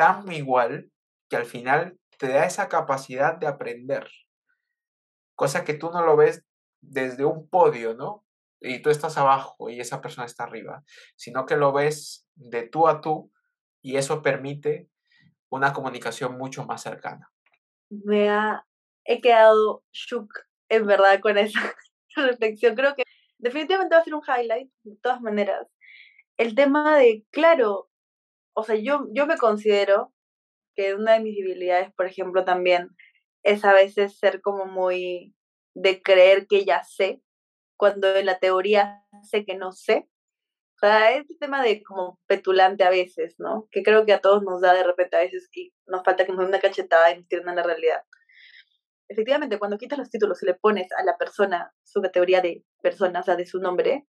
tan 0.00 0.32
igual 0.32 0.90
que 1.28 1.36
al 1.36 1.44
final 1.44 1.98
te 2.18 2.28
da 2.28 2.46
esa 2.46 2.70
capacidad 2.70 3.36
de 3.36 3.46
aprender. 3.46 4.08
Cosa 5.34 5.62
que 5.62 5.74
tú 5.74 5.90
no 5.90 6.02
lo 6.02 6.16
ves 6.16 6.42
desde 6.80 7.26
un 7.26 7.50
podio, 7.50 7.92
¿no? 7.92 8.24
Y 8.62 8.80
tú 8.80 8.88
estás 8.88 9.18
abajo 9.18 9.68
y 9.68 9.78
esa 9.78 10.00
persona 10.00 10.24
está 10.24 10.44
arriba, 10.44 10.84
sino 11.16 11.44
que 11.44 11.56
lo 11.58 11.74
ves 11.74 12.26
de 12.34 12.62
tú 12.62 12.88
a 12.88 13.02
tú 13.02 13.30
y 13.82 13.96
eso 13.96 14.22
permite 14.22 14.88
una 15.50 15.74
comunicación 15.74 16.38
mucho 16.38 16.64
más 16.64 16.80
cercana. 16.80 17.30
Me 17.90 18.30
ha, 18.30 18.66
he 19.04 19.20
quedado 19.20 19.84
shook 19.92 20.32
en 20.70 20.86
verdad 20.86 21.20
con 21.20 21.36
esa 21.36 21.60
reflexión. 22.16 22.74
Creo 22.74 22.94
que 22.94 23.02
definitivamente 23.36 23.96
va 23.96 24.00
a 24.00 24.04
ser 24.04 24.14
un 24.14 24.22
highlight, 24.26 24.72
de 24.82 24.96
todas 25.02 25.20
maneras. 25.20 25.66
El 26.38 26.54
tema 26.54 26.96
de, 26.96 27.26
claro, 27.30 27.89
o 28.54 28.62
sea, 28.64 28.76
yo, 28.76 29.06
yo 29.12 29.26
me 29.26 29.36
considero 29.36 30.12
que 30.74 30.94
una 30.94 31.14
de 31.14 31.20
mis 31.20 31.36
debilidades, 31.36 31.92
por 31.94 32.06
ejemplo, 32.06 32.44
también 32.44 32.90
es 33.42 33.64
a 33.64 33.72
veces 33.72 34.18
ser 34.18 34.40
como 34.40 34.66
muy 34.66 35.34
de 35.74 36.02
creer 36.02 36.46
que 36.46 36.64
ya 36.64 36.84
sé, 36.84 37.22
cuando 37.76 38.14
en 38.14 38.26
la 38.26 38.38
teoría 38.38 39.04
sé 39.22 39.44
que 39.44 39.56
no 39.56 39.72
sé. 39.72 40.08
O 40.76 40.78
sea, 40.80 41.12
es 41.12 41.26
tema 41.38 41.62
de 41.62 41.82
como 41.82 42.18
petulante 42.26 42.84
a 42.84 42.90
veces, 42.90 43.34
¿no? 43.38 43.68
Que 43.70 43.82
creo 43.82 44.06
que 44.06 44.14
a 44.14 44.20
todos 44.20 44.42
nos 44.42 44.60
da 44.62 44.74
de 44.74 44.82
repente 44.82 45.16
a 45.16 45.20
veces 45.20 45.48
y 45.54 45.72
nos 45.86 46.02
falta 46.04 46.24
que 46.24 46.32
nos 46.32 46.40
den 46.40 46.48
una 46.48 46.60
cachetada 46.60 47.12
y 47.12 47.18
nos 47.18 47.28
tiren 47.28 47.48
a 47.48 47.54
la 47.54 47.62
realidad. 47.62 48.02
Efectivamente, 49.08 49.58
cuando 49.58 49.76
quitas 49.78 49.98
los 49.98 50.10
títulos 50.10 50.42
y 50.42 50.46
le 50.46 50.54
pones 50.54 50.90
a 50.92 51.02
la 51.04 51.18
persona 51.18 51.74
su 51.84 52.00
categoría 52.00 52.40
de 52.40 52.64
persona, 52.82 53.20
o 53.20 53.22
sea, 53.22 53.36
de 53.36 53.44
su 53.44 53.58
nombre, 53.60 54.06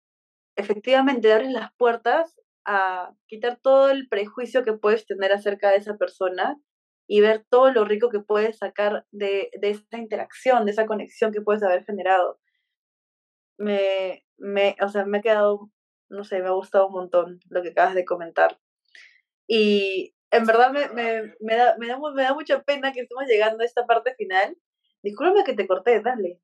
efectivamente 0.57 1.33
abres 1.33 1.53
las 1.53 1.73
puertas 1.77 2.37
a 2.69 3.15
quitar 3.27 3.59
todo 3.63 3.91
el 3.91 4.09
prejuicio 4.09 4.63
que 4.63 4.75
puedes 4.75 5.07
tener 5.07 5.33
acerca 5.33 5.71
de 5.71 5.79
esa 5.79 5.97
persona 5.97 6.59
y 7.09 7.23
ver 7.23 7.45
todo 7.49 7.73
lo 7.73 7.87
rico 7.87 8.11
que 8.11 8.21
puedes 8.21 8.59
sacar 8.59 9.07
de, 9.11 9.51
de 9.61 9.71
esa 9.71 9.99
interacción, 9.99 10.67
de 10.67 10.73
esa 10.73 10.87
conexión 10.87 11.33
que 11.33 11.41
puedes 11.41 11.63
haber 11.63 11.85
generado. 11.85 12.39
Me, 13.59 14.25
me, 14.37 14.77
o 14.83 14.89
sea, 14.89 15.07
me 15.07 15.19
ha 15.19 15.23
quedado, 15.23 15.71
no 16.11 16.25
sé, 16.25 16.41
me 16.43 16.49
ha 16.49 16.53
gustado 16.53 16.89
un 16.89 16.93
montón 16.93 17.41
lo 17.49 17.63
que 17.63 17.71
acabas 17.71 17.95
de 17.95 18.05
comentar. 18.05 18.59
Y 19.47 20.15
en 20.31 20.45
verdad 20.45 20.71
me, 20.71 20.89
me, 20.91 21.35
me, 21.41 21.57
da, 21.57 21.77
me, 21.79 21.89
da, 21.89 21.99
me 22.15 22.23
da 22.23 22.35
mucha 22.35 22.63
pena 22.63 22.93
que 22.93 23.01
estemos 23.01 23.25
llegando 23.27 23.63
a 23.63 23.67
esta 23.67 23.87
parte 23.87 24.15
final. 24.15 24.57
Discúlpame 25.03 25.45
que 25.45 25.55
te 25.55 25.67
corté, 25.67 26.01
dale. 26.03 26.41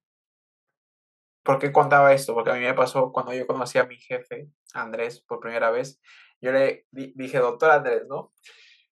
¿Por 1.45 1.59
qué 1.59 1.73
contaba 1.73 2.13
esto? 2.15 2.35
Porque 2.35 2.51
a 2.51 2.55
mí 2.55 2.61
me 2.61 2.75
pasó 2.75 3.13
cuando 3.13 3.35
yo 3.35 3.47
conocí 3.47 3.79
a 3.79 3.85
mi 3.85 3.97
jefe, 3.97 4.49
Andrés, 4.73 5.21
por 5.21 5.41
primera 5.41 5.71
vez. 5.71 6.01
Yo 6.41 6.53
le 6.53 6.87
dije, 6.91 7.39
doctor 7.39 7.71
Andrés, 7.71 8.05
¿no? 8.09 8.33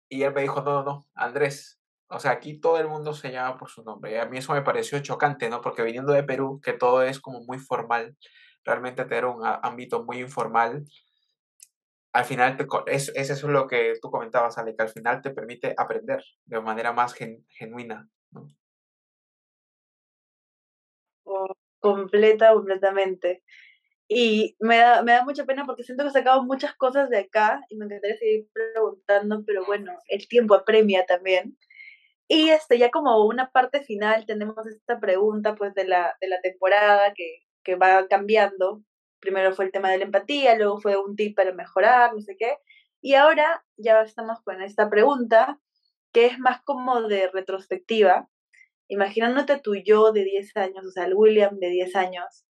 Y 0.09 0.23
él 0.23 0.33
me 0.33 0.43
dijo, 0.43 0.63
no, 0.63 0.73
no, 0.73 0.85
no, 0.85 1.07
Andrés. 1.15 1.81
O 2.09 2.21
sea, 2.21 2.31
aquí 2.31 2.61
todo 2.61 2.79
el 2.79 2.87
mundo 2.87 3.13
se 3.15 3.33
llama 3.33 3.59
por 3.59 3.69
su 3.69 3.83
nombre. 3.83 4.13
Y 4.13 4.17
a 4.17 4.27
mí 4.27 4.39
eso 4.39 4.53
me 4.53 4.63
pareció 4.63 5.01
chocante, 5.01 5.51
¿no? 5.51 5.61
Porque 5.61 5.83
viniendo 5.83 6.13
de 6.13 6.23
Perú, 6.23 6.61
que 6.63 6.73
todo 6.73 7.03
es 7.03 7.19
como 7.19 7.41
muy 7.41 7.59
formal, 7.59 8.17
realmente 8.65 9.05
tener 9.05 9.25
un 9.25 9.45
ámbito 9.45 10.05
muy 10.05 10.21
informal, 10.21 10.85
al 12.13 12.25
final, 12.25 12.57
te, 12.57 12.67
es, 12.87 13.13
eso 13.15 13.33
es 13.35 13.43
lo 13.43 13.67
que 13.67 13.95
tú 14.01 14.11
comentabas, 14.11 14.57
Ale, 14.57 14.75
que 14.75 14.83
al 14.83 14.89
final 14.89 15.21
te 15.21 15.33
permite 15.33 15.75
aprender 15.77 16.25
de 16.47 16.61
manera 16.63 16.93
más 16.93 17.13
genuina, 17.13 18.09
¿no? 18.31 18.51
Completa, 21.81 22.53
completamente. 22.53 23.43
Y 24.09 24.57
me 24.61 24.79
da, 24.79 25.03
me 25.03 25.13
da 25.13 25.25
mucha 25.25 25.45
pena 25.45 25.65
porque 25.67 25.83
siento 25.83 26.05
que 26.05 26.11
he 26.11 26.13
sacado 26.13 26.45
muchas 26.45 26.75
cosas 26.77 27.11
de 27.11 27.19
acá 27.19 27.61
y 27.69 27.77
me 27.77 27.87
encantaría 27.87 28.17
seguir 28.17 28.49
preguntando, 28.53 29.43
pero 29.45 29.67
bueno, 29.67 29.99
el 30.09 30.29
tiempo 30.29 30.55
apremia 30.55 31.07
también. 31.07 31.57
Y 32.29 32.51
este, 32.51 32.79
ya 32.79 32.91
como 32.91 33.25
una 33.27 33.51
parte 33.51 33.83
final 33.83 34.27
tenemos 34.27 34.67
esta 34.67 35.01
pregunta 35.01 35.55
pues 35.55 35.75
de 35.75 35.87
la, 35.87 36.17
de 36.21 36.29
la 36.29 36.41
temporada 36.41 37.15
que, 37.15 37.43
que 37.65 37.77
va 37.77 38.07
cambiando. 38.09 38.83
Primero 39.21 39.53
fue 39.55 39.67
el 39.67 39.73
tema 39.73 39.91
de 39.91 39.99
la 39.99 40.05
empatía, 40.05 40.57
luego 40.57 40.81
fue 40.81 40.97
un 40.97 41.17
tip 41.17 41.37
para 41.37 41.53
mejorar, 41.53 42.15
no 42.15 42.21
sé 42.21 42.37
qué. 42.37 42.59
Y 43.01 43.15
ahora 43.15 43.65
ya 43.77 44.01
estamos 44.03 44.41
con 44.43 44.63
esta 44.63 44.91
pregunta 44.91 45.61
que 46.13 46.27
es 46.27 46.39
más 46.39 46.63
como 46.63 47.03
de 47.03 47.29
retrospectiva, 47.29 48.29
imaginándote 48.89 49.59
tu 49.59 49.75
yo 49.75 50.13
de 50.13 50.25
10 50.25 50.57
años, 50.57 50.87
o 50.87 50.91
sea, 50.91 51.05
el 51.05 51.15
William 51.15 51.59
de 51.59 51.69
10 51.71 51.97
años, 51.97 52.45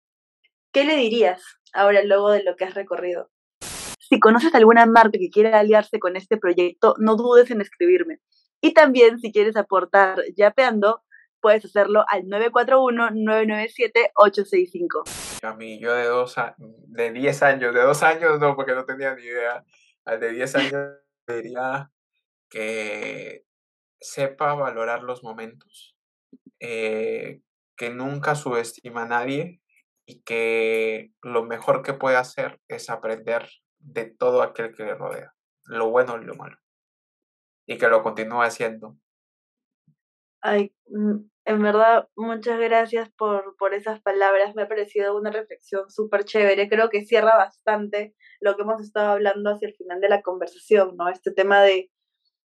¿qué 0.72 0.84
le 0.84 0.96
dirías 0.96 1.42
ahora 1.72 2.02
luego 2.02 2.30
de 2.30 2.42
lo 2.42 2.56
que 2.56 2.64
has 2.64 2.74
recorrido? 2.74 3.30
Si 4.00 4.18
conoces 4.20 4.54
alguna 4.54 4.86
marca 4.86 5.18
que 5.18 5.30
quiera 5.30 5.60
aliarse 5.60 5.98
con 5.98 6.16
este 6.16 6.36
proyecto, 6.36 6.94
no 6.98 7.16
dudes 7.16 7.50
en 7.50 7.60
escribirme. 7.60 8.20
Y 8.60 8.74
también, 8.74 9.18
si 9.18 9.32
quieres 9.32 9.56
aportar 9.56 10.22
yapeando, 10.36 11.02
puedes 11.40 11.64
hacerlo 11.64 12.04
al 12.08 12.24
941-997-865. 12.24 15.02
A 15.42 15.54
mí, 15.54 15.78
yo 15.78 15.94
de, 15.94 16.04
dos 16.04 16.36
de 16.58 17.12
10 17.12 17.42
años, 17.42 17.74
de 17.74 17.82
dos 17.82 18.02
años 18.02 18.40
no, 18.40 18.56
porque 18.56 18.74
no 18.74 18.84
tenía 18.84 19.14
ni 19.14 19.24
idea. 19.24 19.64
Al 20.04 20.20
de 20.20 20.32
10 20.32 20.54
años 20.56 20.98
diría 21.28 21.90
que 22.50 23.44
sepa 24.00 24.54
valorar 24.54 25.02
los 25.02 25.22
momentos 25.22 25.93
eh, 26.60 27.40
que 27.76 27.90
nunca 27.90 28.34
subestima 28.34 29.02
a 29.02 29.08
nadie 29.08 29.60
y 30.06 30.22
que 30.22 31.12
lo 31.22 31.44
mejor 31.44 31.82
que 31.82 31.94
puede 31.94 32.16
hacer 32.16 32.60
es 32.68 32.90
aprender 32.90 33.48
de 33.78 34.06
todo 34.06 34.42
aquel 34.42 34.74
que 34.74 34.84
le 34.84 34.94
rodea, 34.94 35.34
lo 35.64 35.90
bueno 35.90 36.20
y 36.20 36.24
lo 36.24 36.34
malo, 36.34 36.58
y 37.66 37.78
que 37.78 37.88
lo 37.88 38.02
continúe 38.02 38.42
haciendo. 38.42 38.96
Ay, 40.42 40.74
mm, 40.88 41.20
en 41.46 41.62
verdad, 41.62 42.08
muchas 42.16 42.58
gracias 42.58 43.10
por, 43.16 43.56
por 43.56 43.74
esas 43.74 44.00
palabras. 44.00 44.54
Me 44.54 44.62
ha 44.62 44.68
parecido 44.68 45.16
una 45.16 45.30
reflexión 45.30 45.90
súper 45.90 46.24
chévere. 46.24 46.68
Creo 46.68 46.88
que 46.90 47.04
cierra 47.04 47.36
bastante 47.36 48.14
lo 48.40 48.56
que 48.56 48.62
hemos 48.62 48.80
estado 48.80 49.12
hablando 49.12 49.50
hacia 49.50 49.68
el 49.68 49.74
final 49.74 50.00
de 50.00 50.08
la 50.08 50.22
conversación, 50.22 50.96
¿no? 50.96 51.08
Este 51.08 51.32
tema 51.32 51.62
de 51.62 51.90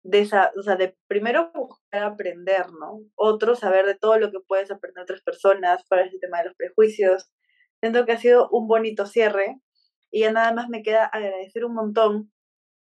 de 0.03 0.19
esa, 0.21 0.51
o 0.57 0.63
sea, 0.63 0.75
de 0.75 0.97
primero 1.07 1.51
buscar 1.53 2.03
aprender, 2.03 2.67
¿no? 2.79 3.01
Otro, 3.15 3.55
saber 3.55 3.85
de 3.85 3.95
todo 3.95 4.17
lo 4.19 4.31
que 4.31 4.39
puedes 4.39 4.71
aprender 4.71 4.97
de 4.97 5.03
otras 5.03 5.21
personas 5.21 5.83
para 5.87 6.03
ese 6.05 6.19
tema 6.19 6.39
de 6.39 6.45
los 6.45 6.55
prejuicios. 6.55 7.29
Siento 7.81 8.05
que 8.05 8.13
ha 8.13 8.17
sido 8.17 8.49
un 8.49 8.67
bonito 8.67 9.05
cierre 9.05 9.59
y 10.11 10.21
ya 10.21 10.31
nada 10.31 10.53
más 10.53 10.69
me 10.69 10.83
queda 10.83 11.05
agradecer 11.05 11.65
un 11.65 11.73
montón 11.75 12.31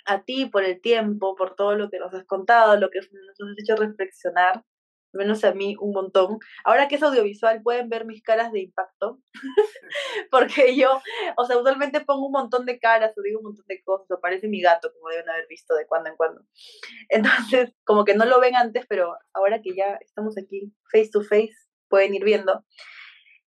a 0.07 0.25
ti 0.25 0.47
por 0.47 0.65
el 0.65 0.81
tiempo, 0.81 1.37
por 1.37 1.55
todo 1.57 1.77
lo 1.77 1.91
que 1.91 1.99
nos 1.99 2.15
has 2.15 2.25
contado, 2.25 2.77
lo 2.77 2.91
que 2.91 3.01
nos 3.01 3.09
has 3.11 3.59
hecho 3.59 3.77
reflexionar 3.77 4.65
menos 5.13 5.45
a 5.45 5.53
mí 5.53 5.77
un 5.81 5.93
montón. 5.93 6.39
Ahora 6.65 6.89
que 6.89 6.97
es 6.97 7.03
audiovisual 7.03 7.63
pueden 7.63 7.89
ver 7.89 8.05
mis 8.05 8.23
caras 8.23 8.53
de 8.53 8.61
impacto, 8.61 9.21
porque 10.31 10.77
yo, 10.77 11.01
o 11.37 11.45
sea, 11.45 11.59
usualmente 11.59 12.01
pongo 12.01 12.27
un 12.27 12.33
montón 12.33 12.67
de 12.67 12.79
caras 12.79 13.13
o 13.17 13.23
digo 13.23 13.39
un 13.41 13.47
montón 13.47 13.65
de 13.69 13.83
cosas, 13.83 14.11
o 14.11 14.21
parece 14.21 14.49
mi 14.49 14.61
gato, 14.61 14.93
como 14.93 15.09
deben 15.09 15.29
haber 15.29 15.47
visto 15.49 15.75
de 15.75 15.87
cuando 15.87 16.11
en 16.11 16.17
cuando. 16.17 16.43
Entonces, 17.09 17.73
como 17.85 18.05
que 18.05 18.15
no 18.15 18.25
lo 18.25 18.41
ven 18.41 18.57
antes, 18.57 18.87
pero 18.89 19.17
ahora 19.33 19.61
que 19.63 19.75
ya 19.75 19.99
estamos 20.01 20.37
aquí 20.39 20.73
face 20.91 21.11
to 21.13 21.23
face, 21.23 21.55
pueden 21.89 22.15
ir 22.15 22.25
viendo. 22.25 22.65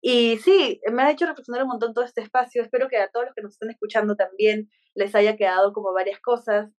Y 0.04 0.38
sí, 0.38 0.80
me 0.90 1.02
ha 1.02 1.12
hecho 1.12 1.26
reflexionar 1.26 1.62
un 1.62 1.68
montón 1.68 1.94
todo 1.94 2.04
este 2.04 2.22
espacio. 2.22 2.60
Espero 2.60 2.88
que 2.88 2.96
a 2.96 3.08
todos 3.08 3.26
los 3.26 3.34
que 3.36 3.42
nos 3.42 3.52
estén 3.52 3.70
escuchando 3.70 4.16
también 4.16 4.68
les 4.94 5.14
haya 5.14 5.36
quedado 5.36 5.72
como 5.72 5.92
varias 5.92 6.18
cosas 6.20 6.70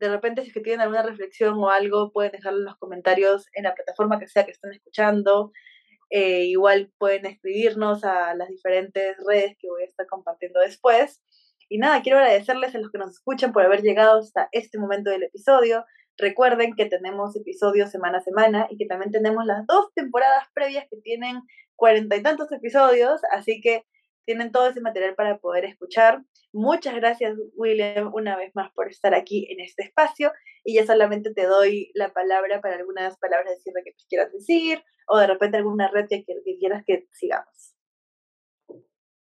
de 0.00 0.08
repente 0.08 0.42
si 0.42 0.48
es 0.48 0.54
que 0.54 0.60
tienen 0.60 0.80
alguna 0.80 1.02
reflexión 1.02 1.54
o 1.58 1.70
algo, 1.70 2.12
pueden 2.12 2.32
dejarlo 2.32 2.60
en 2.60 2.64
los 2.66 2.76
comentarios 2.76 3.46
en 3.52 3.64
la 3.64 3.74
plataforma 3.74 4.18
que 4.18 4.28
sea 4.28 4.44
que 4.44 4.52
estén 4.52 4.72
escuchando. 4.72 5.52
Eh, 6.10 6.44
igual 6.44 6.90
pueden 6.98 7.26
escribirnos 7.26 8.02
a 8.04 8.34
las 8.34 8.48
diferentes 8.48 9.16
redes 9.26 9.56
que 9.58 9.68
voy 9.68 9.82
a 9.82 9.86
estar 9.86 10.06
compartiendo 10.06 10.60
después. 10.60 11.20
Y 11.68 11.78
nada, 11.78 12.00
quiero 12.02 12.18
agradecerles 12.18 12.74
a 12.74 12.78
los 12.78 12.90
que 12.90 12.98
nos 12.98 13.10
escuchan 13.10 13.52
por 13.52 13.62
haber 13.62 13.82
llegado 13.82 14.20
hasta 14.20 14.48
este 14.52 14.78
momento 14.78 15.10
del 15.10 15.24
episodio. 15.24 15.84
Recuerden 16.16 16.74
que 16.74 16.86
tenemos 16.86 17.36
episodios 17.36 17.90
semana 17.90 18.18
a 18.18 18.22
semana 18.22 18.66
y 18.70 18.78
que 18.78 18.86
también 18.86 19.12
tenemos 19.12 19.44
las 19.44 19.66
dos 19.66 19.92
temporadas 19.94 20.44
previas 20.54 20.86
que 20.90 20.96
tienen 21.02 21.42
cuarenta 21.76 22.16
y 22.16 22.22
tantos 22.22 22.50
episodios, 22.50 23.20
así 23.30 23.60
que 23.60 23.84
tienen 24.28 24.52
todo 24.52 24.68
ese 24.68 24.82
material 24.82 25.14
para 25.14 25.38
poder 25.38 25.64
escuchar. 25.64 26.22
Muchas 26.52 26.94
gracias, 26.94 27.34
William, 27.56 28.10
una 28.12 28.36
vez 28.36 28.54
más 28.54 28.70
por 28.74 28.90
estar 28.90 29.14
aquí 29.14 29.50
en 29.50 29.58
este 29.60 29.84
espacio. 29.84 30.32
Y 30.64 30.74
ya 30.74 30.84
solamente 30.84 31.32
te 31.32 31.46
doy 31.46 31.90
la 31.94 32.12
palabra 32.12 32.60
para 32.60 32.76
algunas 32.76 33.16
palabras 33.16 33.54
de 33.54 33.60
cierre 33.62 33.82
que 33.82 33.94
quieras 34.06 34.30
decir 34.30 34.84
o 35.06 35.16
de 35.16 35.28
repente 35.28 35.56
alguna 35.56 35.90
red 35.90 36.08
que, 36.10 36.26
quieras 36.60 36.84
que 36.86 37.08
sigamos. 37.10 37.74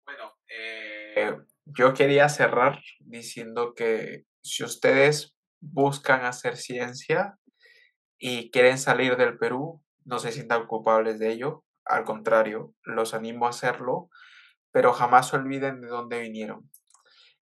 Bueno, 0.04 0.34
eh, 0.48 1.36
yo 1.64 1.94
quería 1.94 2.28
cerrar 2.28 2.80
diciendo 2.98 3.74
que 3.76 4.24
si 4.42 4.64
ustedes 4.64 5.36
buscan 5.60 6.24
hacer 6.24 6.56
ciencia 6.56 7.38
y 8.18 8.50
quieren 8.50 8.78
salir 8.78 9.16
del 9.16 9.38
Perú, 9.38 9.80
no 10.04 10.18
se 10.18 10.32
sientan 10.32 10.66
culpables 10.66 11.20
de 11.20 11.30
ello. 11.30 11.64
Al 11.84 12.02
contrario, 12.02 12.74
los 12.82 13.14
animo 13.14 13.46
a 13.46 13.50
hacerlo 13.50 14.10
pero 14.72 14.92
jamás 14.92 15.32
olviden 15.34 15.80
de 15.80 15.88
dónde 15.88 16.20
vinieron. 16.20 16.70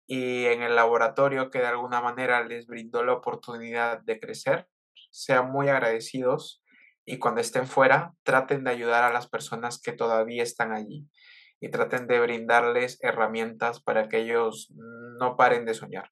Y 0.07 0.45
en 0.45 0.63
el 0.63 0.75
laboratorio 0.75 1.51
que 1.51 1.59
de 1.59 1.67
alguna 1.67 2.01
manera 2.01 2.43
les 2.43 2.65
brindó 2.65 3.03
la 3.03 3.13
oportunidad 3.13 4.01
de 4.01 4.19
crecer, 4.19 4.67
sean 5.11 5.51
muy 5.51 5.69
agradecidos 5.69 6.63
y 7.05 7.19
cuando 7.19 7.41
estén 7.41 7.67
fuera 7.67 8.13
traten 8.23 8.63
de 8.63 8.71
ayudar 8.71 9.03
a 9.03 9.13
las 9.13 9.27
personas 9.27 9.81
que 9.81 9.91
todavía 9.91 10.43
están 10.43 10.71
allí 10.71 11.07
y 11.59 11.69
traten 11.69 12.07
de 12.07 12.19
brindarles 12.19 12.97
herramientas 13.01 13.81
para 13.81 14.07
que 14.07 14.19
ellos 14.19 14.71
no 15.19 15.35
paren 15.35 15.65
de 15.65 15.73
soñar. 15.73 16.11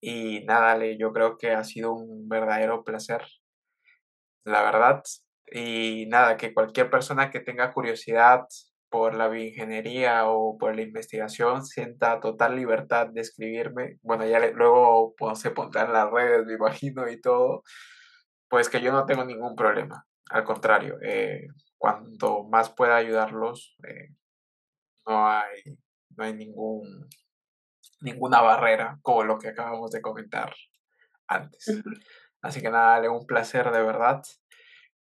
Y 0.00 0.44
nada, 0.44 0.78
yo 0.98 1.12
creo 1.12 1.38
que 1.38 1.52
ha 1.52 1.64
sido 1.64 1.92
un 1.92 2.28
verdadero 2.28 2.84
placer, 2.84 3.26
la 4.44 4.62
verdad. 4.62 5.02
Y 5.50 6.06
nada, 6.08 6.36
que 6.36 6.52
cualquier 6.52 6.90
persona 6.90 7.30
que 7.30 7.40
tenga 7.40 7.72
curiosidad 7.72 8.46
por 8.88 9.14
la 9.14 9.28
bioingeniería 9.28 10.28
o 10.28 10.56
por 10.58 10.74
la 10.74 10.82
investigación 10.82 11.64
sienta 11.64 12.20
total 12.20 12.56
libertad 12.56 13.08
de 13.08 13.20
escribirme, 13.20 13.98
bueno, 14.02 14.26
ya 14.26 14.38
luego 14.50 15.14
pues, 15.16 15.38
se 15.40 15.50
pondrán 15.50 15.92
las 15.92 16.10
redes, 16.10 16.46
me 16.46 16.54
imagino, 16.54 17.08
y 17.08 17.20
todo, 17.20 17.62
pues 18.48 18.68
que 18.68 18.80
yo 18.80 18.92
no 18.92 19.06
tengo 19.06 19.24
ningún 19.24 19.56
problema. 19.56 20.06
Al 20.30 20.44
contrario, 20.44 20.98
eh, 21.02 21.46
cuanto 21.78 22.44
más 22.44 22.70
pueda 22.70 22.96
ayudarlos, 22.96 23.76
eh, 23.86 24.14
no 25.06 25.28
hay, 25.28 25.62
no 26.16 26.24
hay 26.24 26.34
ningún, 26.34 27.08
ninguna 28.00 28.40
barrera 28.40 28.98
como 29.02 29.24
lo 29.24 29.38
que 29.38 29.48
acabamos 29.48 29.90
de 29.90 30.00
comentar 30.00 30.54
antes. 31.28 31.82
Así 32.42 32.60
que 32.60 32.70
nada, 32.70 33.10
un 33.10 33.26
placer 33.26 33.70
de 33.70 33.82
verdad 33.82 34.22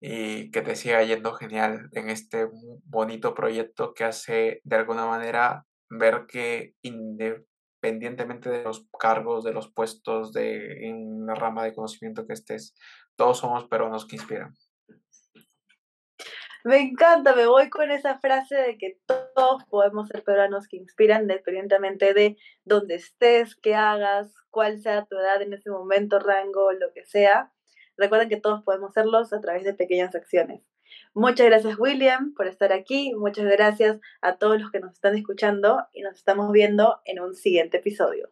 y 0.06 0.50
que 0.50 0.60
te 0.60 0.76
siga 0.76 1.02
yendo 1.02 1.32
genial 1.32 1.88
en 1.92 2.10
este 2.10 2.46
bonito 2.84 3.32
proyecto 3.32 3.94
que 3.94 4.04
hace 4.04 4.60
de 4.62 4.76
alguna 4.76 5.06
manera 5.06 5.64
ver 5.88 6.26
que 6.28 6.74
independientemente 6.82 8.50
de 8.50 8.64
los 8.64 8.86
cargos, 8.98 9.44
de 9.44 9.54
los 9.54 9.72
puestos, 9.72 10.34
de 10.34 10.88
en 10.88 11.24
la 11.24 11.34
rama 11.34 11.64
de 11.64 11.72
conocimiento 11.72 12.26
que 12.26 12.34
estés, 12.34 12.74
todos 13.16 13.38
somos 13.38 13.64
peruanos 13.64 14.06
que 14.06 14.16
inspiran. 14.16 14.52
Me 16.64 16.80
encanta, 16.80 17.34
me 17.34 17.46
voy 17.46 17.70
con 17.70 17.90
esa 17.90 18.18
frase 18.18 18.56
de 18.56 18.76
que 18.76 18.98
todos 19.06 19.64
podemos 19.70 20.08
ser 20.08 20.22
peruanos 20.22 20.68
que 20.68 20.76
inspiran, 20.76 21.22
independientemente 21.22 22.12
de 22.12 22.36
dónde 22.64 22.96
estés, 22.96 23.56
qué 23.56 23.74
hagas, 23.74 24.34
cuál 24.50 24.78
sea 24.80 25.06
tu 25.06 25.16
edad 25.16 25.40
en 25.40 25.54
ese 25.54 25.70
momento, 25.70 26.18
rango, 26.18 26.72
lo 26.72 26.92
que 26.92 27.06
sea. 27.06 27.53
Recuerden 27.96 28.28
que 28.28 28.36
todos 28.36 28.62
podemos 28.62 28.90
hacerlos 28.90 29.32
a 29.32 29.40
través 29.40 29.64
de 29.64 29.74
pequeñas 29.74 30.14
acciones. 30.14 30.60
Muchas 31.14 31.46
gracias 31.46 31.78
William 31.78 32.34
por 32.34 32.46
estar 32.46 32.72
aquí, 32.72 33.14
muchas 33.14 33.46
gracias 33.46 33.98
a 34.20 34.36
todos 34.36 34.60
los 34.60 34.70
que 34.70 34.80
nos 34.80 34.92
están 34.92 35.16
escuchando 35.16 35.78
y 35.92 36.02
nos 36.02 36.16
estamos 36.16 36.50
viendo 36.52 37.00
en 37.04 37.20
un 37.20 37.34
siguiente 37.34 37.78
episodio. 37.78 38.30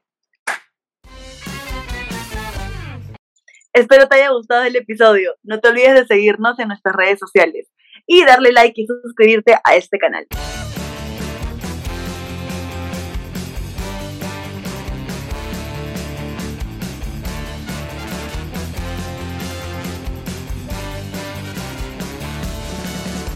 Espero 3.72 4.06
te 4.06 4.16
haya 4.16 4.30
gustado 4.30 4.64
el 4.64 4.76
episodio. 4.76 5.34
No 5.42 5.60
te 5.60 5.68
olvides 5.68 5.94
de 5.94 6.06
seguirnos 6.06 6.58
en 6.58 6.68
nuestras 6.68 6.94
redes 6.94 7.18
sociales 7.18 7.72
y 8.06 8.24
darle 8.24 8.52
like 8.52 8.78
y 8.78 8.86
suscribirte 8.86 9.54
a 9.64 9.76
este 9.76 9.98
canal. 9.98 10.26